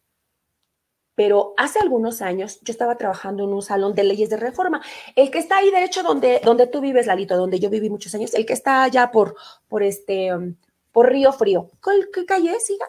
Pero 1.16 1.54
hace 1.58 1.80
algunos 1.80 2.22
años 2.22 2.60
yo 2.62 2.72
estaba 2.72 2.98
trabajando 2.98 3.44
en 3.44 3.50
un 3.50 3.62
salón 3.62 3.96
de 3.96 4.04
leyes 4.04 4.30
de 4.30 4.38
reforma. 4.38 4.82
El 5.16 5.32
que 5.32 5.40
está 5.40 5.58
ahí 5.58 5.72
derecho 5.72 6.04
donde, 6.04 6.42
donde 6.44 6.68
tú 6.68 6.80
vives, 6.80 7.08
Lalito, 7.08 7.36
donde 7.36 7.60
yo 7.60 7.70
viví 7.70 7.90
muchos 7.90 8.14
años, 8.14 8.34
el 8.36 8.46
que 8.46 8.54
está 8.54 8.84
allá 8.84 9.12
por, 9.12 9.36
por 9.68 9.82
este, 9.82 10.34
um, 10.34 10.56
por 10.92 11.10
Río 11.10 11.34
Frío. 11.34 11.72
¿Qué, 12.14 12.26
calle 12.26 12.52
es, 12.56 12.68
siga? 12.68 12.86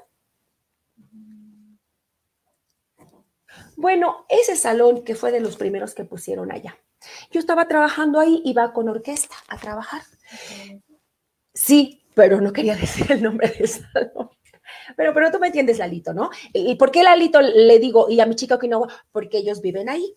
Bueno, 3.77 4.27
ese 4.29 4.57
salón 4.57 5.05
que 5.05 5.15
fue 5.15 5.33
de 5.33 5.41
los 5.41 5.57
primeros 5.57 5.95
que 5.95 6.05
pusieron 6.05 6.53
allá. 6.53 6.77
Yo 7.31 7.41
estaba 7.41 7.69
trabajando 7.69 8.21
ahí, 8.21 8.43
iba 8.45 8.73
con 8.73 8.89
orquesta 8.89 9.37
a 9.49 9.57
trabajar. 9.57 10.03
Sí, 11.53 12.07
pero 12.15 12.41
no 12.41 12.53
quería 12.53 12.77
decir 12.81 13.11
el 13.11 13.23
nombre 13.23 13.49
del 13.49 13.69
salón. 13.69 14.31
Pero, 14.97 15.13
pero 15.15 15.31
tú 15.31 15.39
me 15.39 15.49
entiendes, 15.49 15.79
Lalito, 15.79 16.13
¿no? 16.13 16.31
¿Y 16.53 16.75
por 16.77 16.91
qué 16.91 17.03
Lalito 17.03 17.41
le 17.41 17.79
digo, 17.79 18.09
y 18.09 18.21
a 18.21 18.27
mi 18.27 18.35
chica 18.35 18.59
que 18.59 18.69
no, 18.69 18.87
porque 19.13 19.39
ellos 19.39 19.61
viven 19.61 19.89
ahí? 19.89 20.15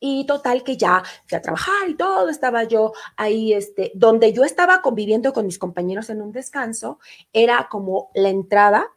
Y 0.00 0.26
total 0.26 0.64
que 0.64 0.76
ya 0.76 1.02
fui 1.26 1.36
a 1.36 1.42
trabajar 1.42 1.88
y 1.88 1.94
todo, 1.94 2.28
estaba 2.28 2.64
yo 2.64 2.92
ahí, 3.16 3.52
este, 3.52 3.92
donde 3.94 4.32
yo 4.32 4.44
estaba 4.44 4.82
conviviendo 4.82 5.32
con 5.32 5.46
mis 5.46 5.58
compañeros 5.58 6.10
en 6.10 6.20
un 6.20 6.32
descanso, 6.32 6.98
era 7.32 7.68
como 7.70 8.10
la 8.14 8.28
entrada 8.28 8.90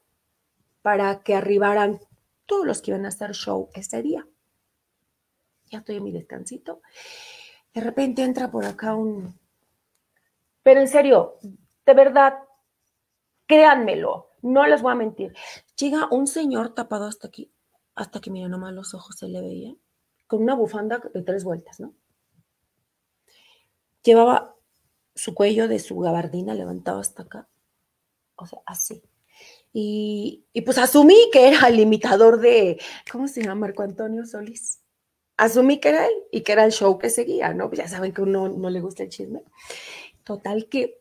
para 0.81 1.21
que 1.21 1.35
arribaran 1.35 1.99
todos 2.45 2.65
los 2.65 2.81
que 2.81 2.91
iban 2.91 3.05
a 3.05 3.09
hacer 3.09 3.33
show 3.33 3.69
ese 3.73 4.01
día. 4.01 4.25
Ya 5.69 5.79
estoy 5.79 5.97
en 5.97 6.03
mi 6.03 6.11
descansito. 6.11 6.81
De 7.73 7.81
repente 7.81 8.23
entra 8.23 8.49
por 8.49 8.65
acá 8.65 8.95
un... 8.95 9.37
Pero 10.63 10.81
en 10.81 10.87
serio, 10.87 11.37
de 11.85 11.93
verdad, 11.93 12.33
créanmelo, 13.45 14.31
no 14.41 14.65
les 14.67 14.81
voy 14.81 14.91
a 14.91 14.95
mentir. 14.95 15.33
Llega 15.77 16.07
un 16.11 16.27
señor 16.27 16.73
tapado 16.73 17.05
hasta 17.05 17.27
aquí, 17.27 17.51
hasta 17.95 18.19
que, 18.19 18.31
mira, 18.31 18.47
nomás 18.49 18.73
los 18.73 18.93
ojos 18.93 19.15
se 19.17 19.27
le 19.27 19.41
veían, 19.41 19.77
con 20.27 20.41
una 20.41 20.55
bufanda 20.55 21.01
de 21.13 21.21
tres 21.21 21.43
vueltas, 21.43 21.79
¿no? 21.79 21.93
llevaba 24.07 24.55
su 25.15 25.33
cuello 25.33 25.67
de 25.67 25.79
su 25.79 25.99
gabardina 25.99 26.53
levantado 26.55 26.99
hasta 26.99 27.23
acá. 27.23 27.49
O 28.35 28.45
sea, 28.45 28.59
así. 28.65 29.03
Y, 29.73 30.45
pues 30.65 30.77
asumí 30.77 31.29
que 31.31 31.49
era 31.49 31.67
el 31.67 31.79
imitador 31.79 32.39
de, 32.39 32.79
¿cómo 33.11 33.27
se 33.27 33.43
llama? 33.43 33.67
Marco 33.67 33.83
Antonio 33.83 34.25
Solís. 34.25 34.79
Asumí 35.37 35.79
que 35.79 35.89
era 35.89 36.05
él 36.07 36.13
y 36.31 36.41
que 36.41 36.51
era 36.51 36.65
el 36.65 36.71
show 36.71 36.97
que 36.97 37.09
seguía, 37.09 37.53
¿no? 37.53 37.69
Pues 37.69 37.79
ya 37.79 37.87
saben 37.87 38.11
que 38.11 38.21
uno 38.21 38.49
no 38.49 38.69
le 38.69 38.81
gusta 38.81 39.03
el 39.03 39.09
chisme. 39.09 39.43
Total 40.23 40.67
que 40.67 40.99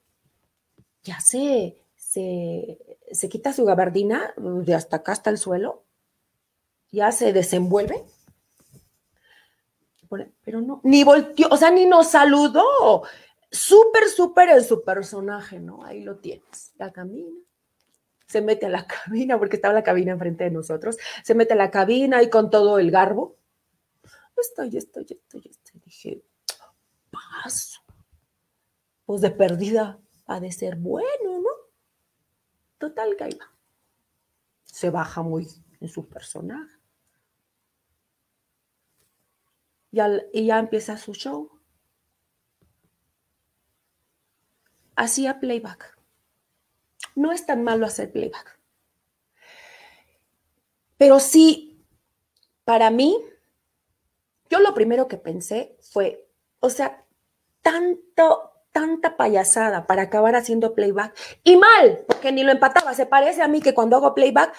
ya 1.03 1.21
se, 1.21 1.77
se, 1.97 2.79
se 3.11 3.29
quita 3.29 3.53
su 3.53 3.65
gabardina 3.65 4.35
de 4.37 4.75
hasta 4.75 4.97
acá 4.97 5.13
hasta 5.13 5.31
el 5.31 5.39
suelo, 5.39 5.85
ya 6.91 7.13
se 7.13 7.33
desenvuelve 7.33 8.05
pero 10.45 10.61
no, 10.61 10.81
ni 10.85 11.05
volteó, 11.05 11.49
o 11.51 11.57
sea, 11.57 11.71
ni 11.71 11.87
nos 11.87 12.09
saludó. 12.09 13.03
Súper, 13.51 14.09
súper 14.09 14.51
en 14.51 14.65
su 14.65 14.83
personaje, 14.83 15.61
¿no? 15.61 15.85
Ahí 15.85 16.03
lo 16.03 16.17
tienes. 16.17 16.73
La 16.77 16.93
camina, 16.93 17.31
se 18.27 18.41
mete 18.41 18.67
a 18.67 18.69
la 18.69 18.87
cabina, 19.05 19.39
porque 19.39 19.57
estaba 19.57 19.75
la 19.75 19.83
cabina 19.83 20.13
enfrente 20.13 20.45
de 20.45 20.51
nosotros, 20.51 20.97
se 21.23 21.35
mete 21.35 21.55
a 21.55 21.57
la 21.57 21.71
cabina 21.71 22.23
y 22.23 22.31
con 22.31 22.51
todo 22.51 22.79
el 22.79 22.91
garbo. 22.91 23.37
Estoy, 24.37 24.77
estoy, 24.77 25.07
estoy, 25.09 25.43
estoy. 25.51 25.81
Dije, 25.85 26.25
paso. 27.11 27.81
Pues 29.07 29.21
de 29.21 29.31
perdida 29.31 30.01
ha 30.27 30.41
de 30.41 30.53
ser 30.53 30.77
bueno, 30.77 31.41
¿no? 31.41 31.51
Total, 32.79 33.17
que 33.17 33.39
Se 34.65 34.91
baja 34.91 35.23
muy 35.23 35.49
en 35.81 35.89
su 35.89 36.09
personaje. 36.09 36.77
y, 40.33 40.47
ya 40.47 40.59
empieza 40.59 40.99
su 40.99 41.15
show. 41.15 41.51
Hacía 44.95 45.41
playback. 45.41 45.99
No 47.15 47.33
es 47.33 47.47
tan 47.47 47.63
malo 47.63 47.87
hacer 47.87 48.13
playback. 48.13 48.59
Pero 50.99 51.21
sí, 51.21 51.83
para 52.65 52.91
mí, 52.91 53.19
yo 54.51 54.61
lo 54.61 54.75
primero 54.75 55.09
que 55.09 55.17
pensé 55.17 55.77
fue, 55.81 56.29
o 56.61 56.71
sea, 56.71 57.05
tanto, 57.63 58.53
tanta 58.73 59.17
payasada 59.17 59.87
para 59.87 60.03
acabar 60.03 60.37
haciendo 60.37 60.75
playback 60.75 61.17
y 61.45 61.57
mal, 61.57 62.05
porque 62.07 62.33
ni 62.33 62.45
lo 62.45 62.53
empataba. 62.53 62.95
Se 62.95 63.07
parece 63.07 63.43
a 63.43 63.49
mí 63.49 63.61
que 63.61 63.75
cuando 63.75 63.97
hago 63.97 64.15
playback 64.15 64.55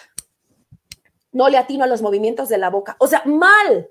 no 1.32 1.50
le 1.50 1.58
atino 1.58 1.84
a 1.84 1.88
los 1.88 2.02
movimientos 2.02 2.50
de 2.50 2.58
la 2.58 2.70
boca. 2.70 2.96
O 3.00 3.08
sea, 3.08 3.24
mal. 3.26 3.90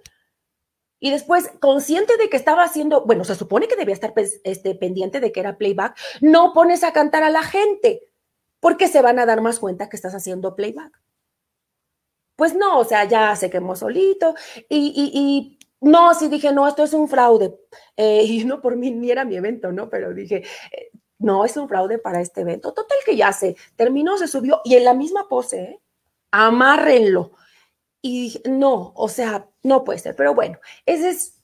Y 0.98 1.10
después, 1.10 1.50
consciente 1.60 2.16
de 2.16 2.28
que 2.28 2.36
estaba 2.36 2.62
haciendo, 2.64 3.04
bueno, 3.04 3.24
se 3.24 3.34
supone 3.34 3.68
que 3.68 3.76
debía 3.76 3.94
estar 3.94 4.14
pues, 4.14 4.40
este, 4.44 4.74
pendiente 4.74 5.20
de 5.20 5.30
que 5.30 5.40
era 5.40 5.58
playback, 5.58 5.96
no 6.20 6.52
pones 6.52 6.82
a 6.84 6.92
cantar 6.92 7.22
a 7.22 7.30
la 7.30 7.42
gente, 7.42 8.02
porque 8.60 8.88
se 8.88 9.02
van 9.02 9.18
a 9.18 9.26
dar 9.26 9.42
más 9.42 9.58
cuenta 9.58 9.88
que 9.88 9.96
estás 9.96 10.14
haciendo 10.14 10.56
playback. 10.56 11.00
Pues 12.36 12.54
no, 12.54 12.78
o 12.78 12.84
sea, 12.84 13.04
ya 13.04 13.34
se 13.34 13.48
quemó 13.48 13.76
solito 13.76 14.34
y, 14.68 15.55
no, 15.86 16.14
sí 16.14 16.28
dije, 16.28 16.52
no, 16.52 16.66
esto 16.68 16.84
es 16.84 16.92
un 16.92 17.08
fraude. 17.08 17.58
Eh, 17.96 18.22
y 18.26 18.44
no 18.44 18.60
por 18.60 18.76
mí 18.76 18.90
ni 18.90 19.10
era 19.10 19.24
mi 19.24 19.36
evento, 19.36 19.72
¿no? 19.72 19.88
Pero 19.88 20.12
dije, 20.12 20.42
eh, 20.72 20.90
no, 21.18 21.44
es 21.44 21.56
un 21.56 21.68
fraude 21.68 21.98
para 21.98 22.20
este 22.20 22.42
evento. 22.42 22.74
Total 22.74 22.98
que 23.04 23.16
ya 23.16 23.32
se 23.32 23.56
terminó, 23.76 24.18
se 24.18 24.28
subió 24.28 24.60
y 24.64 24.74
en 24.74 24.84
la 24.84 24.94
misma 24.94 25.28
pose, 25.28 25.60
¿eh? 25.60 25.80
amárrenlo 26.30 27.32
y 28.02 28.40
no, 28.48 28.92
o 28.94 29.08
sea, 29.08 29.48
no 29.62 29.84
puede 29.84 29.98
ser. 29.98 30.14
Pero 30.14 30.34
bueno, 30.34 30.58
esa 30.84 31.08
es 31.08 31.42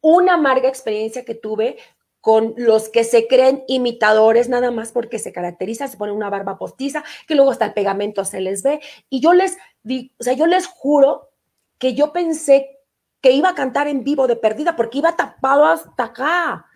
una 0.00 0.34
amarga 0.34 0.68
experiencia 0.68 1.24
que 1.24 1.34
tuve 1.34 1.76
con 2.20 2.54
los 2.56 2.88
que 2.88 3.04
se 3.04 3.28
creen 3.28 3.62
imitadores 3.68 4.48
nada 4.48 4.72
más 4.72 4.90
porque 4.90 5.20
se 5.20 5.32
caracteriza, 5.32 5.86
se 5.86 5.96
pone 5.96 6.10
una 6.10 6.28
barba 6.28 6.58
postiza, 6.58 7.04
que 7.28 7.36
luego 7.36 7.52
hasta 7.52 7.66
el 7.66 7.72
pegamento 7.72 8.24
se 8.24 8.40
les 8.40 8.64
ve. 8.64 8.80
Y 9.08 9.20
yo 9.20 9.32
les 9.32 9.56
digo, 9.84 10.12
o 10.18 10.24
sea, 10.24 10.32
yo 10.32 10.46
les 10.46 10.66
juro 10.66 11.30
que 11.78 11.94
yo 11.94 12.12
pensé 12.12 12.75
que 13.20 13.32
iba 13.32 13.50
a 13.50 13.54
cantar 13.54 13.88
en 13.88 14.04
vivo 14.04 14.26
de 14.26 14.36
perdida 14.36 14.76
porque 14.76 14.98
iba 14.98 15.16
tapado 15.16 15.64
hasta 15.64 16.04
acá. 16.04 16.66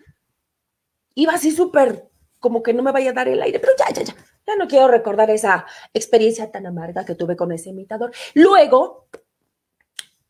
Iba 1.15 1.33
así 1.33 1.51
súper, 1.51 2.09
como 2.39 2.63
que 2.63 2.73
no 2.73 2.83
me 2.83 2.91
vaya 2.91 3.11
a 3.11 3.13
dar 3.13 3.27
el 3.27 3.41
aire, 3.41 3.59
pero 3.59 3.73
ya, 3.77 3.93
ya, 3.93 4.03
ya. 4.03 4.15
Ya 4.47 4.55
no 4.55 4.67
quiero 4.67 4.87
recordar 4.87 5.29
esa 5.29 5.65
experiencia 5.93 6.51
tan 6.51 6.65
amarga 6.65 7.05
que 7.05 7.15
tuve 7.15 7.35
con 7.35 7.51
ese 7.51 7.69
imitador. 7.69 8.11
Luego, 8.33 9.07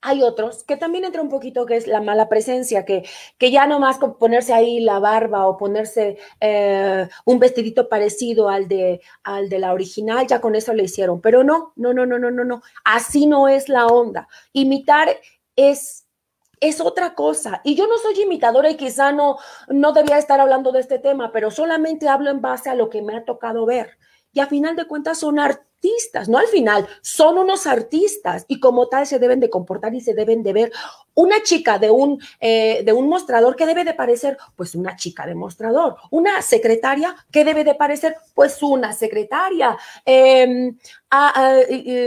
hay 0.02 0.24
otros 0.24 0.64
que 0.64 0.78
también 0.78 1.06
entra 1.06 1.22
un 1.22 1.30
poquito 1.30 1.66
que 1.66 1.78
es 1.78 1.88
la 1.88 2.02
mala 2.02 2.28
presencia, 2.28 2.86
que, 2.86 3.08
que 3.38 3.52
ya 3.52 3.68
nomás 3.68 4.00
con 4.00 4.18
ponerse 4.18 4.52
ahí 4.52 4.80
la 4.80 5.00
barba 5.00 5.46
o 5.48 5.58
ponerse 5.58 6.18
eh, 6.40 7.08
un 7.26 7.40
vestidito 7.40 7.88
parecido 7.88 8.50
al 8.50 8.68
de, 8.68 9.02
al 9.24 9.48
de 9.48 9.60
la 9.60 9.74
original, 9.74 10.26
ya 10.28 10.42
con 10.42 10.56
eso 10.56 10.74
le 10.74 10.84
hicieron. 10.84 11.22
Pero 11.22 11.44
no, 11.44 11.74
no, 11.76 11.94
no, 11.94 12.06
no, 12.06 12.18
no, 12.18 12.32
no, 12.32 12.44
no. 12.44 12.62
Así 12.84 13.28
no 13.28 13.48
es 13.48 13.70
la 13.70 13.86
onda. 13.86 14.28
Imitar 14.54 15.10
es 15.70 16.02
es 16.62 16.80
otra 16.80 17.16
cosa. 17.16 17.60
Y 17.64 17.76
yo 17.76 17.88
no 17.88 17.98
soy 17.98 18.22
imitadora 18.22 18.70
y 18.70 18.78
quizá 18.78 19.12
no, 19.12 19.38
no 19.68 19.92
debía 19.92 20.18
estar 20.18 20.40
hablando 20.40 20.72
de 20.72 20.80
este 20.80 21.00
tema, 21.00 21.32
pero 21.32 21.52
solamente 21.52 22.08
hablo 22.08 22.30
en 22.30 22.40
base 22.40 22.70
a 22.70 22.76
lo 22.76 22.90
que 22.90 23.02
me 23.02 23.18
ha 23.18 23.26
tocado 23.26 23.66
ver. 23.66 23.98
Y 24.32 24.40
a 24.40 24.48
final 24.48 24.76
de 24.76 24.86
cuentas 24.86 25.18
son 25.18 25.40
no 26.28 26.38
al 26.38 26.48
final, 26.48 26.88
son 27.02 27.38
unos 27.38 27.66
artistas 27.66 28.46
y 28.48 28.60
como 28.60 28.88
tal 28.88 29.08
se 29.08 29.20
deben 29.20 29.40
de 29.40 29.50
comportar 29.50 29.94
y 29.96 30.02
se 30.02 30.14
deben 30.14 30.44
de 30.44 30.54
ver. 30.54 30.72
Una 31.14 31.44
chica 31.44 31.78
de 31.78 31.90
un, 31.90 32.22
eh, 32.40 32.84
de 32.86 32.94
un 32.94 33.10
mostrador 33.10 33.56
que 33.56 33.66
debe 33.66 33.84
de 33.84 33.94
parecer, 33.94 34.38
pues 34.56 34.76
una 34.76 34.96
chica 34.96 35.26
de 35.26 35.36
mostrador. 35.36 35.96
Una 36.10 36.42
secretaria 36.42 37.16
que 37.32 37.44
debe 37.44 37.64
de 37.64 37.76
parecer, 37.76 38.16
pues 38.34 38.62
una 38.64 38.94
secretaria. 38.94 39.78
Em, 40.06 40.78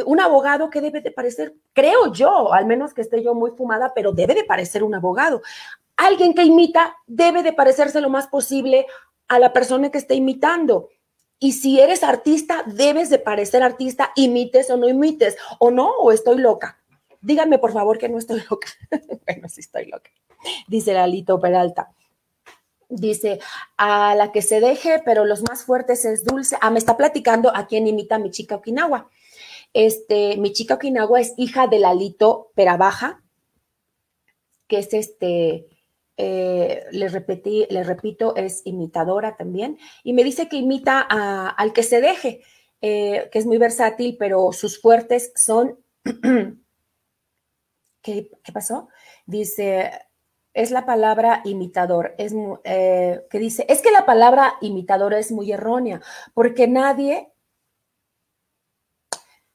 un 0.07 0.21
abogado 0.21 0.71
que 0.71 0.81
debe 0.81 1.01
de 1.01 1.11
parecer, 1.11 1.55
creo 1.73 2.13
yo, 2.13 2.53
al 2.53 2.67
menos 2.67 2.95
que 2.95 3.03
esté 3.03 3.23
yo 3.23 3.35
muy 3.35 3.51
fumada, 3.51 3.93
pero 3.95 4.13
debe 4.13 4.35
de 4.35 4.45
parecer 4.45 4.83
un 4.83 4.95
abogado. 4.95 5.43
Alguien 5.97 6.35
que 6.35 6.45
imita 6.45 6.97
debe 7.07 7.43
de 7.43 7.53
parecerse 7.53 8.01
lo 8.01 8.09
más 8.09 8.27
posible 8.29 8.87
a 9.29 9.39
la 9.39 9.53
persona 9.53 9.91
que 9.91 9.99
está 9.99 10.15
imitando. 10.15 10.89
Y 11.39 11.53
si 11.53 11.81
eres 11.81 12.03
artista, 12.03 12.63
debes 12.67 13.11
de 13.11 13.19
parecer 13.19 13.63
artista, 13.63 14.13
imites 14.17 14.71
o 14.71 14.77
no 14.77 14.89
imites, 14.89 15.37
o 15.59 15.71
no, 15.71 15.91
o 15.91 16.13
estoy 16.13 16.39
loca. 16.39 16.79
Díganme 17.21 17.59
por 17.59 17.73
favor 17.73 17.99
que 17.99 18.09
no 18.09 18.19
estoy 18.19 18.43
loca. 18.51 18.69
bueno, 19.27 19.49
sí 19.49 19.61
estoy 19.61 19.87
loca. 19.87 20.11
Dice 20.69 20.93
Lalito 20.93 21.41
Peralta. 21.41 21.91
Dice, 22.89 23.41
a 23.77 24.15
la 24.15 24.31
que 24.31 24.43
se 24.43 24.61
deje, 24.61 25.03
pero 25.05 25.25
los 25.25 25.43
más 25.43 25.65
fuertes 25.65 26.05
es 26.05 26.25
dulce. 26.25 26.57
Ah, 26.61 26.71
me 26.71 26.79
está 26.79 26.97
platicando 26.97 27.55
a 27.55 27.67
quien 27.67 27.87
imita 27.87 28.19
mi 28.19 28.31
chica 28.31 28.57
Okinawa. 28.57 29.09
Este, 29.73 30.37
mi 30.37 30.53
chica 30.53 30.75
Okinawa 30.75 31.21
es 31.21 31.33
hija 31.37 31.67
de 31.67 31.79
Lalito 31.79 32.53
Perabaja, 32.55 33.23
que 34.69 34.79
es 34.79 34.93
este, 34.95 35.67
eh, 36.17 36.85
le 36.93 37.09
repetí, 37.09 37.67
le 37.71 37.83
repito, 37.83 38.37
es 38.37 38.63
imitadora 38.65 39.37
también, 39.37 39.79
y 40.03 40.13
me 40.13 40.23
dice 40.25 40.49
que 40.49 40.57
imita 40.57 41.01
al 41.01 41.73
que 41.73 41.83
se 41.83 42.01
deje, 42.01 42.43
eh, 42.81 43.29
que 43.33 43.39
es 43.39 43.47
muy 43.47 43.59
versátil, 43.59 44.17
pero 44.19 44.53
sus 44.53 44.81
fuertes 44.81 45.33
son... 45.35 45.79
¿Qué, 48.03 48.31
pasó? 48.53 48.89
Dice, 49.25 49.91
es 50.53 50.71
la 50.71 50.85
palabra 50.85 51.41
imitador, 51.45 52.15
es, 52.19 52.35
eh, 52.65 53.23
que 53.31 53.39
dice, 53.39 53.65
es 53.69 53.81
que 53.81 53.91
la 53.91 54.05
palabra 54.05 54.57
imitador 54.61 55.15
es 55.15 55.33
muy 55.33 55.51
errónea, 55.51 56.03
porque 56.35 56.69
nadie 56.69 57.33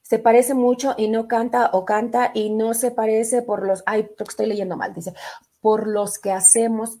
se 0.02 0.18
parece 0.18 0.54
mucho 0.54 0.96
y 0.98 1.06
no 1.06 1.28
canta 1.28 1.70
o 1.72 1.84
canta 1.84 2.32
y 2.34 2.50
no 2.50 2.74
se 2.74 2.90
parece 2.90 3.42
por 3.42 3.64
los, 3.64 3.84
ay, 3.86 4.08
que 4.18 4.24
estoy 4.24 4.46
leyendo 4.46 4.76
mal, 4.76 4.92
dice, 4.92 5.14
por 5.60 5.86
los 5.86 6.18
que 6.18 6.32
hacemos 6.32 6.98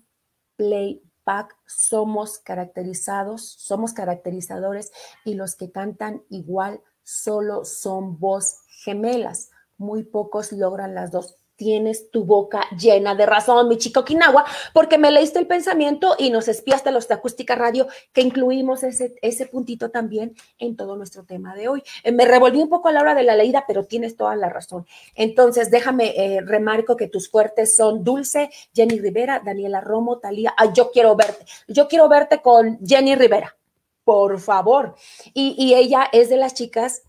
playback 0.56 1.56
somos 1.66 2.38
caracterizados, 2.38 3.48
somos 3.58 3.92
caracterizadores 3.92 4.92
y 5.24 5.34
los 5.34 5.56
que 5.56 5.70
cantan 5.70 6.22
igual 6.28 6.82
solo 7.02 7.64
son 7.64 8.18
voz 8.18 8.60
gemelas. 8.84 9.50
Muy 9.76 10.04
pocos 10.04 10.52
logran 10.52 10.94
las 10.94 11.10
dos 11.10 11.36
tienes 11.60 12.10
tu 12.10 12.24
boca 12.24 12.62
llena 12.74 13.14
de 13.14 13.26
razón, 13.26 13.68
mi 13.68 13.76
chico 13.76 14.00
Okinawa, 14.00 14.46
porque 14.72 14.96
me 14.96 15.10
leíste 15.10 15.38
el 15.38 15.46
pensamiento 15.46 16.16
y 16.18 16.30
nos 16.30 16.48
espiaste 16.48 16.90
los 16.90 17.06
de 17.06 17.12
Acústica 17.12 17.54
Radio, 17.54 17.86
que 18.14 18.22
incluimos 18.22 18.82
ese, 18.82 19.46
puntito 19.52 19.90
también 19.90 20.34
en 20.58 20.74
todo 20.74 20.96
nuestro 20.96 21.22
tema 21.24 21.54
de 21.54 21.68
hoy. 21.68 21.82
Eh, 22.02 22.12
me 22.12 22.24
revolví 22.24 22.62
un 22.62 22.70
poco 22.70 22.88
a 22.88 22.92
la 22.92 23.02
hora 23.02 23.14
de 23.14 23.24
la 23.24 23.36
leída, 23.36 23.64
pero 23.68 23.84
tienes 23.84 24.16
toda 24.16 24.36
la 24.36 24.48
razón. 24.48 24.86
Entonces, 25.14 25.70
déjame 25.70 26.14
eh, 26.16 26.40
remarco 26.40 26.96
que 26.96 27.08
tus 27.08 27.28
fuertes 27.28 27.76
son 27.76 28.04
Dulce, 28.04 28.48
Jenny 28.74 28.98
Rivera, 28.98 29.42
Daniela 29.44 29.82
Romo, 29.82 30.16
Talía. 30.16 30.54
Ay, 30.56 30.70
yo 30.72 30.90
quiero 30.90 31.14
verte. 31.14 31.44
Yo 31.68 31.88
quiero 31.88 32.08
verte 32.08 32.40
con 32.40 32.78
Jenny 32.86 33.16
Rivera, 33.16 33.54
por 34.02 34.40
favor. 34.40 34.94
Y 35.34 35.74
ella 35.74 36.08
es 36.10 36.30
de 36.30 36.38
las 36.38 36.54
chicas 36.54 37.02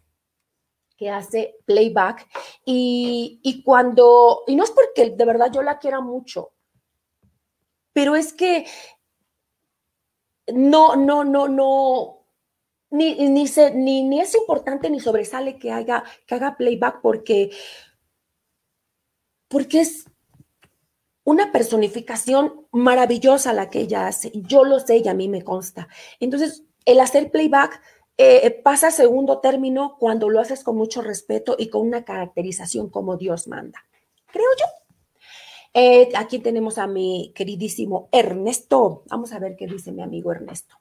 que 1.02 1.10
hace 1.10 1.56
playback 1.66 2.28
y, 2.64 3.64
cuando, 3.66 4.44
y 4.46 4.56
no 4.56 4.64
es 4.64 4.70
porque 4.70 5.10
de 5.10 5.26
verdad 5.26 5.52
yo 5.52 5.64
la 5.64 5.80
quiera 5.80 6.00
mucho, 6.00 6.52
pero 7.92 8.16
es 8.16 8.34
que 8.34 8.68
no, 10.54 10.96
no, 10.96 11.24
no, 11.24 11.48
no, 11.48 12.28
ni, 12.92 13.16
ni, 13.16 13.46
ni, 13.74 14.04
ni, 14.04 14.22
es 14.22 14.36
importante 14.36 14.92
ni 14.92 15.00
sobresale 15.00 15.58
que 15.58 15.72
haga, 15.72 16.04
que 16.28 16.36
haga 16.36 16.56
playback 16.56 17.02
porque, 17.02 17.50
porque 19.48 19.82
es 19.82 20.06
una 21.24 21.52
personificación 21.52 22.68
maravillosa 22.72 23.54
la 23.54 23.72
que 23.72 23.80
ella 23.80 24.06
hace. 24.06 24.32
Yo 24.36 24.66
lo 24.66 24.80
sé 24.80 24.98
y 24.98 25.08
a 25.08 25.16
mí 25.16 25.28
me 25.28 25.44
consta. 25.44 25.88
Entonces, 26.20 26.64
el 26.86 27.00
hacer 27.00 27.32
playback 27.32 27.82
eh, 28.22 28.52
pasa 28.64 28.92
segundo 28.92 29.40
término 29.40 29.98
cuando 30.00 30.30
lo 30.30 30.40
haces 30.40 30.64
con 30.64 30.78
mucho 30.78 31.02
respeto 31.02 31.56
y 31.58 31.70
con 31.70 31.88
una 31.88 32.04
caracterización 32.04 32.90
como 32.90 33.18
Dios 33.18 33.48
manda. 33.48 33.84
Creo 34.32 34.48
yo. 34.60 34.66
Eh, 35.74 36.10
aquí 36.16 36.40
tenemos 36.40 36.78
a 36.78 36.88
mi 36.88 37.32
queridísimo 37.36 38.10
Ernesto. 38.12 39.04
Vamos 39.10 39.32
a 39.32 39.40
ver 39.40 39.56
qué 39.56 39.68
dice 39.68 39.92
mi 39.92 40.02
amigo 40.02 40.32
Ernesto. 40.32 40.76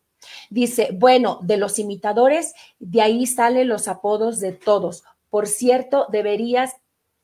Dice, 0.51 0.91
bueno, 0.93 1.39
de 1.43 1.57
los 1.57 1.79
imitadores, 1.79 2.55
de 2.79 3.01
ahí 3.01 3.27
salen 3.27 3.69
los 3.69 3.89
apodos 3.89 4.41
de 4.41 4.53
todos. 4.53 5.05
Por 5.31 5.47
cierto, 5.47 6.07
deberías, 6.11 6.77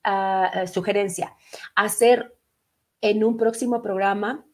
uh, 0.06 0.66
sugerencia, 0.66 1.36
hacer 1.74 2.36
en 3.00 3.24
un 3.24 3.36
próximo 3.36 3.82
programa, 3.82 4.46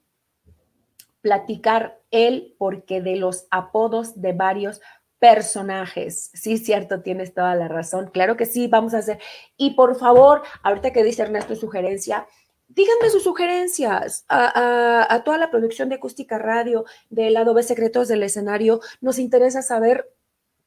platicar 1.20 2.00
él, 2.10 2.56
porque 2.58 3.00
de 3.00 3.16
los 3.16 3.46
apodos 3.50 4.20
de 4.20 4.32
varios 4.32 4.80
personajes. 5.22 6.32
Sí, 6.34 6.58
cierto, 6.58 7.00
tienes 7.00 7.32
toda 7.32 7.54
la 7.54 7.68
razón. 7.68 8.10
Claro 8.12 8.36
que 8.36 8.44
sí, 8.44 8.66
vamos 8.66 8.92
a 8.92 8.98
hacer. 8.98 9.20
Y 9.56 9.76
por 9.76 9.94
favor, 9.94 10.42
ahorita 10.64 10.92
que 10.92 11.04
dice 11.04 11.22
Ernesto 11.22 11.54
sugerencia, 11.54 12.26
díganme 12.66 13.08
sus 13.08 13.22
sugerencias 13.22 14.24
a, 14.28 15.22
toda 15.24 15.38
la 15.38 15.52
producción 15.52 15.88
de 15.88 15.94
Acústica 15.94 16.38
Radio, 16.38 16.86
del 17.08 17.34
lado 17.34 17.54
B 17.54 17.62
Secretos 17.62 18.08
del 18.08 18.24
Escenario. 18.24 18.80
Nos 19.00 19.20
interesa 19.20 19.62
saber 19.62 20.12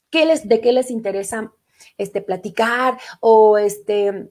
qué 0.09 0.25
les, 0.25 0.47
de 0.47 0.61
qué 0.61 0.71
les 0.71 0.89
interesa 0.89 1.51
este, 1.97 2.21
platicar 2.21 2.97
o 3.19 3.57
este, 3.57 4.29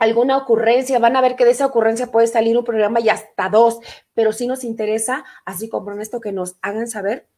alguna 0.00 0.38
ocurrencia. 0.38 0.98
Van 0.98 1.14
a 1.14 1.20
ver 1.20 1.36
que 1.36 1.44
de 1.44 1.52
esa 1.52 1.66
ocurrencia 1.66 2.08
puede 2.08 2.26
salir 2.26 2.58
un 2.58 2.64
programa 2.64 2.98
y 2.98 3.10
hasta 3.10 3.48
dos, 3.48 3.78
pero 4.12 4.32
sí 4.32 4.48
nos 4.48 4.64
interesa, 4.64 5.24
así 5.44 5.68
como 5.68 5.92
en 5.92 6.00
esto, 6.00 6.20
que 6.20 6.32
nos 6.32 6.56
hagan 6.62 6.88
saber 6.88 7.28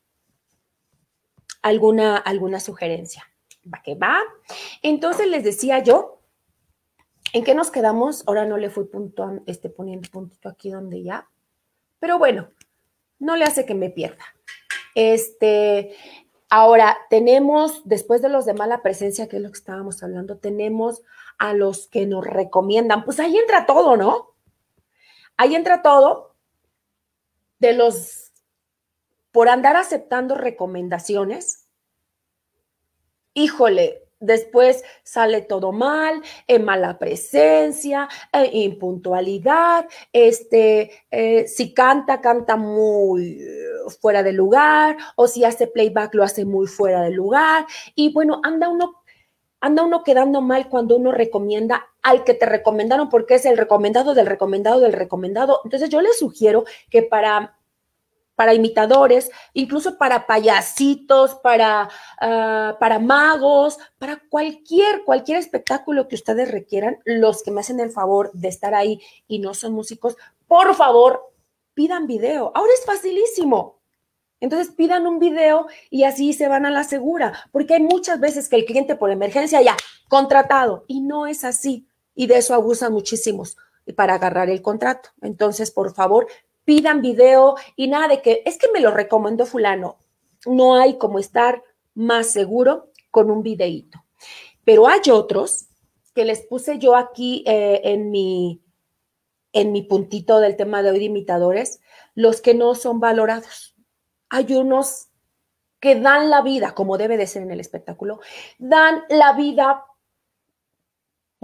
alguna, 1.65 2.17
alguna 2.17 2.61
sugerencia. 2.61 3.25
¿Va 3.73 3.83
que 3.83 3.95
va? 3.95 4.21
Entonces 4.83 5.27
les 5.27 5.43
decía 5.43 5.81
yo 5.81 6.15
¿En 7.35 7.43
qué 7.43 7.53
nos 7.53 7.73
quedamos? 7.73 8.23
Ahora 8.29 8.45
no 8.45 8.57
le 8.59 8.71
fui 8.71 8.85
punto, 8.85 9.43
este, 9.47 9.69
poniendo 9.69 10.09
puntito 10.09 10.49
aquí 10.49 10.71
donde 10.71 11.03
ya. 11.03 11.29
Pero 11.99 12.17
bueno, 12.17 12.49
no 13.19 13.35
le 13.35 13.45
hace 13.45 13.67
que 13.67 13.75
me 13.75 13.91
pierda. 13.91 14.25
Este, 14.95 15.97
ahora 16.49 16.97
tenemos, 17.11 17.83
después 17.85 18.23
de 18.23 18.29
los 18.29 18.47
de 18.47 18.55
mala 18.55 18.83
presencia, 18.83 19.29
que 19.29 19.39
es 19.39 19.43
lo 19.43 19.51
que 19.51 19.59
estábamos 19.59 20.01
hablando, 20.05 20.37
tenemos 20.37 21.03
a 21.39 21.55
los 21.55 21.89
que 21.89 22.07
nos 22.07 22.25
recomiendan. 22.25 23.05
Pues 23.05 23.19
ahí 23.19 23.37
entra 23.37 23.67
todo, 23.67 23.97
¿no? 23.97 24.37
Ahí 25.37 25.57
entra 25.57 25.83
todo 25.83 26.37
de 27.59 27.73
los, 27.73 28.24
por 29.35 29.49
andar 29.49 29.77
aceptando 29.77 30.37
recomendaciones. 30.37 31.67
Híjole, 33.35 34.01
Después 34.21 34.83
sale 35.03 35.43
todo 35.43 35.71
mal, 35.71 36.23
en 36.47 36.65
mala 36.65 36.99
presencia, 36.99 38.09
impuntualidad, 38.53 39.87
este, 40.15 40.93
eh, 41.11 41.47
si 41.47 41.75
canta, 41.75 42.23
canta 42.23 42.57
muy 42.57 43.39
fuera 44.01 44.23
de 44.23 44.33
lugar, 44.33 44.97
o 45.17 45.27
si 45.27 45.45
hace 45.45 45.67
playback, 45.67 46.15
lo 46.15 46.23
hace 46.23 46.47
muy 46.47 46.67
fuera 46.67 47.03
de 47.03 47.11
lugar. 47.11 47.67
Y 47.95 48.15
bueno, 48.15 48.41
anda 48.45 48.71
uno, 48.71 49.03
anda 49.61 49.83
uno 49.83 50.03
quedando 50.03 50.41
mal 50.41 50.71
cuando 50.71 50.97
uno 50.97 51.13
recomienda 51.13 51.85
al 52.01 52.25
que 52.25 52.33
te 52.33 52.47
recomendaron, 52.47 53.11
porque 53.11 53.35
es 53.35 53.45
el 53.45 53.59
recomendado 53.59 54.15
del 54.15 54.27
recomendado 54.27 54.81
del 54.81 54.95
recomendado. 54.95 55.61
Entonces 55.65 55.91
yo 55.91 56.01
les 56.01 56.19
sugiero 56.19 56.65
que 56.89 57.03
para 57.03 57.59
para 58.35 58.55
imitadores, 58.55 59.31
incluso 59.53 59.99
para 59.99 60.27
payasitos, 60.27 61.37
para, 61.37 61.89
ah, 62.21 62.77
para 62.81 62.99
magos, 62.99 63.79
para 63.99 64.21
cualquier, 64.29 65.05
cualquier 65.05 65.39
espectáculo 65.39 66.09
que 66.09 66.17
ustedes 66.17 66.51
requieran, 66.51 66.99
los 67.05 67.43
que 67.43 67.51
me 67.51 67.61
hacen 67.61 67.81
el 67.81 67.91
favor 67.91 68.31
de 68.33 68.49
estar 68.49 68.75
ahí 68.75 69.01
y 69.29 69.39
no 69.39 69.55
son 69.55 69.73
músicos, 69.73 70.17
por 70.47 70.75
favor, 70.75 71.33
pidan 71.75 72.07
video. 72.07 72.53
Ahora 72.55 72.73
es 72.75 72.85
facilísimo. 72.85 73.81
Entonces 74.41 74.75
pidan 74.75 75.07
un 75.07 75.19
video 75.19 75.69
y 75.89 76.05
así 76.05 76.35
se 76.35 76.49
van 76.49 76.67
a 76.67 76.71
la 76.71 76.85
segura, 76.85 77.33
porque 77.51 77.75
hay 77.75 77.83
muchas 77.83 78.21
veces 78.21 78.49
que 78.49 78.57
el 78.57 78.67
cliente 78.67 78.95
por 78.95 79.11
emergencia 79.11 79.63
ya 79.63 79.77
contratado 80.09 80.85
y 80.87 81.01
no 81.01 81.27
es 81.27 81.45
así 81.45 81.89
y 82.15 82.27
de 82.27 82.39
eso 82.39 82.55
abusan 82.55 82.93
muchísimos 82.93 83.57
para 83.97 84.15
agarrar 84.15 84.51
el 84.51 84.63
contrato. 84.63 85.11
Entonces, 85.23 85.71
por 85.71 85.95
favor, 85.95 86.27
pidan 86.65 87.03
video 87.03 87.57
y 87.77 87.89
nada 87.89 88.09
de 88.09 88.23
que 88.23 88.43
es 88.45 88.59
que 88.59 88.71
me 88.73 88.81
lo 88.81 88.91
recomendó 88.91 89.47
fulano. 89.47 89.99
No 90.47 90.77
hay 90.77 90.99
como 90.99 91.19
estar 91.19 91.63
más 91.95 92.31
seguro 92.31 92.91
con 93.11 93.31
un 93.31 93.43
videíto. 93.43 94.05
Pero 94.65 94.89
hay 94.89 95.01
otros 95.11 95.69
que 96.15 96.25
les 96.25 96.43
puse 96.43 96.79
yo 96.79 96.97
aquí 96.97 97.45
eh, 97.47 97.81
en, 97.85 98.11
mi, 98.11 98.63
en 99.53 99.73
mi 99.73 99.83
puntito 99.83 100.41
del 100.41 100.57
tema 100.57 100.83
de 100.83 100.91
hoy 100.91 101.05
imitadores, 101.05 101.81
los 102.15 102.41
que 102.41 102.55
no 102.55 102.75
son 102.75 103.01
valorados. 103.01 103.75
Hay 104.29 104.55
unos 104.55 105.09
que 105.81 106.01
dan 106.01 106.31
la 106.31 106.41
vida, 106.41 106.75
como 106.75 106.97
debe 106.97 107.17
de 107.17 107.27
ser 107.27 107.43
en 107.43 107.51
el 107.51 107.61
espectáculo, 107.61 108.21
dan 108.59 109.05
la 109.11 109.35
vida 109.35 109.85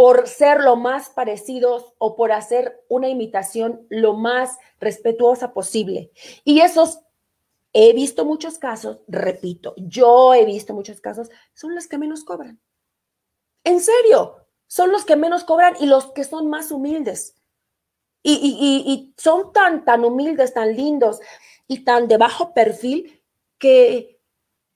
por 0.01 0.27
ser 0.29 0.63
lo 0.63 0.77
más 0.77 1.11
parecidos 1.11 1.93
o 1.99 2.17
por 2.17 2.33
hacer 2.33 2.83
una 2.89 3.11
imitación 3.11 3.87
lo 3.91 4.15
más 4.15 4.57
respetuosa 4.81 5.53
posible. 5.53 6.11
Y 6.43 6.63
esos, 6.63 7.01
he 7.75 7.93
visto 7.93 8.25
muchos 8.25 8.59
casos, 8.59 9.01
repito, 9.09 9.75
yo 9.77 10.33
he 10.33 10.47
visto 10.47 10.73
muchos 10.73 11.03
casos, 11.03 11.29
son 11.53 11.75
los 11.75 11.87
que 11.87 11.99
menos 11.99 12.25
cobran. 12.25 12.59
En 13.63 13.79
serio, 13.83 14.47
son 14.67 14.91
los 14.91 15.05
que 15.05 15.17
menos 15.17 15.45
cobran 15.45 15.75
y 15.79 15.85
los 15.85 16.13
que 16.13 16.25
son 16.25 16.49
más 16.49 16.73
humildes. 16.73 17.37
Y, 18.23 19.13
son 19.19 19.53
tan, 19.53 19.85
tan 19.85 20.03
humildes, 20.07 20.55
tan 20.55 20.75
lindos 20.75 21.21
y 21.69 21.85
tan 21.85 22.09
de 22.09 22.17
bajo 22.17 22.55
perfil 22.55 23.23
que, 23.59 24.19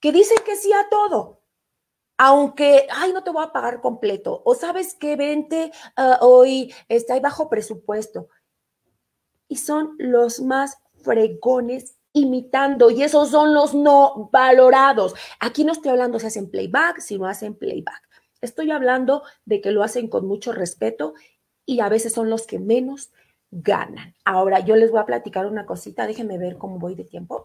que 0.00 0.12
dicen 0.12 0.36
que 0.44 0.56
sí 0.56 0.70
a 0.74 0.86
todo 0.90 1.40
aunque, 2.16 2.86
ay, 2.90 3.12
no 3.12 3.22
te 3.22 3.30
voy 3.30 3.44
a 3.44 3.52
pagar 3.52 3.80
completo, 3.80 4.42
o 4.44 4.54
sabes 4.54 4.94
que 4.94 5.16
vente 5.16 5.72
ah, 5.96 6.18
hoy, 6.20 6.72
está 6.88 7.14
ahí 7.14 7.20
bajo 7.20 7.48
presupuesto. 7.48 8.28
Y 9.48 9.56
son 9.56 9.94
los 9.98 10.40
más 10.40 10.78
fregones 11.02 11.96
imitando, 12.12 12.90
y 12.90 13.02
esos 13.02 13.30
son 13.30 13.54
los 13.54 13.74
no 13.74 14.30
valorados. 14.32 15.14
Aquí 15.40 15.64
no 15.64 15.72
estoy 15.72 15.90
hablando 15.90 16.18
si 16.18 16.26
hacen 16.26 16.50
playback, 16.50 17.00
si 17.00 17.18
no 17.18 17.26
hacen 17.26 17.54
playback. 17.54 18.02
Estoy 18.40 18.70
hablando 18.70 19.22
de 19.44 19.60
que 19.60 19.72
lo 19.72 19.82
hacen 19.82 20.08
con 20.08 20.26
mucho 20.26 20.52
respeto 20.52 21.14
y 21.66 21.80
a 21.80 21.88
veces 21.88 22.12
son 22.12 22.30
los 22.30 22.46
que 22.46 22.58
menos 22.58 23.10
ganan. 23.50 24.14
Ahora, 24.24 24.60
yo 24.60 24.76
les 24.76 24.90
voy 24.90 25.00
a 25.00 25.06
platicar 25.06 25.46
una 25.46 25.66
cosita, 25.66 26.06
déjenme 26.06 26.38
ver 26.38 26.58
cómo 26.58 26.78
voy 26.78 26.94
de 26.94 27.04
tiempo. 27.04 27.44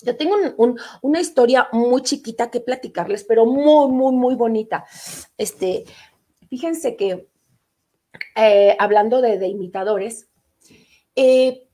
Yo 0.00 0.16
tengo 0.16 0.36
una 1.02 1.20
historia 1.20 1.68
muy 1.72 2.02
chiquita 2.02 2.50
que 2.50 2.60
platicarles, 2.60 3.24
pero 3.24 3.46
muy, 3.46 3.90
muy, 3.90 4.12
muy 4.12 4.34
bonita. 4.36 4.84
Este, 5.36 5.84
fíjense 6.48 6.96
que 6.96 7.28
eh, 8.36 8.76
hablando 8.78 9.20
de, 9.20 9.46
imitadores, 9.48 10.28
eh, 11.16 11.68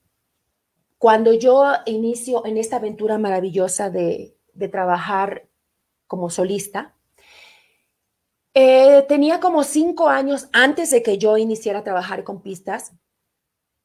cuando 0.96 1.34
yo 1.34 1.64
inicio 1.84 2.46
en 2.46 2.56
esta 2.56 2.76
aventura 2.76 3.18
maravillosa 3.18 3.90
de, 3.90 4.36
trabajar 4.70 5.46
como 6.06 6.30
solista, 6.30 6.94
eh, 8.54 9.04
tenía 9.08 9.40
como 9.40 9.64
cinco 9.64 10.08
años 10.08 10.48
antes 10.52 10.90
de 10.90 11.02
que 11.02 11.18
yo 11.18 11.36
iniciara 11.36 11.80
a 11.80 11.84
trabajar 11.84 12.24
con 12.24 12.40
pistas, 12.40 12.92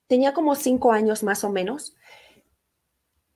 tenía 0.08 0.34
como 0.34 0.56
cinco 0.56 0.94
años 0.94 1.24
más 1.24 1.44
o 1.44 1.50
menos 1.50 1.96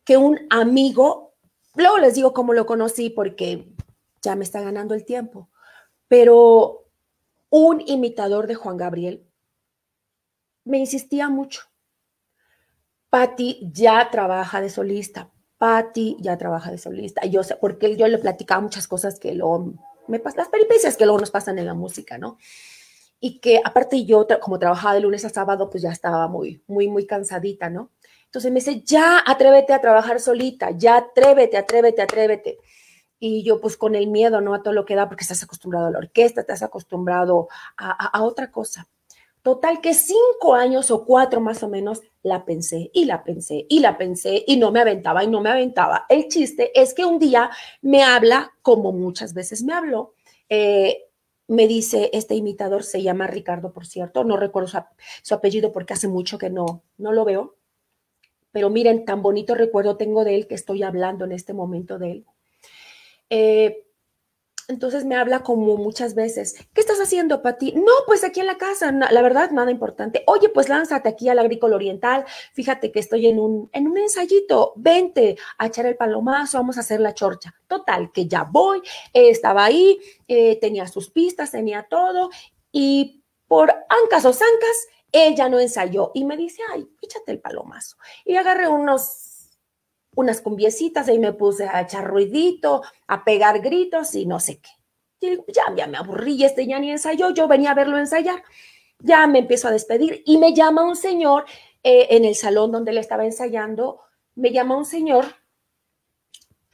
que 0.04 0.18
un 0.18 0.40
amigo, 0.50 1.34
luego 1.76 1.98
les 1.98 2.16
digo 2.16 2.34
cómo 2.34 2.54
lo 2.54 2.66
conocí 2.66 3.10
porque 3.10 3.74
ya 4.22 4.36
me 4.36 4.44
está 4.44 4.62
ganando 4.62 4.94
el 4.94 5.06
tiempo, 5.06 5.50
pero 6.08 6.88
un 7.50 7.82
imitador 7.86 8.48
de 8.48 8.56
Juan 8.56 8.78
Gabriel 8.78 9.26
me 10.66 10.80
insistía 10.80 11.30
mucho. 11.30 11.62
Patti 13.10 13.70
ya 13.72 14.10
trabaja 14.10 14.60
de 14.60 14.70
solista. 14.70 15.30
Patti 15.58 16.18
ya 16.20 16.38
trabaja 16.38 16.72
de 16.72 16.78
solista. 16.78 17.26
Yo 17.26 17.44
sé, 17.44 17.56
porque 17.58 17.96
yo 17.96 18.08
le 18.08 18.18
platicaba 18.18 18.62
muchas 18.62 18.88
cosas 18.88 19.20
que 19.20 19.36
luego 19.36 19.74
me 20.08 20.20
pasan, 20.20 20.40
las 20.40 20.50
peripecias 20.50 20.98
que 20.98 21.06
luego 21.06 21.20
nos 21.20 21.32
pasan 21.32 21.60
en 21.60 21.66
la 21.66 21.74
música, 21.74 22.18
¿no? 22.18 22.38
Y 23.20 23.40
que 23.40 23.62
aparte 23.64 24.04
yo, 24.04 24.28
como 24.42 24.60
trabajaba 24.60 24.96
de 24.96 25.02
lunes 25.02 25.24
a 25.26 25.30
sábado, 25.30 25.70
pues 25.70 25.84
ya 25.84 25.92
estaba 25.92 26.28
muy, 26.28 26.64
muy, 26.68 26.88
muy 26.88 27.06
cansadita, 27.06 27.70
¿no? 27.70 27.92
Entonces 28.34 28.52
me 28.52 28.62
dice, 28.62 28.82
ya 28.82 29.22
atrévete 29.24 29.74
a 29.74 29.80
trabajar 29.80 30.20
solita, 30.20 30.72
ya 30.72 30.98
atrévete, 30.98 31.56
atrévete, 31.56 32.02
atrévete. 32.02 32.58
Y 33.20 33.44
yo 33.44 33.62
pues 33.62 33.78
con 33.78 33.94
el 33.94 34.08
miedo, 34.08 34.42
¿no? 34.42 34.56
A 34.56 34.64
todo 34.64 34.74
lo 34.74 34.86
que 34.86 34.96
da, 34.96 35.08
porque 35.08 35.22
estás 35.22 35.44
acostumbrado 35.44 35.86
a 35.86 35.92
la 35.92 36.00
orquesta, 36.00 36.42
estás 36.42 36.64
acostumbrado 36.64 37.48
a, 37.78 38.24
otra 38.24 38.50
cosa. 38.50 38.88
Total 39.44 39.82
que 39.82 39.94
cinco 39.94 40.56
años 40.56 40.90
o 40.90 41.06
cuatro 41.06 41.42
más 41.42 41.62
o 41.62 41.70
menos 41.70 42.02
la 42.24 42.44
pensé 42.44 42.90
y 42.92 43.06
la 43.06 43.24
pensé 43.24 43.68
y 43.70 43.82
la 43.82 44.00
pensé 44.00 44.44
y 44.48 44.58
no 44.58 44.72
me 44.72 44.80
aventaba 44.80 45.24
y 45.24 45.28
no 45.28 45.40
me 45.40 45.52
aventaba. 45.52 46.08
El 46.10 46.28
chiste 46.28 46.72
es 46.74 46.96
que 46.96 47.06
un 47.06 47.20
día 47.20 47.52
me 47.84 48.02
habla, 48.02 48.52
como 48.64 48.92
muchas 48.94 49.36
veces 49.36 49.62
me 49.62 49.74
habló, 49.74 50.16
eh, 50.50 51.04
me 51.48 51.68
dice, 51.68 52.10
este 52.14 52.34
imitador 52.34 52.84
se 52.84 53.04
llama 53.04 53.28
Ricardo, 53.28 53.74
por 53.74 53.86
cierto, 53.86 54.24
no 54.24 54.38
recuerdo 54.38 54.70
su, 55.22 55.36
apellido 55.36 55.72
porque 55.72 55.94
hace 55.94 56.08
mucho 56.08 56.40
que 56.40 56.50
no, 56.50 56.82
no 56.98 57.12
lo 57.12 57.26
veo, 57.26 57.58
pero 58.54 58.70
miren, 58.70 59.04
tan 59.04 59.22
bonito 59.22 59.56
recuerdo 59.56 59.98
tengo 59.98 60.24
de 60.24 60.36
él 60.36 60.48
que 60.48 60.56
estoy 60.56 60.84
hablando 60.84 61.26
en 61.26 61.34
este 61.34 61.54
momento 61.54 62.00
de 62.00 62.12
él. 62.12 62.26
Eh, 63.30 63.84
entonces 64.70 65.04
me 65.04 65.16
habla 65.16 65.44
como 65.44 65.76
muchas 65.76 66.16
veces, 66.16 66.56
¿qué 66.74 66.80
estás 66.80 67.00
haciendo, 67.00 67.42
Pati? 67.42 67.74
No, 67.74 67.92
pues 68.06 68.24
aquí 68.24 68.40
en 68.40 68.46
la 68.46 68.58
casa, 68.58 68.92
la 68.92 69.22
verdad, 69.22 69.52
nada 69.52 69.72
importante. 69.72 70.24
Oye, 70.26 70.48
pues 70.50 70.70
lánzate 70.70 71.10
aquí 71.10 71.28
al 71.28 71.40
agrícola 71.40 71.76
oriental, 71.76 72.24
fíjate 72.54 72.92
que 72.92 73.00
estoy 73.00 73.28
en 73.28 73.40
un, 73.40 73.70
en 73.74 73.88
un 73.88 73.98
ensayito, 73.98 74.72
vente 74.78 75.36
a 75.58 75.68
echar 75.68 75.86
el 75.86 75.98
palomazo, 75.98 76.60
vamos 76.60 76.78
a 76.78 76.82
hacer 76.82 77.02
la 77.02 77.14
chorcha. 77.14 77.54
Total, 77.68 78.12
que 78.14 78.28
ya 78.28 78.44
voy, 78.44 78.82
estaba 79.12 79.66
ahí, 79.66 80.00
eh, 80.28 80.58
tenía 80.62 80.88
sus 80.88 81.10
pistas, 81.10 81.52
tenía 81.52 81.86
todo, 81.90 82.30
y 82.72 83.22
por 83.48 83.70
ancas 83.70 84.26
o 84.26 84.32
zancas, 84.32 84.88
él 85.14 85.36
ya 85.36 85.48
no 85.48 85.60
ensayó 85.60 86.12
y 86.14 86.26
me 86.26 86.36
dice, 86.36 86.62
ay, 86.74 86.90
échate 87.02 87.32
el 87.32 87.40
palomazo. 87.40 87.96
Y 88.26 88.36
agarré 88.36 88.68
unos, 88.68 89.52
unas 90.16 90.42
cumbiecitas 90.42 91.08
y 91.08 91.20
me 91.20 91.32
puse 91.34 91.68
a 91.68 91.82
echar 91.82 92.06
ruidito, 92.06 92.82
a 93.08 93.24
pegar 93.24 93.62
gritos 93.62 94.16
y 94.16 94.26
no 94.26 94.40
sé 94.40 94.60
qué. 94.60 94.70
Ya, 95.48 95.64
ya 95.74 95.88
me 95.88 95.98
aburrí, 95.98 96.44
este 96.44 96.68
ya 96.68 96.80
ni 96.80 96.92
ensayó, 96.92 97.30
yo 97.30 97.48
venía 97.48 97.72
a 97.72 97.76
verlo 97.76 97.98
ensayar. 97.98 98.44
Ya 99.00 99.26
me 99.28 99.40
empiezo 99.40 99.68
a 99.68 99.72
despedir 99.72 100.24
y 100.26 100.38
me 100.38 100.54
llama 100.54 100.84
un 100.84 100.96
señor 100.96 101.46
eh, 101.84 102.08
en 102.10 102.26
el 102.26 102.36
salón 102.36 102.72
donde 102.72 102.92
él 102.92 102.98
estaba 102.98 103.24
ensayando, 103.24 104.02
me 104.36 104.52
llama 104.52 104.76
un 104.76 104.86
señor, 104.86 105.26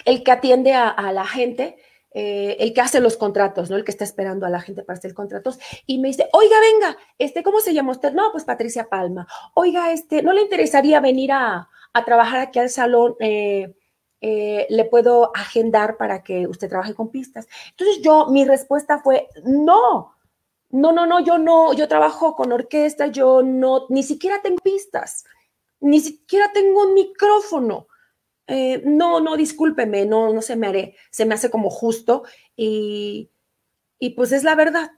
el 0.05 0.23
que 0.23 0.31
atiende 0.31 0.73
a 0.73 1.11
la 1.11 1.25
gente, 1.25 1.77
eh, 2.11 2.57
el 2.59 2.73
que 2.73 2.81
hace 2.81 2.99
los 2.99 3.17
contratos, 3.17 3.69
¿no? 3.69 3.75
El 3.75 3.83
que 3.83 3.91
está 3.91 4.03
esperando 4.03 4.45
a 4.45 4.49
la 4.49 4.61
gente 4.61 4.83
para 4.83 4.97
hacer 4.97 5.13
contratos, 5.13 5.59
y 5.85 5.99
me 5.99 6.07
dice, 6.07 6.27
oiga, 6.33 6.55
venga, 6.59 6.97
este, 7.17 7.43
¿cómo 7.43 7.59
se 7.59 7.73
llama 7.73 7.91
usted? 7.91 8.13
No, 8.13 8.31
pues 8.31 8.45
Patricia 8.45 8.89
Palma. 8.89 9.27
Oiga, 9.53 9.91
este, 9.91 10.23
¿no 10.23 10.33
le 10.33 10.41
interesaría 10.41 10.99
venir 10.99 11.31
a, 11.31 11.69
trabajar 12.05 12.39
aquí 12.39 12.59
al 12.59 12.69
salón? 12.69 13.15
Eh, 13.19 13.75
eh, 14.21 14.67
le 14.69 14.85
puedo 14.85 15.31
agendar 15.35 15.97
para 15.97 16.23
que 16.23 16.47
usted 16.47 16.69
trabaje 16.69 16.93
con 16.93 17.09
pistas. 17.09 17.47
Entonces 17.71 18.01
yo, 18.01 18.27
mi 18.27 18.43
respuesta 18.43 18.99
fue, 18.99 19.27
no, 19.43 20.15
no, 20.71 20.91
no, 20.91 21.05
no, 21.05 21.19
yo 21.19 21.37
no, 21.37 21.73
yo 21.73 21.87
trabajo 21.87 22.35
con 22.35 22.51
orquesta, 22.51 23.07
yo 23.07 23.43
no, 23.43 23.85
ni 23.89 24.03
siquiera 24.03 24.41
tengo 24.41 24.57
pistas, 24.57 25.25
ni 25.79 25.99
siquiera 25.99 26.51
tengo 26.53 26.83
un 26.83 26.93
micrófono. 26.93 27.87
Eh, 28.51 28.81
no, 28.83 29.19
no, 29.19 29.37
discúlpeme, 29.37 30.07
no, 30.07 30.33
no 30.33 30.41
se 30.41 30.55
me 30.55 30.65
haré, 30.65 30.95
se 31.11 31.23
me 31.23 31.35
hace 31.35 31.51
como 31.51 31.69
justo 31.69 32.23
y, 32.55 33.29
y 33.99 34.11
pues 34.11 34.31
es 34.31 34.43
la 34.43 34.55
verdad. 34.55 34.91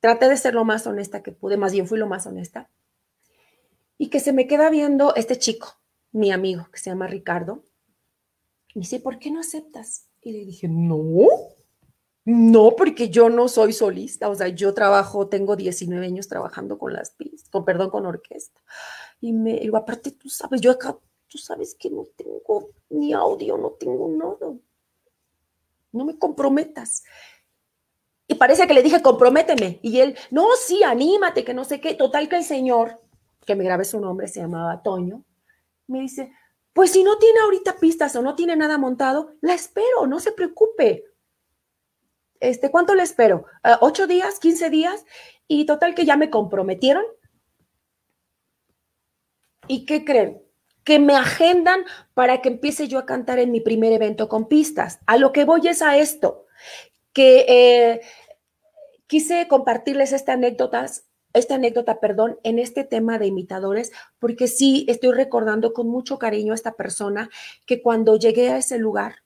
Traté 0.00 0.30
de 0.30 0.36
ser 0.38 0.54
lo 0.54 0.64
más 0.64 0.86
honesta 0.86 1.22
que 1.22 1.30
pude, 1.30 1.58
más 1.58 1.72
bien 1.72 1.86
fui 1.86 1.98
lo 1.98 2.06
más 2.06 2.26
honesta. 2.26 2.70
Y 3.98 4.08
que 4.08 4.18
se 4.18 4.32
me 4.32 4.46
queda 4.46 4.70
viendo 4.70 5.14
este 5.14 5.38
chico, 5.38 5.78
mi 6.10 6.32
amigo, 6.32 6.68
que 6.72 6.78
se 6.78 6.88
llama 6.88 7.06
Ricardo. 7.06 7.64
Y 8.74 8.80
dice, 8.80 8.98
¿por 8.98 9.18
qué 9.18 9.30
no 9.30 9.40
aceptas? 9.40 10.06
Y 10.22 10.32
le 10.32 10.46
dije, 10.46 10.68
no, 10.68 10.96
no, 12.24 12.74
porque 12.76 13.10
yo 13.10 13.28
no 13.28 13.48
soy 13.48 13.74
solista, 13.74 14.30
o 14.30 14.34
sea, 14.34 14.48
yo 14.48 14.72
trabajo, 14.72 15.28
tengo 15.28 15.54
19 15.54 16.06
años 16.06 16.28
trabajando 16.28 16.78
con 16.78 16.94
las 16.94 17.10
pistas, 17.10 17.50
con, 17.50 17.66
perdón, 17.66 17.90
con 17.90 18.06
orquesta. 18.06 18.62
Y 19.20 19.34
me 19.34 19.58
digo, 19.60 19.76
aparte 19.76 20.12
tú 20.12 20.30
sabes, 20.30 20.62
yo 20.62 20.70
acá 20.70 20.98
tú 21.28 21.38
sabes 21.38 21.74
que 21.74 21.90
no 21.90 22.06
tengo 22.16 22.70
ni 22.90 23.12
audio, 23.12 23.56
no 23.56 23.70
tengo 23.72 24.08
nada. 24.08 24.54
No 25.92 26.04
me 26.04 26.18
comprometas. 26.18 27.04
Y 28.26 28.34
parece 28.34 28.66
que 28.66 28.74
le 28.74 28.82
dije, 28.82 29.00
comprométeme. 29.02 29.78
Y 29.82 30.00
él, 30.00 30.16
no, 30.30 30.46
sí, 30.56 30.82
anímate, 30.82 31.44
que 31.44 31.54
no 31.54 31.64
sé 31.64 31.80
qué. 31.80 31.94
Total 31.94 32.28
que 32.28 32.36
el 32.36 32.44
señor, 32.44 33.00
que 33.46 33.54
me 33.54 33.64
grabé 33.64 33.84
su 33.84 34.00
nombre, 34.00 34.28
se 34.28 34.40
llamaba 34.40 34.82
Toño, 34.82 35.24
me 35.86 36.00
dice, 36.00 36.32
pues 36.72 36.92
si 36.92 37.02
no 37.02 37.18
tiene 37.18 37.40
ahorita 37.40 37.76
pistas 37.76 38.14
o 38.16 38.22
no 38.22 38.34
tiene 38.34 38.54
nada 38.54 38.76
montado, 38.76 39.34
la 39.40 39.54
espero, 39.54 40.06
no 40.06 40.20
se 40.20 40.32
preocupe. 40.32 41.04
Este, 42.40 42.70
¿cuánto 42.70 42.94
le 42.94 43.02
espero? 43.02 43.46
Ah, 43.62 43.78
¿Ocho 43.80 44.06
días? 44.06 44.38
¿Quince 44.38 44.70
días? 44.70 45.04
Y 45.48 45.64
total 45.64 45.94
que 45.94 46.04
ya 46.04 46.16
me 46.16 46.30
comprometieron. 46.30 47.04
¿Y 49.66 49.86
qué 49.86 50.04
creen? 50.04 50.42
Que 50.88 50.98
me 50.98 51.14
agendan 51.14 51.84
para 52.14 52.40
que 52.40 52.48
empiece 52.48 52.88
yo 52.88 52.98
a 52.98 53.04
cantar 53.04 53.38
en 53.38 53.52
mi 53.52 53.60
primer 53.60 53.92
evento 53.92 54.26
con 54.26 54.48
pistas. 54.48 55.00
A 55.04 55.18
lo 55.18 55.32
que 55.32 55.44
voy 55.44 55.68
es 55.68 55.82
a 55.82 55.98
esto, 55.98 56.46
que 57.12 57.44
eh, 57.46 58.00
quise 59.06 59.48
compartirles 59.48 60.14
esta 60.14 60.32
anécdota, 60.32 60.86
esta 61.34 61.56
anécdota, 61.56 62.00
perdón, 62.00 62.38
en 62.42 62.58
este 62.58 62.84
tema 62.84 63.18
de 63.18 63.26
imitadores, 63.26 63.92
porque 64.18 64.48
sí 64.48 64.86
estoy 64.88 65.12
recordando 65.12 65.74
con 65.74 65.90
mucho 65.90 66.18
cariño 66.18 66.52
a 66.52 66.54
esta 66.54 66.72
persona 66.72 67.28
que 67.66 67.82
cuando 67.82 68.16
llegué 68.16 68.48
a 68.48 68.56
ese 68.56 68.78
lugar 68.78 69.16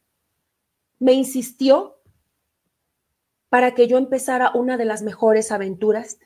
me 0.98 1.12
insistió 1.12 2.00
para 3.50 3.72
que 3.76 3.86
yo 3.86 3.98
empezara 3.98 4.50
una 4.52 4.76
de 4.76 4.84
las 4.84 5.02
mejores 5.02 5.52
aventuras 5.52 6.18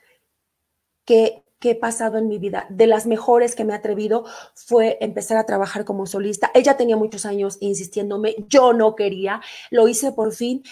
que 1.05 1.46
que 1.59 1.71
he 1.71 1.75
pasado 1.75 2.19
en 2.19 2.29
mi 2.29 2.39
vida, 2.39 2.67
de 2.69 2.87
las 2.87 3.07
mejores 3.07 3.55
que 3.55 3.65
me 3.65 3.73
he 3.73 3.77
atrevido, 3.77 4.25
fue 4.55 4.99
empezar 5.01 5.39
a 5.39 5.47
trabajar 5.47 5.85
como 5.85 6.07
solista. 6.07 6.51
Ella 6.55 6.77
tenía 6.77 6.97
muchos 6.97 7.25
años 7.25 7.57
insistiéndome, 7.61 8.37
yo 8.49 8.73
no 8.73 8.95
quería, 8.95 9.41
lo 9.71 9.89
hice 9.89 10.13
por 10.13 10.33
fin 10.33 10.63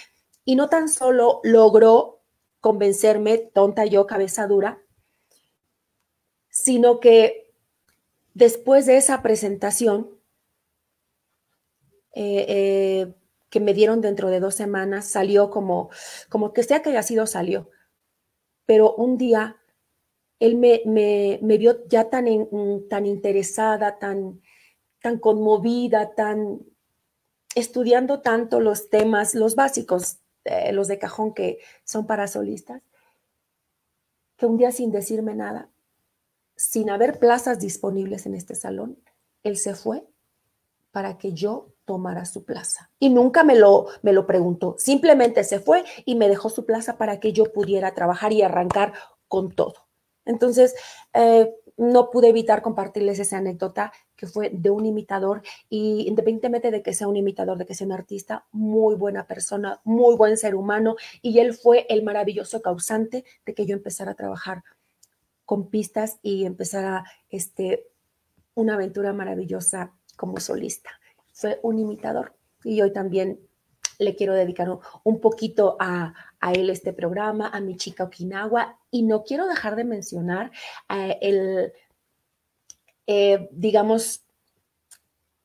y 0.45 0.57
no 0.57 0.69
tan 0.69 0.89
solo 0.89 1.41
logró 1.43 2.23
convencerme, 2.61 3.39
tonta 3.39 3.87
yo, 3.87 4.07
cabeza 4.07 4.47
dura, 4.47 4.83
sino 6.51 7.01
que 7.01 7.53
después 8.35 8.87
de 8.87 8.97
esa 8.97 9.23
presentación 9.23 10.11
eh, 12.13 12.47
eh, 12.49 13.15
que 13.51 13.61
me 13.61 13.75
dieron 13.75 14.01
dentro 14.01 14.31
de 14.31 14.41
dos 14.41 14.55
semanas, 14.55 15.07
salió 15.07 15.51
como, 15.51 15.91
como 16.29 16.53
que 16.53 16.63
sea 16.63 16.83
que 16.83 16.91
haya 16.91 17.03
sido, 17.03 17.27
salió. 17.27 17.71
Pero 18.67 18.95
un 18.95 19.19
día 19.19 19.57
él 20.41 20.57
me, 20.57 21.39
vio 21.59 21.87
ya 21.87 22.11
tan, 22.11 22.27
tan 22.89 23.07
interesada, 23.07 23.99
tan, 23.99 24.41
tan 25.01 25.19
conmovida, 25.19 26.15
tan 26.15 26.61
estudiando 27.55 28.21
tanto 28.21 28.61
los 28.61 28.91
temas, 28.91 29.35
los 29.35 29.55
básicos, 29.55 30.19
eh, 30.45 30.73
los 30.73 30.89
de 30.89 30.99
cajón 30.99 31.35
que 31.35 31.59
son 31.85 32.07
para 32.07 32.27
solistas, 32.27 32.83
que 34.37 34.47
un 34.47 34.57
día 34.57 34.73
sin 34.73 34.91
decirme 34.91 35.35
nada, 35.35 35.71
sin 36.57 36.91
haber 36.91 37.19
plazas 37.19 37.61
disponibles 37.61 38.27
en 38.27 38.35
este 38.35 38.55
salón, 38.55 38.99
él 39.43 39.57
se 39.57 39.75
fue 39.75 40.05
para 40.91 41.19
que 41.19 41.33
yo 41.33 41.75
tomara 41.85 42.25
su 42.25 42.45
plaza. 42.45 42.91
Y 42.99 43.11
nunca 43.11 43.45
me 43.45 43.57
lo, 43.57 43.87
me 44.03 44.13
lo 44.13 44.27
preguntó, 44.27 44.77
simplemente 44.79 45.45
se 45.45 45.61
fue 45.61 45.85
y 46.05 46.15
me 46.15 46.29
dejó 46.29 46.51
su 46.51 46.65
plaza 46.65 46.97
para 46.97 47.21
que 47.21 47.33
yo 47.33 47.53
pudiera 47.53 47.95
trabajar 47.95 48.33
y 48.33 48.43
arrancar 48.43 48.95
con 49.29 49.55
todo. 49.55 49.84
Entonces, 50.25 50.75
eh, 51.13 51.53
no 51.77 52.11
pude 52.11 52.29
evitar 52.29 52.63
compartirles 52.63 53.19
esa 53.19 53.39
anécdota 53.39 53.93
que 54.17 54.27
fue 54.27 54.51
de 54.51 54.71
un 54.71 54.87
imitador 54.87 55.43
y 55.69 56.07
independientemente 56.07 56.71
de 56.71 56.83
que 56.83 56.93
sea 56.93 57.09
un 57.09 57.17
imitador, 57.17 57.59
de 57.59 57.67
que 57.67 57.75
sea 57.75 57.87
un 57.87 57.93
artista, 57.93 58.47
muy 58.53 58.95
buena 58.95 59.27
persona, 59.27 59.81
muy 59.85 60.17
buen 60.17 60.37
ser 60.37 60.55
humano 60.55 60.97
y 61.21 61.41
él 61.41 61.55
fue 61.55 61.87
el 61.89 62.05
maravilloso 62.05 62.63
causante 62.63 63.25
de 63.45 63.55
que 63.55 63.67
yo 63.67 63.75
empezara 63.75 64.13
a 64.13 64.17
trabajar 64.17 64.63
con 65.45 65.69
pistas 65.69 66.19
y 66.23 66.47
empezara 66.47 67.05
este, 67.29 67.89
una 68.55 68.75
aventura 68.75 69.13
maravillosa 69.13 69.93
como 70.17 70.39
solista. 70.39 70.91
Fue 71.33 71.59
un 71.63 71.79
imitador 71.79 72.35
y 72.63 72.81
hoy 72.81 72.93
también 72.93 73.41
le 73.99 74.17
quiero 74.17 74.35
dedicar 74.35 74.69
un 75.03 75.21
poquito 75.21 75.77
a, 75.79 76.15
él 76.53 76.71
este 76.71 76.93
programa, 76.93 77.49
a 77.49 77.61
mi 77.61 77.77
chica 77.77 78.05
Okinawa, 78.05 78.79
y 78.91 79.03
no 79.03 79.25
quiero 79.25 79.47
dejar 79.47 79.77
de 79.77 79.85
mencionar 79.85 80.53
eh, 80.89 81.19
el, 81.21 81.73
eh, 83.07 83.49
digamos, 83.53 84.25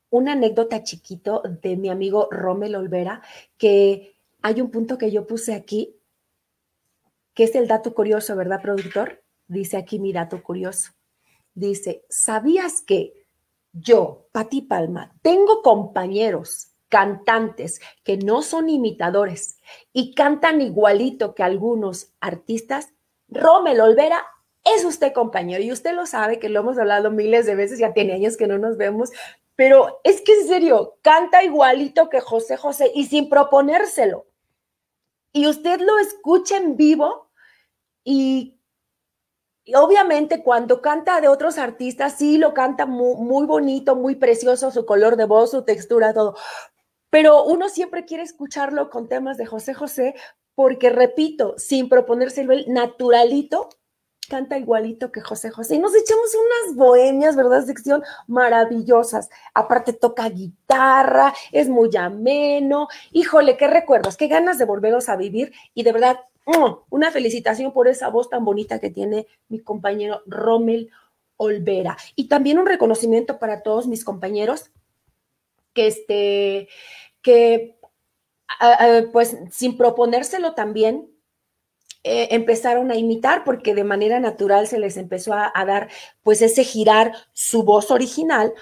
una 0.09 0.33
anécdota 0.33 0.83
chiquito 0.83 1.43
de 1.61 1.77
mi 1.77 1.89
amigo 1.89 2.27
Rommel 2.31 2.75
Olvera, 2.75 3.21
que 3.57 4.15
hay 4.41 4.61
un 4.61 4.71
punto 4.71 4.97
que 4.97 5.11
yo 5.11 5.27
puse 5.27 5.53
aquí, 5.53 5.95
que 7.33 7.43
es 7.43 7.55
el 7.55 7.67
dato 7.67 7.93
curioso, 7.93 8.35
¿verdad, 8.35 8.61
productor? 8.61 9.23
Dice 9.47 9.77
aquí 9.77 9.99
mi 9.99 10.11
dato 10.11 10.41
curioso. 10.43 10.91
Dice, 11.53 12.05
¿sabías 12.09 12.81
que 12.81 13.13
yo, 13.71 14.27
Pati 14.31 14.63
Palma, 14.63 15.15
tengo 15.21 15.61
compañeros 15.61 16.68
cantantes 16.89 17.79
que 18.03 18.17
no 18.17 18.41
son 18.41 18.69
imitadores 18.69 19.59
y 19.93 20.13
cantan 20.13 20.61
igualito 20.61 21.35
que 21.35 21.43
algunos 21.43 22.13
artistas, 22.19 22.93
Rommel 23.27 23.79
Olvera 23.79 24.25
es 24.63 24.83
usted 24.83 25.13
compañero 25.13 25.63
y 25.63 25.71
usted 25.71 25.93
lo 25.93 26.05
sabe 26.05 26.39
que 26.39 26.49
lo 26.49 26.59
hemos 26.59 26.77
hablado 26.77 27.11
miles 27.11 27.45
de 27.45 27.55
veces, 27.55 27.79
ya 27.79 27.93
tiene 27.93 28.13
años 28.13 28.37
que 28.37 28.47
no 28.47 28.57
nos 28.57 28.77
vemos, 28.77 29.11
pero 29.55 29.99
es 30.03 30.21
que 30.21 30.33
en 30.33 30.47
serio, 30.47 30.97
canta 31.01 31.43
igualito 31.43 32.09
que 32.09 32.21
José 32.21 32.57
José 32.57 32.91
y 32.95 33.05
sin 33.05 33.29
proponérselo. 33.29 34.25
Y 35.31 35.47
usted 35.47 35.79
lo 35.81 35.99
escucha 35.99 36.57
en 36.57 36.75
vivo 36.75 37.29
y, 38.03 38.57
obviamente 39.75 40.43
cuando 40.43 40.81
canta 40.81 41.21
de 41.21 41.27
otros 41.27 41.57
artistas, 41.57 42.13
sí 42.17 42.37
lo 42.37 42.53
canta 42.53 42.85
muy, 42.85 43.15
muy 43.17 43.45
bonito, 43.45 43.95
muy 43.95 44.15
precioso, 44.15 44.71
su 44.71 44.85
color 44.85 45.17
de 45.17 45.25
voz, 45.25 45.51
su 45.51 45.63
textura, 45.63 46.13
todo. 46.13 46.35
Pero 47.09 47.43
uno 47.43 47.69
siempre 47.69 48.05
quiere 48.05 48.23
escucharlo 48.23 48.89
con 48.89 49.07
temas 49.07 49.37
de 49.37 49.45
José 49.45 49.73
José 49.73 50.15
porque, 50.55 50.89
repito, 50.89 51.55
sin 51.57 51.89
proponérselo 51.89 52.53
el 52.53 52.65
naturalito, 52.67 53.69
canta 54.29 54.57
igualito 54.57 55.11
que 55.11 55.21
José 55.21 55.49
José. 55.49 55.75
Y 55.75 55.79
nos 55.79 55.95
echamos 55.95 56.35
unas 56.35 56.75
bohemias, 56.75 57.35
¿verdad? 57.35 57.65
Sección 57.65 58.03
maravillosas. 58.27 59.29
Aparte 59.53 59.91
toca 59.93 60.29
guitarra, 60.29 61.33
es 61.51 61.67
muy 61.67 61.89
ameno. 61.97 62.87
Híjole, 63.11 63.57
qué 63.57 63.67
recuerdos, 63.67 64.15
qué 64.15 64.27
ganas 64.27 64.57
de 64.57 64.65
volverlos 64.65 65.09
a 65.09 65.15
vivir. 65.15 65.51
Y 65.73 65.83
de 65.83 65.91
verdad, 65.91 66.19
una 66.89 67.11
felicitación 67.11 67.73
por 67.73 67.87
esa 67.87 68.09
voz 68.09 68.29
tan 68.29 68.45
bonita 68.45 68.79
que 68.79 68.89
tiene 68.89 69.27
mi 69.49 69.59
compañero 69.59 70.21
Rommel 70.25 70.89
Olvera. 71.37 71.97
Y 72.15 72.27
también 72.27 72.59
un 72.59 72.65
reconocimiento 72.65 73.39
para 73.39 73.61
todos 73.61 73.87
mis 73.87 74.03
compañeros 74.03 74.71
que, 75.73 75.87
este, 75.87 76.69
que 77.21 77.75
pues 79.11 79.37
sin 79.51 79.77
proponérselo 79.77 80.53
también, 80.53 81.09
eh, 82.03 82.29
empezaron 82.31 82.91
a 82.91 82.95
imitar 82.95 83.43
porque 83.43 83.75
de 83.75 83.83
manera 83.83 84.21
natural 84.21 84.67
se 84.67 84.79
les 84.79 84.95
empezó 84.95 85.33
a, 85.33 85.51
dar 85.65 85.89
pues 86.23 86.41
ese 86.41 86.63
girar 86.63 87.13
su 87.33 87.63
voz 87.63 87.91
original 87.91 88.53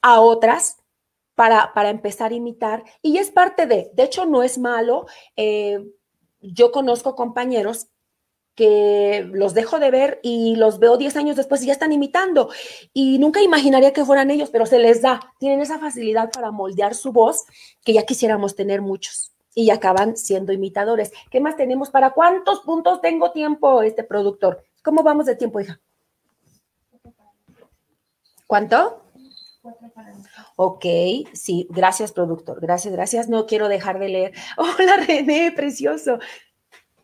a 0.00 0.20
otras 0.20 0.78
para, 1.34 1.74
para, 1.74 1.90
empezar 1.90 2.32
a 2.32 2.36
imitar. 2.36 2.84
Y 3.02 3.18
es 3.18 3.30
parte 3.30 3.66
de, 3.66 3.90
de 3.92 4.02
hecho 4.02 4.24
no 4.24 4.42
es 4.42 4.56
malo, 4.56 5.06
eh, 5.36 5.84
yo 6.40 6.72
conozco 6.72 7.14
compañeros 7.14 7.88
que 8.56 9.28
los 9.32 9.54
dejo 9.54 9.78
de 9.78 9.90
ver 9.90 10.18
y 10.22 10.56
los 10.56 10.80
veo 10.80 10.96
10 10.96 11.14
años 11.16 11.36
después 11.36 11.62
y 11.62 11.66
ya 11.66 11.72
están 11.72 11.92
imitando. 11.92 12.50
Y 12.92 13.18
nunca 13.18 13.42
imaginaría 13.42 13.92
que 13.92 14.04
fueran 14.04 14.30
ellos, 14.30 14.50
pero 14.50 14.66
se 14.66 14.78
les 14.78 15.02
da. 15.02 15.34
Tienen 15.38 15.60
esa 15.60 15.78
facilidad 15.78 16.30
para 16.32 16.50
moldear 16.50 16.94
su 16.94 17.12
voz 17.12 17.44
que 17.84 17.92
ya 17.92 18.02
quisiéramos 18.04 18.56
tener 18.56 18.80
muchos 18.80 19.32
y 19.54 19.70
acaban 19.70 20.16
siendo 20.16 20.52
imitadores. 20.52 21.12
¿Qué 21.30 21.40
más 21.40 21.56
tenemos? 21.56 21.90
¿Para 21.90 22.10
cuántos 22.10 22.60
puntos 22.60 23.00
tengo 23.00 23.30
tiempo, 23.30 23.82
este 23.82 24.02
productor? 24.02 24.64
¿Cómo 24.82 25.02
vamos 25.02 25.26
de 25.26 25.36
tiempo, 25.36 25.60
hija? 25.60 25.78
¿Cuánto? 28.46 29.02
Ok, 30.56 30.84
sí, 31.32 31.66
gracias, 31.70 32.12
productor. 32.12 32.60
Gracias, 32.60 32.92
gracias. 32.94 33.28
No 33.28 33.46
quiero 33.46 33.68
dejar 33.68 33.98
de 33.98 34.08
leer. 34.08 34.32
Hola, 34.56 34.96
René, 35.06 35.52
precioso. 35.52 36.18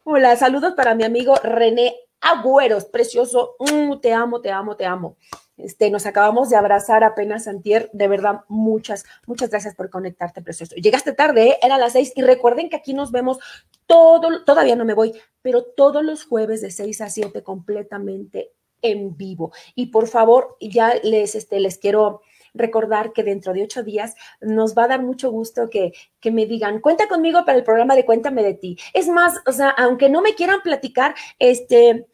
Hola, 0.05 0.35
saludos 0.35 0.75
para 0.75 0.97
mi 0.97 1.05
amigo 1.05 1.37
René 1.45 1.95
Agüeros, 2.21 2.87
precioso. 2.87 3.55
Mm, 3.61 4.01
te 4.01 4.13
amo, 4.13 4.41
te 4.41 4.51
amo, 4.51 4.75
te 4.75 4.85
amo. 4.85 5.17
Este, 5.57 5.91
nos 5.91 6.07
acabamos 6.07 6.51
de 6.51 6.57
abrazar 6.57 7.05
apenas 7.05 7.47
antier, 7.47 7.89
de 7.93 8.09
verdad, 8.09 8.41
muchas, 8.49 9.05
muchas 9.29 9.51
gracias 9.51 9.77
por 9.77 9.91
conectarte, 9.91 10.43
precioso. 10.43 10.75
Llegaste 10.75 11.13
tarde, 11.13 11.51
¿eh? 11.51 11.59
era 11.63 11.79
las 11.79 11.93
seis, 11.93 12.13
y 12.17 12.23
recuerden 12.23 12.69
que 12.69 12.75
aquí 12.75 12.95
nos 12.95 13.13
vemos 13.13 13.39
todo, 13.87 14.43
todavía 14.45 14.75
no 14.75 14.85
me 14.85 14.95
voy, 14.95 15.15
pero 15.41 15.63
todos 15.63 16.03
los 16.03 16.25
jueves 16.25 16.63
de 16.63 16.73
seis 16.73 17.01
a 17.01 17.09
siete 17.09 17.45
completamente 17.45 18.51
en 18.81 19.17
vivo. 19.17 19.53
Y 19.77 19.87
por 19.87 20.09
favor, 20.09 20.57
ya 20.61 20.95
les, 21.05 21.37
este, 21.37 21.61
les 21.61 21.79
quiero 21.79 22.23
recordar 22.55 23.13
que 23.13 23.23
dentro 23.23 23.53
de 23.53 23.63
ocho 23.63 23.83
días 23.83 24.15
nos 24.41 24.77
va 24.77 24.85
a 24.85 24.89
dar 24.89 25.03
mucho 25.03 25.31
gusto 25.31 25.71
que, 25.71 25.93
que, 26.21 26.31
me 26.31 26.47
digan, 26.47 26.81
cuenta 26.81 27.09
conmigo 27.09 27.45
para 27.45 27.59
el 27.59 27.65
programa 27.65 27.97
de 27.97 28.05
Cuéntame 28.05 28.43
de 28.43 28.55
ti. 28.55 28.79
Es 28.93 29.09
más, 29.09 29.41
o 29.47 29.53
sea, 29.53 29.71
aunque 29.71 30.09
no 30.09 30.23
me 30.23 30.35
quieran 30.35 30.61
platicar, 30.63 31.15
este, 31.39 32.07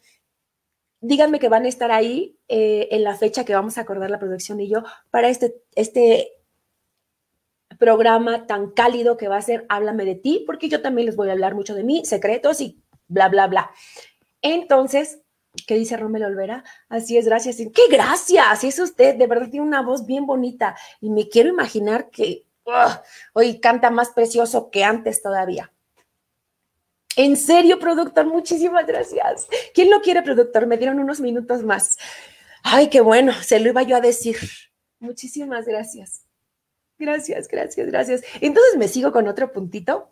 díganme 1.01 1.39
que 1.39 1.49
van 1.49 1.65
a 1.65 1.69
estar 1.69 1.91
ahí 1.91 2.37
eh, 2.47 2.87
en 2.91 3.03
la 3.03 3.15
fecha 3.15 3.45
que 3.45 3.53
vamos 3.53 3.77
a 3.77 3.81
acordar 3.81 4.09
la 4.09 4.19
producción 4.19 4.59
y 4.59 4.69
yo 4.69 4.83
para 5.11 5.29
este, 5.29 5.55
este 5.75 6.31
programa 7.77 8.47
tan 8.47 8.71
cálido 8.71 9.17
que 9.17 9.27
va 9.27 9.37
a 9.37 9.41
ser 9.41 9.65
Háblame 9.69 10.05
de 10.05 10.15
ti, 10.15 10.43
porque 10.45 10.69
yo 10.69 10.81
también 10.81 11.05
les 11.05 11.15
voy 11.15 11.29
a 11.29 11.33
hablar 11.33 11.55
mucho 11.55 11.75
de 11.75 11.83
mí, 11.83 12.03
secretos 12.05 12.61
y 12.61 12.83
bla, 13.07 13.29
bla, 13.29 13.47
bla. 13.47 13.71
Entonces, 14.41 15.21
¿qué 15.65 15.75
dice 15.75 15.97
Romero 15.97 16.27
Olvera? 16.27 16.63
Así 16.87 17.17
es, 17.17 17.25
gracias. 17.25 17.57
¡Qué 17.57 17.81
gracias! 17.89 18.63
Es 18.63 18.79
usted, 18.79 19.15
de 19.15 19.27
verdad 19.27 19.49
tiene 19.49 19.65
una 19.65 19.81
voz 19.81 20.05
bien 20.05 20.25
bonita 20.25 20.75
y 21.01 21.09
me 21.09 21.29
quiero 21.29 21.49
imaginar 21.49 22.09
que 22.09 22.45
hoy 23.33 23.59
canta 23.59 23.89
más 23.89 24.09
precioso 24.09 24.69
que 24.69 24.83
antes 24.83 25.21
todavía. 25.21 25.71
En 27.15 27.35
serio, 27.35 27.79
productor, 27.79 28.25
muchísimas 28.27 28.85
gracias. 28.85 29.47
¿Quién 29.73 29.89
lo 29.89 30.01
quiere, 30.01 30.21
productor? 30.21 30.67
Me 30.67 30.77
dieron 30.77 30.99
unos 30.99 31.19
minutos 31.19 31.63
más. 31.63 31.97
Ay, 32.63 32.89
qué 32.89 33.01
bueno, 33.01 33.33
se 33.33 33.59
lo 33.59 33.69
iba 33.69 33.83
yo 33.83 33.97
a 33.97 34.01
decir. 34.01 34.37
Muchísimas 34.99 35.65
gracias. 35.65 36.25
Gracias, 36.97 37.47
gracias, 37.47 37.87
gracias. 37.87 38.21
Entonces 38.41 38.77
me 38.77 38.87
sigo 38.87 39.11
con 39.11 39.27
otro 39.27 39.51
puntito. 39.51 40.11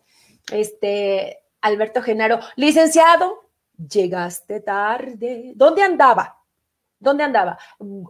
Este, 0.52 1.40
Alberto 1.62 2.02
Genaro, 2.02 2.40
licenciado, 2.56 3.47
llegaste 3.78 4.62
tarde. 4.62 5.54
¿Dónde 5.56 5.84
andaba? 5.84 6.38
¿Dónde 7.00 7.24
andaba? 7.24 7.60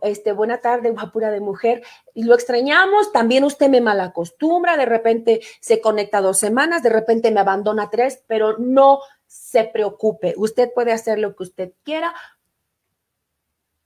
Este, 0.02 0.32
buena 0.32 0.60
tarde, 0.60 0.92
guapura 0.92 1.30
de 1.30 1.42
mujer. 1.42 1.84
Lo 2.16 2.34
extrañamos, 2.34 3.12
también 3.12 3.44
usted 3.44 3.70
me 3.70 3.82
malacostumbra, 3.82 4.78
de 4.78 4.86
repente 4.86 5.42
se 5.60 5.82
conecta 5.82 6.22
dos 6.22 6.38
semanas, 6.40 6.84
de 6.84 6.90
repente 6.90 7.32
me 7.32 7.42
abandona 7.42 7.90
tres, 7.90 8.24
pero 8.28 8.58
no 8.58 9.00
se 9.26 9.66
preocupe. 9.66 10.34
Usted 10.38 10.72
puede 10.74 10.94
hacer 10.94 11.20
lo 11.20 11.36
que 11.36 11.44
usted 11.44 11.74
quiera, 11.84 12.16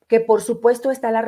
que 0.07 0.19
por 0.19 0.41
supuesto 0.41 0.91
está 0.91 1.09
la, 1.11 1.21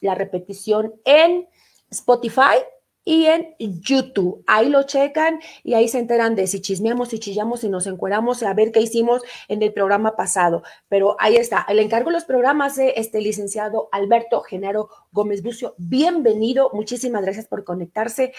la 0.00 0.14
repetición 0.14 0.94
en 1.04 1.46
Spotify 1.90 2.64
y 3.04 3.26
en 3.26 3.54
YouTube. 3.58 4.44
Ahí 4.46 4.68
lo 4.68 4.82
checan 4.84 5.40
y 5.62 5.74
ahí 5.74 5.88
se 5.88 5.98
enteran 5.98 6.34
de 6.34 6.46
si 6.46 6.60
chismeamos, 6.60 7.12
y 7.12 7.18
chillamos, 7.18 7.64
y 7.64 7.68
nos 7.68 7.86
encueramos, 7.86 8.42
a 8.42 8.54
ver 8.54 8.72
qué 8.72 8.80
hicimos 8.80 9.22
en 9.48 9.62
el 9.62 9.72
programa 9.72 10.16
pasado. 10.16 10.62
Pero 10.88 11.16
ahí 11.18 11.36
está. 11.36 11.64
El 11.68 11.78
encargo 11.78 12.10
de 12.10 12.14
los 12.14 12.24
programas 12.24 12.76
de 12.76 12.94
este 12.96 13.20
licenciado 13.20 13.88
Alberto 13.92 14.42
Genaro 14.42 14.90
Gómez 15.12 15.42
Bucio. 15.42 15.74
Bienvenido. 15.78 16.70
Muchísimas 16.72 17.22
gracias 17.22 17.46
por 17.46 17.64
conectarse. 17.64 18.32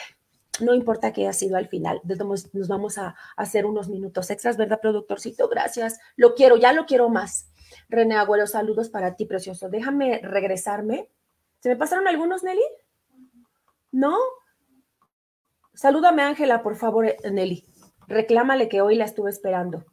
No 0.60 0.74
importa 0.74 1.14
que 1.14 1.22
haya 1.22 1.34
sido 1.34 1.58
al 1.58 1.70
final, 1.70 2.02
nos 2.04 2.68
vamos 2.68 2.98
a 2.98 3.16
hacer 3.38 3.66
unos 3.66 3.88
minutos 3.88 4.30
extras, 4.30 4.58
¿verdad, 4.58 4.80
productorcito? 4.82 5.48
Gracias. 5.48 6.00
Lo 6.18 6.36
quiero, 6.36 6.58
ya 6.58 6.74
lo 6.74 6.86
quiero 6.86 7.10
más. 7.10 7.48
René 7.90 8.16
Agüero, 8.16 8.46
saludos 8.46 8.90
para 8.90 9.16
ti, 9.16 9.26
precioso. 9.26 9.70
Déjame 9.70 10.20
regresarme. 10.20 11.10
¿Se 11.62 11.70
me 11.70 11.78
pasaron 11.78 12.08
algunos, 12.08 12.44
Nelly? 12.44 12.62
¿No? 13.92 14.18
Salúdame, 15.82 16.22
Ángela, 16.22 16.62
por 16.62 16.76
favor, 16.76 17.08
eh, 17.08 17.18
Nelly. 17.32 17.66
Reclámale 18.08 18.70
que 18.70 18.82
hoy 18.82 18.94
la 18.94 19.06
estuve 19.06 19.32
esperando. 19.32 19.84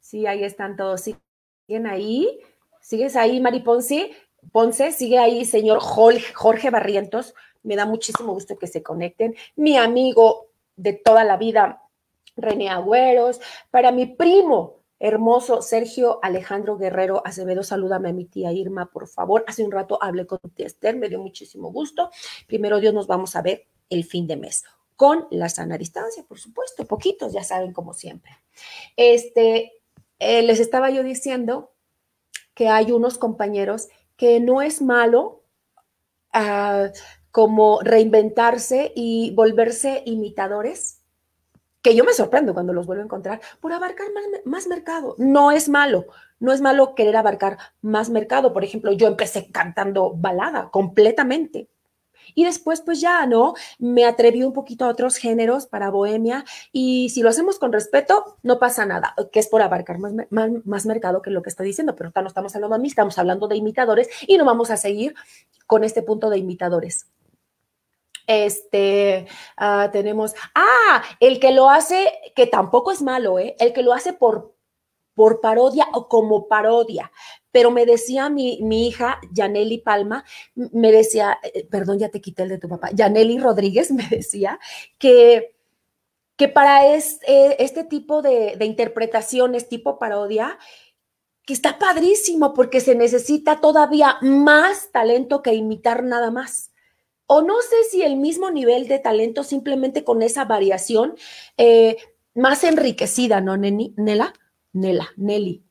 sí, 0.00 0.26
ahí 0.26 0.44
están 0.44 0.76
todos. 0.76 1.00
¿Siguen 1.00 1.86
ahí? 1.86 2.40
¿Sigues 2.82 3.16
ahí, 3.16 3.40
Mari 3.40 3.60
Ponce? 3.60 4.12
Ponce, 4.52 4.92
sigue 4.92 5.18
ahí, 5.18 5.46
señor 5.46 5.78
Jorge 5.80 6.68
Barrientos. 6.68 7.34
Me 7.62 7.74
da 7.74 7.86
muchísimo 7.86 8.34
gusto 8.34 8.58
que 8.58 8.66
se 8.66 8.82
conecten. 8.82 9.34
Mi 9.56 9.78
amigo 9.78 10.48
de 10.76 10.92
toda 10.92 11.24
la 11.24 11.38
vida, 11.38 11.80
René 12.36 12.68
Agüeros. 12.68 13.40
Para 13.70 13.92
mi 13.92 14.04
primo, 14.04 14.83
hermoso 15.04 15.60
Sergio 15.60 16.18
Alejandro 16.22 16.78
Guerrero 16.78 17.20
Acevedo, 17.26 17.62
salúdame 17.62 18.08
a 18.08 18.12
mi 18.14 18.24
tía 18.24 18.52
Irma, 18.52 18.90
por 18.90 19.06
favor. 19.06 19.44
Hace 19.46 19.62
un 19.62 19.70
rato 19.70 20.02
hablé 20.02 20.26
con 20.26 20.38
tía 20.54 20.66
me 20.94 21.10
dio 21.10 21.20
muchísimo 21.20 21.70
gusto. 21.70 22.10
Primero 22.46 22.80
Dios, 22.80 22.94
nos 22.94 23.06
vamos 23.06 23.36
a 23.36 23.42
ver 23.42 23.66
el 23.90 24.04
fin 24.04 24.26
de 24.26 24.36
mes 24.36 24.64
con 24.96 25.26
la 25.30 25.50
sana 25.50 25.76
distancia, 25.76 26.24
por 26.26 26.38
supuesto, 26.38 26.86
poquitos, 26.86 27.34
ya 27.34 27.44
saben, 27.44 27.74
como 27.74 27.92
siempre. 27.92 28.32
Este, 28.96 29.72
eh, 30.20 30.42
les 30.42 30.58
estaba 30.58 30.88
yo 30.88 31.02
diciendo 31.02 31.74
que 32.54 32.68
hay 32.68 32.90
unos 32.90 33.18
compañeros 33.18 33.88
que 34.16 34.40
no 34.40 34.62
es 34.62 34.80
malo 34.80 35.42
ah, 36.32 36.88
como 37.30 37.80
reinventarse 37.82 38.90
y 38.94 39.32
volverse 39.34 40.02
imitadores 40.06 41.03
que 41.84 41.94
yo 41.94 42.02
me 42.02 42.14
sorprendo 42.14 42.54
cuando 42.54 42.72
los 42.72 42.86
vuelvo 42.86 43.02
a 43.02 43.04
encontrar, 43.04 43.42
por 43.60 43.70
abarcar 43.74 44.06
más, 44.46 44.66
mercado. 44.66 45.14
No 45.18 45.52
es 45.52 45.68
malo, 45.68 46.06
No 46.40 46.52
es 46.52 46.62
malo 46.62 46.94
querer 46.94 47.14
abarcar 47.14 47.58
más 47.82 48.08
mercado. 48.08 48.54
Por 48.54 48.64
ejemplo, 48.64 48.90
yo 48.92 49.06
empecé 49.06 49.50
cantando 49.52 50.14
balada 50.16 50.70
completamente. 50.70 51.68
Y 52.34 52.44
después, 52.44 52.80
pues 52.80 53.02
ya, 53.02 53.26
¿no? 53.26 53.52
Me 53.78 54.06
atreví 54.06 54.42
un 54.42 54.54
poquito 54.54 54.86
a 54.86 54.88
otros 54.88 55.16
géneros 55.16 55.66
para 55.66 55.90
bohemia 55.90 56.46
y 56.72 57.10
si 57.10 57.22
lo 57.22 57.28
hacemos 57.28 57.58
con 57.58 57.70
respeto, 57.70 58.38
no 58.42 58.58
pasa 58.58 58.86
nada, 58.86 59.14
que 59.30 59.38
es 59.38 59.48
por 59.48 59.60
abarcar 59.60 59.98
más, 59.98 60.14
más, 60.30 60.86
mercado 60.86 61.20
que 61.20 61.30
lo 61.30 61.42
que 61.42 61.50
estoy 61.50 61.66
diciendo, 61.66 61.94
pero 61.94 62.10
no 62.14 62.26
estamos 62.26 62.54
hablando 62.56 62.76
de 62.76 62.82
mí, 62.82 62.88
estamos 62.88 63.18
hablando 63.18 63.46
de 63.46 63.56
imitadores 63.56 64.08
y 64.26 64.38
no 64.38 64.46
vamos 64.46 64.70
a 64.70 64.78
seguir 64.78 65.14
con 65.66 65.84
este 65.84 66.02
punto 66.02 66.30
de 66.30 66.38
imitadores. 66.38 67.08
Este, 68.26 69.26
ah, 69.56 69.90
tenemos, 69.92 70.34
ah, 70.54 71.02
el 71.20 71.40
que 71.40 71.52
lo 71.52 71.68
hace, 71.68 72.12
que 72.34 72.46
tampoco 72.46 72.92
es 72.92 73.02
malo, 73.02 73.38
¿eh? 73.38 73.56
El 73.58 73.72
que 73.72 73.82
lo 73.82 73.92
hace 73.92 74.12
por, 74.12 74.54
por 75.14 75.40
parodia 75.40 75.86
o 75.92 76.08
como 76.08 76.48
parodia. 76.48 77.12
Pero 77.52 77.70
me 77.70 77.86
decía 77.86 78.28
mi, 78.30 78.58
mi 78.62 78.88
hija, 78.88 79.20
Yaneli 79.32 79.78
Palma, 79.78 80.24
me 80.54 80.90
decía, 80.90 81.38
eh, 81.42 81.66
perdón, 81.70 81.98
ya 81.98 82.08
te 82.08 82.20
quité 82.20 82.44
el 82.44 82.48
de 82.50 82.58
tu 82.58 82.68
papá, 82.68 82.90
Yaneli 82.92 83.38
Rodríguez 83.38 83.92
me 83.92 84.08
decía 84.08 84.58
que, 84.98 85.54
que 86.36 86.48
para 86.48 86.94
este, 86.94 87.62
este 87.62 87.84
tipo 87.84 88.22
de, 88.22 88.56
de 88.56 88.64
interpretaciones 88.64 89.68
tipo 89.68 89.98
parodia, 89.98 90.58
que 91.46 91.52
está 91.52 91.78
padrísimo 91.78 92.54
porque 92.54 92.80
se 92.80 92.94
necesita 92.94 93.60
todavía 93.60 94.16
más 94.22 94.90
talento 94.92 95.42
que 95.42 95.52
imitar 95.52 96.02
nada 96.02 96.30
más 96.30 96.73
o 97.26 97.42
no 97.42 97.54
sé 97.62 97.76
si 97.90 98.02
el 98.02 98.16
mismo 98.16 98.50
nivel 98.50 98.88
de 98.88 98.98
talento 98.98 99.44
simplemente 99.44 100.04
con 100.04 100.22
esa 100.22 100.44
variación 100.44 101.14
eh, 101.56 101.96
más 102.34 102.64
enriquecida, 102.64 103.40
¿no, 103.40 103.56
Nela? 103.56 104.32
Nela, 104.72 105.08
Nelly. 105.16 105.62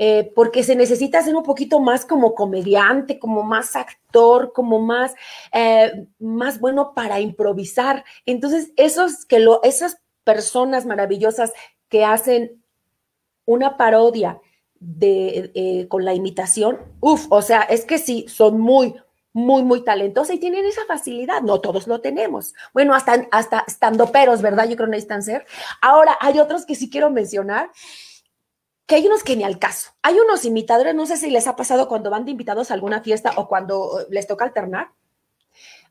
Eh, 0.00 0.32
porque 0.34 0.62
se 0.62 0.76
necesita 0.76 1.22
ser 1.22 1.34
un 1.34 1.42
poquito 1.42 1.80
más 1.80 2.04
como 2.04 2.34
comediante, 2.34 3.18
como 3.18 3.42
más 3.42 3.74
actor, 3.74 4.52
como 4.52 4.78
más, 4.78 5.14
eh, 5.52 6.06
más 6.20 6.60
bueno 6.60 6.94
para 6.94 7.20
improvisar. 7.20 8.04
Entonces, 8.24 8.72
esos 8.76 9.26
que 9.26 9.40
lo, 9.40 9.60
esas 9.64 10.00
personas 10.22 10.86
maravillosas 10.86 11.52
que 11.88 12.04
hacen 12.04 12.62
una 13.44 13.76
parodia 13.76 14.40
de, 14.78 15.86
con 15.88 16.04
la 16.04 16.14
imitación, 16.14 16.78
uff, 17.00 17.26
o 17.30 17.42
sea, 17.42 17.62
es 17.62 17.84
que 17.84 17.98
sí, 17.98 18.26
son 18.28 18.60
muy, 18.60 18.94
muy, 19.38 19.62
muy 19.62 19.84
talentosa 19.84 20.34
y 20.34 20.38
tienen 20.38 20.66
esa 20.66 20.84
facilidad. 20.86 21.42
No 21.42 21.60
todos 21.60 21.86
lo 21.86 22.00
tenemos. 22.00 22.54
Bueno, 22.74 22.94
hasta, 22.94 23.28
hasta 23.30 23.64
estando 23.66 24.10
peros, 24.10 24.42
¿verdad? 24.42 24.68
Yo 24.68 24.76
creo 24.76 24.86
que 24.86 24.92
necesitan 24.92 25.22
ser. 25.22 25.46
Ahora, 25.80 26.18
hay 26.20 26.38
otros 26.40 26.66
que 26.66 26.74
sí 26.74 26.90
quiero 26.90 27.10
mencionar, 27.10 27.70
que 28.86 28.96
hay 28.96 29.06
unos 29.06 29.22
que 29.22 29.36
ni 29.36 29.44
al 29.44 29.58
caso. 29.58 29.92
Hay 30.02 30.18
unos 30.18 30.44
imitadores, 30.44 30.94
no 30.94 31.06
sé 31.06 31.16
si 31.16 31.30
les 31.30 31.46
ha 31.46 31.56
pasado 31.56 31.88
cuando 31.88 32.10
van 32.10 32.24
de 32.24 32.32
invitados 32.32 32.70
a 32.70 32.74
alguna 32.74 33.00
fiesta 33.00 33.32
o 33.36 33.48
cuando 33.48 34.06
les 34.10 34.26
toca 34.26 34.44
alternar. 34.44 34.90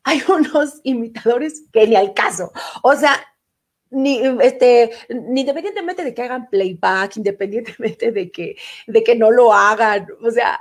Hay 0.04 0.22
unos 0.28 0.80
imitadores 0.82 1.62
que 1.72 1.86
ni 1.86 1.96
al 1.96 2.12
caso. 2.12 2.52
O 2.82 2.94
sea, 2.96 3.18
ni, 3.90 4.20
este, 4.42 4.90
ni 5.08 5.40
independientemente 5.40 6.04
de 6.04 6.12
que 6.12 6.22
hagan 6.22 6.50
playback, 6.50 7.16
independientemente 7.16 8.12
de 8.12 8.30
que, 8.30 8.56
de 8.86 9.02
que 9.02 9.14
no 9.16 9.30
lo 9.30 9.52
hagan, 9.52 10.06
o 10.22 10.30
sea, 10.30 10.60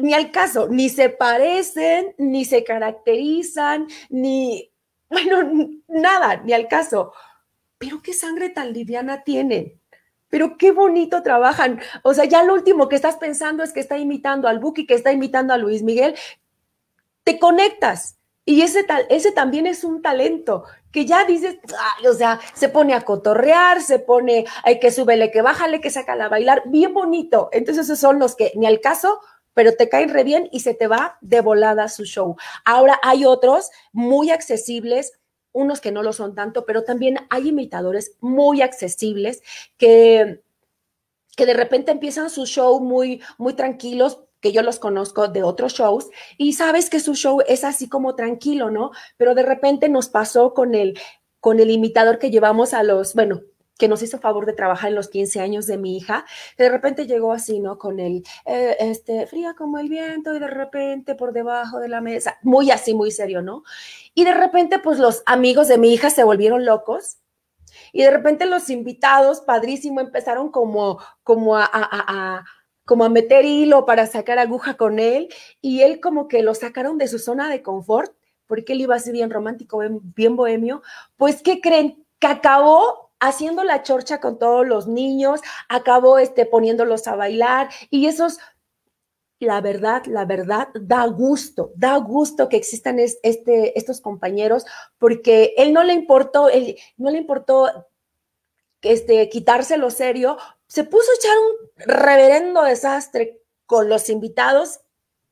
ni 0.00 0.14
al 0.14 0.30
caso, 0.30 0.68
ni 0.68 0.88
se 0.88 1.08
parecen, 1.08 2.14
ni 2.18 2.44
se 2.44 2.64
caracterizan, 2.64 3.86
ni, 4.08 4.72
bueno, 5.08 5.70
nada, 5.88 6.36
ni 6.44 6.52
al 6.52 6.68
caso. 6.68 7.12
Pero 7.78 8.02
qué 8.02 8.12
sangre 8.12 8.50
tan 8.50 8.72
liviana 8.72 9.22
tienen. 9.24 9.80
Pero 10.28 10.56
qué 10.56 10.70
bonito 10.70 11.22
trabajan. 11.22 11.80
O 12.02 12.14
sea, 12.14 12.24
ya 12.24 12.42
lo 12.44 12.54
último 12.54 12.88
que 12.88 12.96
estás 12.96 13.16
pensando 13.16 13.64
es 13.64 13.72
que 13.72 13.80
está 13.80 13.98
imitando 13.98 14.48
al 14.48 14.60
Buki, 14.60 14.86
que 14.86 14.94
está 14.94 15.12
imitando 15.12 15.52
a 15.52 15.58
Luis 15.58 15.82
Miguel. 15.82 16.14
Te 17.24 17.38
conectas. 17.38 18.16
Y 18.44 18.62
ese, 18.62 18.84
tal, 18.84 19.06
ese 19.10 19.32
también 19.32 19.66
es 19.66 19.84
un 19.84 20.02
talento 20.02 20.64
que 20.92 21.04
ya 21.06 21.24
dices, 21.24 21.58
o 22.08 22.14
sea, 22.14 22.40
se 22.54 22.68
pone 22.68 22.94
a 22.94 23.02
cotorrear, 23.02 23.80
se 23.80 23.98
pone, 23.98 24.44
hay 24.64 24.80
que 24.80 24.90
súbele, 24.90 25.30
que 25.30 25.42
bájale, 25.42 25.80
que 25.80 25.90
saca 25.90 26.14
a 26.14 26.28
bailar, 26.28 26.62
bien 26.66 26.92
bonito. 26.94 27.48
Entonces 27.52 27.86
esos 27.86 27.98
son 27.98 28.18
los 28.18 28.34
que 28.34 28.52
ni 28.56 28.66
al 28.66 28.80
caso 28.80 29.20
pero 29.54 29.74
te 29.74 29.88
caen 29.88 30.10
re 30.10 30.24
bien 30.24 30.48
y 30.52 30.60
se 30.60 30.74
te 30.74 30.86
va 30.86 31.18
de 31.20 31.40
volada 31.40 31.88
su 31.88 32.04
show. 32.04 32.36
Ahora 32.64 32.98
hay 33.02 33.24
otros 33.24 33.70
muy 33.92 34.30
accesibles, 34.30 35.12
unos 35.52 35.80
que 35.80 35.92
no 35.92 36.02
lo 36.02 36.12
son 36.12 36.34
tanto, 36.34 36.64
pero 36.64 36.84
también 36.84 37.18
hay 37.30 37.48
imitadores 37.48 38.16
muy 38.20 38.62
accesibles 38.62 39.42
que, 39.76 40.42
que 41.36 41.46
de 41.46 41.54
repente 41.54 41.90
empiezan 41.90 42.30
su 42.30 42.46
show 42.46 42.80
muy, 42.80 43.22
muy 43.38 43.54
tranquilos, 43.54 44.20
que 44.40 44.52
yo 44.52 44.62
los 44.62 44.78
conozco 44.78 45.28
de 45.28 45.42
otros 45.42 45.74
shows, 45.74 46.08
y 46.38 46.54
sabes 46.54 46.88
que 46.88 47.00
su 47.00 47.14
show 47.14 47.42
es 47.46 47.64
así 47.64 47.88
como 47.88 48.14
tranquilo, 48.14 48.70
¿no? 48.70 48.90
Pero 49.16 49.34
de 49.34 49.42
repente 49.42 49.88
nos 49.88 50.08
pasó 50.08 50.54
con 50.54 50.74
el, 50.74 50.98
con 51.40 51.60
el 51.60 51.70
imitador 51.70 52.18
que 52.18 52.30
llevamos 52.30 52.72
a 52.72 52.82
los, 52.82 53.14
bueno, 53.14 53.42
que 53.80 53.88
nos 53.88 54.02
hizo 54.02 54.18
favor 54.18 54.46
de 54.46 54.52
trabajar 54.52 54.90
en 54.90 54.94
los 54.94 55.08
15 55.08 55.40
años 55.40 55.66
de 55.66 55.78
mi 55.78 55.96
hija, 55.96 56.26
que 56.56 56.64
de 56.64 56.68
repente 56.68 57.06
llegó 57.06 57.32
así, 57.32 57.58
¿no? 57.58 57.78
Con 57.78 57.98
el, 57.98 58.22
eh, 58.44 58.76
este, 58.78 59.26
fría 59.26 59.54
como 59.54 59.78
el 59.78 59.88
viento 59.88 60.34
y 60.34 60.38
de 60.38 60.46
repente 60.46 61.14
por 61.16 61.32
debajo 61.32 61.80
de 61.80 61.88
la 61.88 62.00
mesa, 62.00 62.38
muy 62.42 62.70
así, 62.70 62.94
muy 62.94 63.10
serio, 63.10 63.42
¿no? 63.42 63.64
Y 64.14 64.24
de 64.24 64.34
repente, 64.34 64.78
pues 64.78 64.98
los 64.98 65.22
amigos 65.26 65.66
de 65.66 65.78
mi 65.78 65.92
hija 65.92 66.10
se 66.10 66.22
volvieron 66.22 66.64
locos 66.66 67.16
y 67.92 68.02
de 68.02 68.10
repente 68.10 68.44
los 68.44 68.68
invitados, 68.68 69.40
padrísimo, 69.40 70.00
empezaron 70.00 70.50
como, 70.50 71.00
como 71.22 71.56
a, 71.56 71.68
a, 71.72 72.44
como 72.84 73.04
a 73.04 73.08
meter 73.08 73.46
hilo 73.46 73.86
para 73.86 74.06
sacar 74.06 74.38
aguja 74.38 74.74
con 74.74 74.98
él 74.98 75.28
y 75.62 75.80
él 75.82 76.00
como 76.00 76.28
que 76.28 76.42
lo 76.42 76.54
sacaron 76.54 76.98
de 76.98 77.08
su 77.08 77.18
zona 77.18 77.48
de 77.48 77.62
confort 77.62 78.12
porque 78.46 78.72
él 78.72 78.80
iba 78.82 78.96
así 78.96 79.12
bien 79.12 79.30
romántico, 79.30 79.80
bien 80.02 80.36
bohemio, 80.36 80.82
pues 81.16 81.40
¿qué 81.40 81.60
creen? 81.60 82.04
Que 82.18 82.26
acabó 82.26 83.09
haciendo 83.20 83.62
la 83.64 83.82
chorcha 83.82 84.20
con 84.20 84.38
todos 84.38 84.66
los 84.66 84.86
niños, 84.86 85.40
acabó 85.68 86.18
este, 86.18 86.46
poniéndolos 86.46 87.06
a 87.06 87.16
bailar 87.16 87.68
y 87.90 88.06
esos, 88.06 88.38
la 89.38 89.60
verdad, 89.60 90.04
la 90.06 90.24
verdad, 90.24 90.68
da 90.74 91.06
gusto, 91.06 91.72
da 91.76 91.96
gusto 91.98 92.48
que 92.48 92.56
existan 92.56 92.98
este, 92.98 93.78
estos 93.78 94.00
compañeros 94.00 94.64
porque 94.98 95.54
él 95.56 95.72
no 95.72 95.84
le 95.84 95.92
importó, 95.92 96.48
él, 96.48 96.76
no 96.96 97.10
le 97.10 97.18
importó 97.18 97.86
este, 98.82 99.28
quitárselo 99.28 99.90
serio, 99.90 100.38
se 100.66 100.84
puso 100.84 101.10
a 101.10 101.14
echar 101.16 101.36
un 101.38 101.94
reverendo 101.94 102.62
desastre 102.62 103.42
con 103.66 103.88
los 103.88 104.08
invitados 104.08 104.80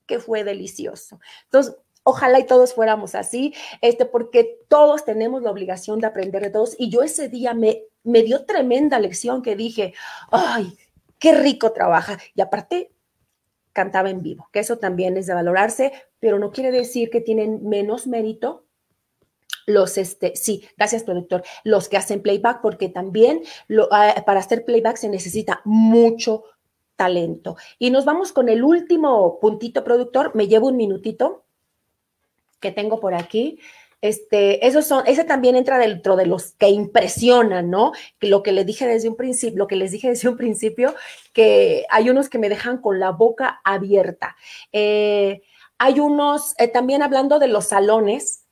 que 0.07 0.19
fue 0.19 0.45
delicioso. 0.45 1.21
Entonces, 1.45 1.77
Ojalá 2.11 2.39
y 2.39 2.47
todos 2.47 2.73
fuéramos 2.73 3.15
así, 3.15 3.53
este, 3.83 4.07
porque 4.07 4.63
todos 4.69 5.05
tenemos 5.05 5.43
la 5.43 5.51
obligación 5.51 5.99
de 5.99 6.07
aprender 6.07 6.43
de 6.43 6.49
todos. 6.49 6.75
Y 6.79 6.89
yo 6.89 7.03
ese 7.03 7.29
día 7.29 7.53
me, 7.53 7.83
me 8.03 8.23
dio 8.23 8.47
tremenda 8.47 8.99
lección 8.99 9.43
que 9.43 9.57
dije, 9.57 9.93
ay, 10.31 10.73
qué 11.19 11.35
rico 11.35 11.73
trabaja. 11.73 12.17
Y 12.35 12.41
aparte, 12.41 12.91
cantaba 13.75 14.09
en 14.09 14.23
vivo, 14.23 14.49
que 14.53 14.61
eso 14.61 14.79
también 14.79 15.19
es 15.19 15.27
de 15.27 15.35
valorarse, 15.35 15.93
pero 16.19 16.39
no 16.39 16.51
quiere 16.51 16.71
decir 16.71 17.11
que 17.11 17.21
tienen 17.21 17.69
menos 17.69 18.07
mérito 18.07 18.65
los, 19.67 19.99
este, 19.99 20.35
sí, 20.35 20.67
gracias 20.79 21.03
productor, 21.03 21.43
los 21.63 21.91
que 21.91 21.99
hacen 21.99 22.23
playback, 22.23 22.63
porque 22.63 22.89
también 22.89 23.43
ah, 23.91 24.15
para 24.25 24.41
hacer 24.41 24.65
playback 24.65 24.97
se 24.97 25.11
necesita 25.11 25.61
mucho 25.67 26.45
talento. 26.97 27.59
Y 27.79 27.91
nos 27.91 28.07
vamos 28.07 28.33
con 28.33 28.49
el 28.49 28.65
último 28.65 29.39
puntito, 29.41 29.85
productor, 29.85 30.35
me 30.35 30.49
llevo 30.49 30.69
un 30.69 30.79
minutito 30.79 31.45
que 32.61 32.73
tengo 32.73 33.01
por 33.01 33.15
aquí. 33.15 33.59
Este, 34.01 34.65
esos 34.67 34.87
son, 34.87 35.05
ese 35.07 35.25
también 35.25 35.57
entra 35.57 35.79
dentro 35.79 36.15
de 36.15 36.27
los 36.27 36.53
que 36.53 36.69
impresionan, 36.69 37.69
¿no? 37.69 37.93
Lo 38.21 38.43
que 38.43 38.53
les 38.53 38.65
dije 38.65 38.87
desde 38.87 39.09
un 39.09 39.17
principio, 39.17 39.59
lo 39.59 39.67
que 39.67 39.77
les 39.77 39.91
dije 39.91 40.09
desde 40.09 40.29
un 40.29 40.37
principio, 40.37 40.95
que 41.33 41.85
hay 41.91 42.09
unos 42.09 42.29
que 42.29 42.39
me 42.39 42.49
dejan 42.49 42.79
con 42.79 43.01
la 43.01 43.11
boca 43.11 43.61
abierta. 43.65 44.37
Eh, 44.73 45.43
hay 45.79 45.99
unos, 46.01 46.55
eh, 46.59 46.69
también 46.69 47.03
hablando 47.03 47.39
de 47.39 47.49
los 47.49 47.67
salones, 47.67 48.45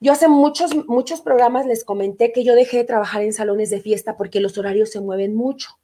yo 0.00 0.12
hace 0.12 0.28
muchos, 0.28 0.74
muchos 0.86 1.20
programas 1.22 1.66
les 1.66 1.84
comenté 1.84 2.32
que 2.32 2.44
yo 2.44 2.54
dejé 2.54 2.78
de 2.78 2.84
trabajar 2.84 3.22
en 3.22 3.32
salones 3.32 3.70
de 3.70 3.80
fiesta 3.80 4.16
porque 4.16 4.40
los 4.40 4.56
horarios 4.58 4.90
se 4.90 5.00
mueven 5.00 5.34
mucho 5.34 5.78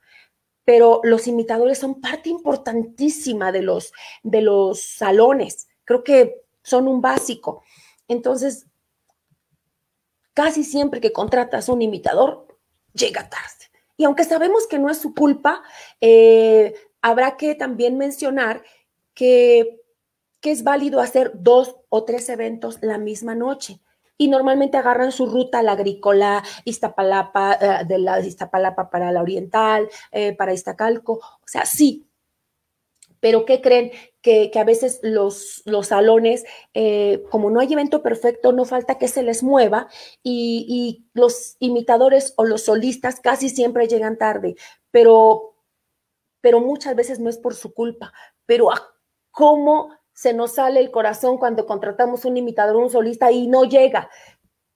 pero 0.65 1.01
los 1.03 1.27
imitadores 1.27 1.79
son 1.79 2.01
parte 2.01 2.29
importantísima 2.29 3.53
de 3.53 3.63
los, 3.63 3.93
de 4.23 4.43
los 4.43 4.81
salones. 4.81 5.69
Creo 5.85 6.05
que 6.05 6.42
son 6.63 6.89
un 6.89 7.01
básico. 7.01 7.63
Entonces, 8.09 8.67
casi 10.35 10.65
siempre 10.65 11.01
que 11.01 11.13
contratas 11.13 11.69
un 11.69 11.83
imitador, 11.83 12.47
llega 12.93 13.29
tarde. 13.29 13.71
Y 13.97 14.05
aunque 14.05 14.25
sabemos 14.25 14.67
que 14.67 14.79
no 14.79 14.91
es 14.91 14.99
su 14.99 15.15
culpa, 15.15 15.63
eh, 16.01 16.75
habrá 17.01 17.37
que 17.37 17.55
también 17.55 17.99
mencionar 17.99 18.63
que, 19.15 19.81
que 20.41 20.51
es 20.51 20.65
válido 20.65 21.01
hacer 21.01 21.33
dos 21.35 21.77
o 21.89 22.05
tres 22.05 22.29
eventos 22.29 22.79
la 22.83 22.99
misma 22.99 23.35
noche 23.35 23.81
y 24.23 24.29
normalmente 24.29 24.77
agarran 24.77 25.11
su 25.11 25.27
ruta 25.27 25.63
la 25.63 25.73
agrícola, 25.73 26.45
Iztapalapa, 26.65 27.55
eh, 27.55 27.85
de 27.87 27.99
la 27.99 28.21
Iztapalapa 28.21 28.89
para 28.89 29.11
la 29.11 29.21
oriental, 29.21 29.89
eh, 30.13 30.33
para 30.35 30.53
Iztacalco. 30.53 31.15
O 31.15 31.47
sea, 31.47 31.67
sí, 31.67 32.07
Pero 33.21 33.45
¿qué 33.45 33.61
creen? 33.61 33.93
Que, 34.23 34.51
a 34.55 34.65
veces 34.65 35.01
los, 35.03 35.63
los 35.67 35.89
salones, 35.89 36.45
eh, 36.75 37.25
como 37.31 37.51
no 37.51 37.59
hay 37.59 37.73
evento 37.73 38.03
perfecto, 38.03 38.53
no 38.53 38.65
falta 38.65 38.97
que 38.97 39.09
se 39.09 39.25
les 39.25 39.43
mueva 39.43 39.89
y, 40.23 40.65
y 40.69 41.11
los 41.13 41.57
imitadores 41.59 42.33
o 42.37 42.45
los 42.45 42.63
solistas 42.63 43.19
casi 43.21 43.49
siempre 43.49 43.89
llegan 43.89 44.19
tarde, 44.19 44.55
pero, 44.93 45.57
pero 46.41 46.61
muchas 46.61 46.95
veces 46.95 47.19
no 47.19 47.29
es 47.31 47.39
por 47.39 47.55
su 47.55 47.75
culpa, 47.75 48.13
pero 48.47 48.71
a 48.71 48.95
cómo 49.33 49.91
se 50.13 50.33
nos 50.35 50.55
sale 50.55 50.81
el 50.81 50.91
corazón 50.91 51.39
cuando 51.39 51.67
contratamos 51.67 52.25
un 52.25 52.37
imitador, 52.37 52.77
un 52.77 52.91
solista 52.91 53.33
y 53.33 53.49
no 53.49 53.65
llega. 53.65 54.11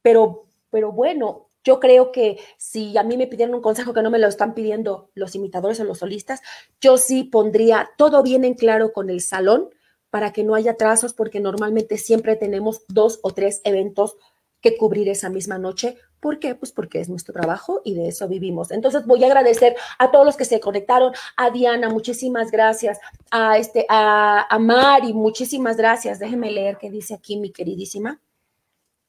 Pero, 0.02 0.46
pero 0.70 0.92
bueno, 0.92 1.45
yo 1.66 1.80
creo 1.80 2.12
que 2.12 2.38
si 2.56 2.96
a 2.96 3.02
mí 3.02 3.16
me 3.16 3.26
pidieran 3.26 3.52
un 3.52 3.60
consejo 3.60 3.92
que 3.92 4.00
no 4.00 4.08
me 4.08 4.20
lo 4.20 4.28
están 4.28 4.54
pidiendo 4.54 5.10
los 5.14 5.34
imitadores 5.34 5.80
o 5.80 5.84
los 5.84 5.98
solistas, 5.98 6.40
yo 6.80 6.96
sí 6.96 7.24
pondría 7.24 7.90
todo 7.98 8.22
bien 8.22 8.44
en 8.44 8.54
claro 8.54 8.92
con 8.92 9.10
el 9.10 9.20
salón 9.20 9.70
para 10.08 10.32
que 10.32 10.44
no 10.44 10.54
haya 10.54 10.76
trazos, 10.76 11.12
porque 11.12 11.40
normalmente 11.40 11.98
siempre 11.98 12.36
tenemos 12.36 12.82
dos 12.86 13.18
o 13.22 13.32
tres 13.32 13.62
eventos 13.64 14.16
que 14.60 14.76
cubrir 14.76 15.08
esa 15.08 15.28
misma 15.28 15.58
noche. 15.58 15.96
¿Por 16.20 16.38
qué? 16.38 16.54
Pues 16.54 16.70
porque 16.70 17.00
es 17.00 17.08
nuestro 17.08 17.34
trabajo 17.34 17.82
y 17.84 17.94
de 17.94 18.08
eso 18.08 18.28
vivimos. 18.28 18.70
Entonces 18.70 19.04
voy 19.04 19.24
a 19.24 19.26
agradecer 19.26 19.74
a 19.98 20.12
todos 20.12 20.24
los 20.24 20.36
que 20.36 20.44
se 20.44 20.60
conectaron, 20.60 21.14
a 21.36 21.50
Diana, 21.50 21.88
muchísimas 21.88 22.52
gracias, 22.52 23.00
a 23.32 23.58
este, 23.58 23.86
a, 23.88 24.46
a 24.48 24.58
Mari, 24.60 25.12
muchísimas 25.12 25.76
gracias. 25.76 26.20
Déjenme 26.20 26.52
leer 26.52 26.78
qué 26.78 26.90
dice 26.90 27.14
aquí 27.14 27.36
mi 27.36 27.50
queridísima. 27.50 28.20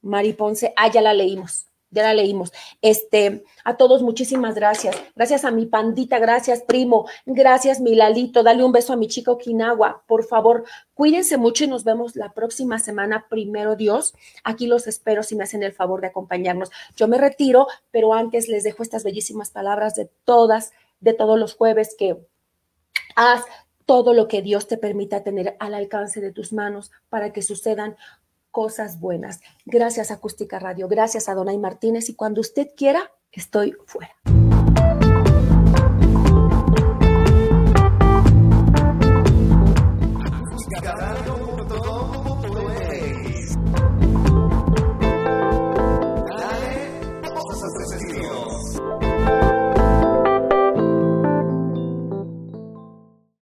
Mari 0.02 0.34
Ponce, 0.34 0.74
ah, 0.76 0.90
ya 0.92 1.04
la 1.04 1.14
leímos 1.14 1.67
ya 1.90 2.04
la 2.04 2.14
leímos. 2.14 2.52
Este, 2.82 3.44
a 3.64 3.78
todos 3.78 4.02
muchísimas 4.02 4.56
gracias. 4.56 4.96
Gracias 5.16 5.46
a 5.46 5.52
mi 5.52 5.66
pandita, 5.66 6.20
gracias 6.20 6.62
primo, 6.62 7.08
gracias 7.26 7.80
mi 7.80 7.96
Lalito, 7.96 8.44
dale 8.44 8.64
un 8.64 8.72
beso 8.72 8.94
a 8.94 8.98
mi 8.98 9.08
chico 9.08 9.34
Okinawa, 9.34 10.04
por 10.08 10.26
favor, 10.26 10.66
cuídense 10.94 11.38
mucho 11.38 11.64
y 11.64 11.68
nos 11.68 11.84
vemos 11.84 12.16
la 12.16 12.34
próxima 12.34 12.80
semana, 12.80 13.28
primero 13.30 13.76
Dios. 13.76 14.14
Aquí 14.44 14.68
los 14.68 14.88
espero 14.88 15.24
si 15.24 15.36
me 15.36 15.44
hacen 15.44 15.64
el 15.64 15.74
favor 15.74 16.02
de 16.02 16.08
acompañarnos. 16.08 16.72
Yo 16.96 17.08
me 17.08 17.18
retiro, 17.18 17.68
pero 17.92 18.14
antes 18.14 18.48
les 18.48 18.64
dejo 18.64 18.84
estas 18.84 19.04
bellísimas 19.04 19.50
palabras 19.50 19.96
de 19.96 20.10
todas, 20.26 20.72
de 21.00 21.14
todos 21.14 21.40
los 21.40 21.56
jueves 21.56 21.96
que 21.98 22.18
haz 23.16 23.44
todo 23.88 24.14
lo 24.14 24.28
que 24.28 24.42
Dios 24.42 24.68
te 24.68 24.78
permita 24.78 25.24
tener 25.24 25.56
al 25.60 25.74
alcance 25.74 26.20
de 26.20 26.34
tus 26.34 26.52
manos 26.52 26.92
para 27.10 27.32
que 27.32 27.42
sucedan 27.42 27.96
cosas 28.58 29.00
buenas. 29.00 29.40
Gracias 29.68 30.10
Acústica 30.10 30.58
Radio, 30.58 30.88
gracias 30.88 31.30
a 31.30 31.36
Donay 31.36 31.60
Martínez 31.60 32.10
y 32.10 32.16
cuando 32.16 32.42
usted 32.42 32.70
quiera, 32.76 33.12
estoy 33.32 33.78
fuera. 33.86 34.16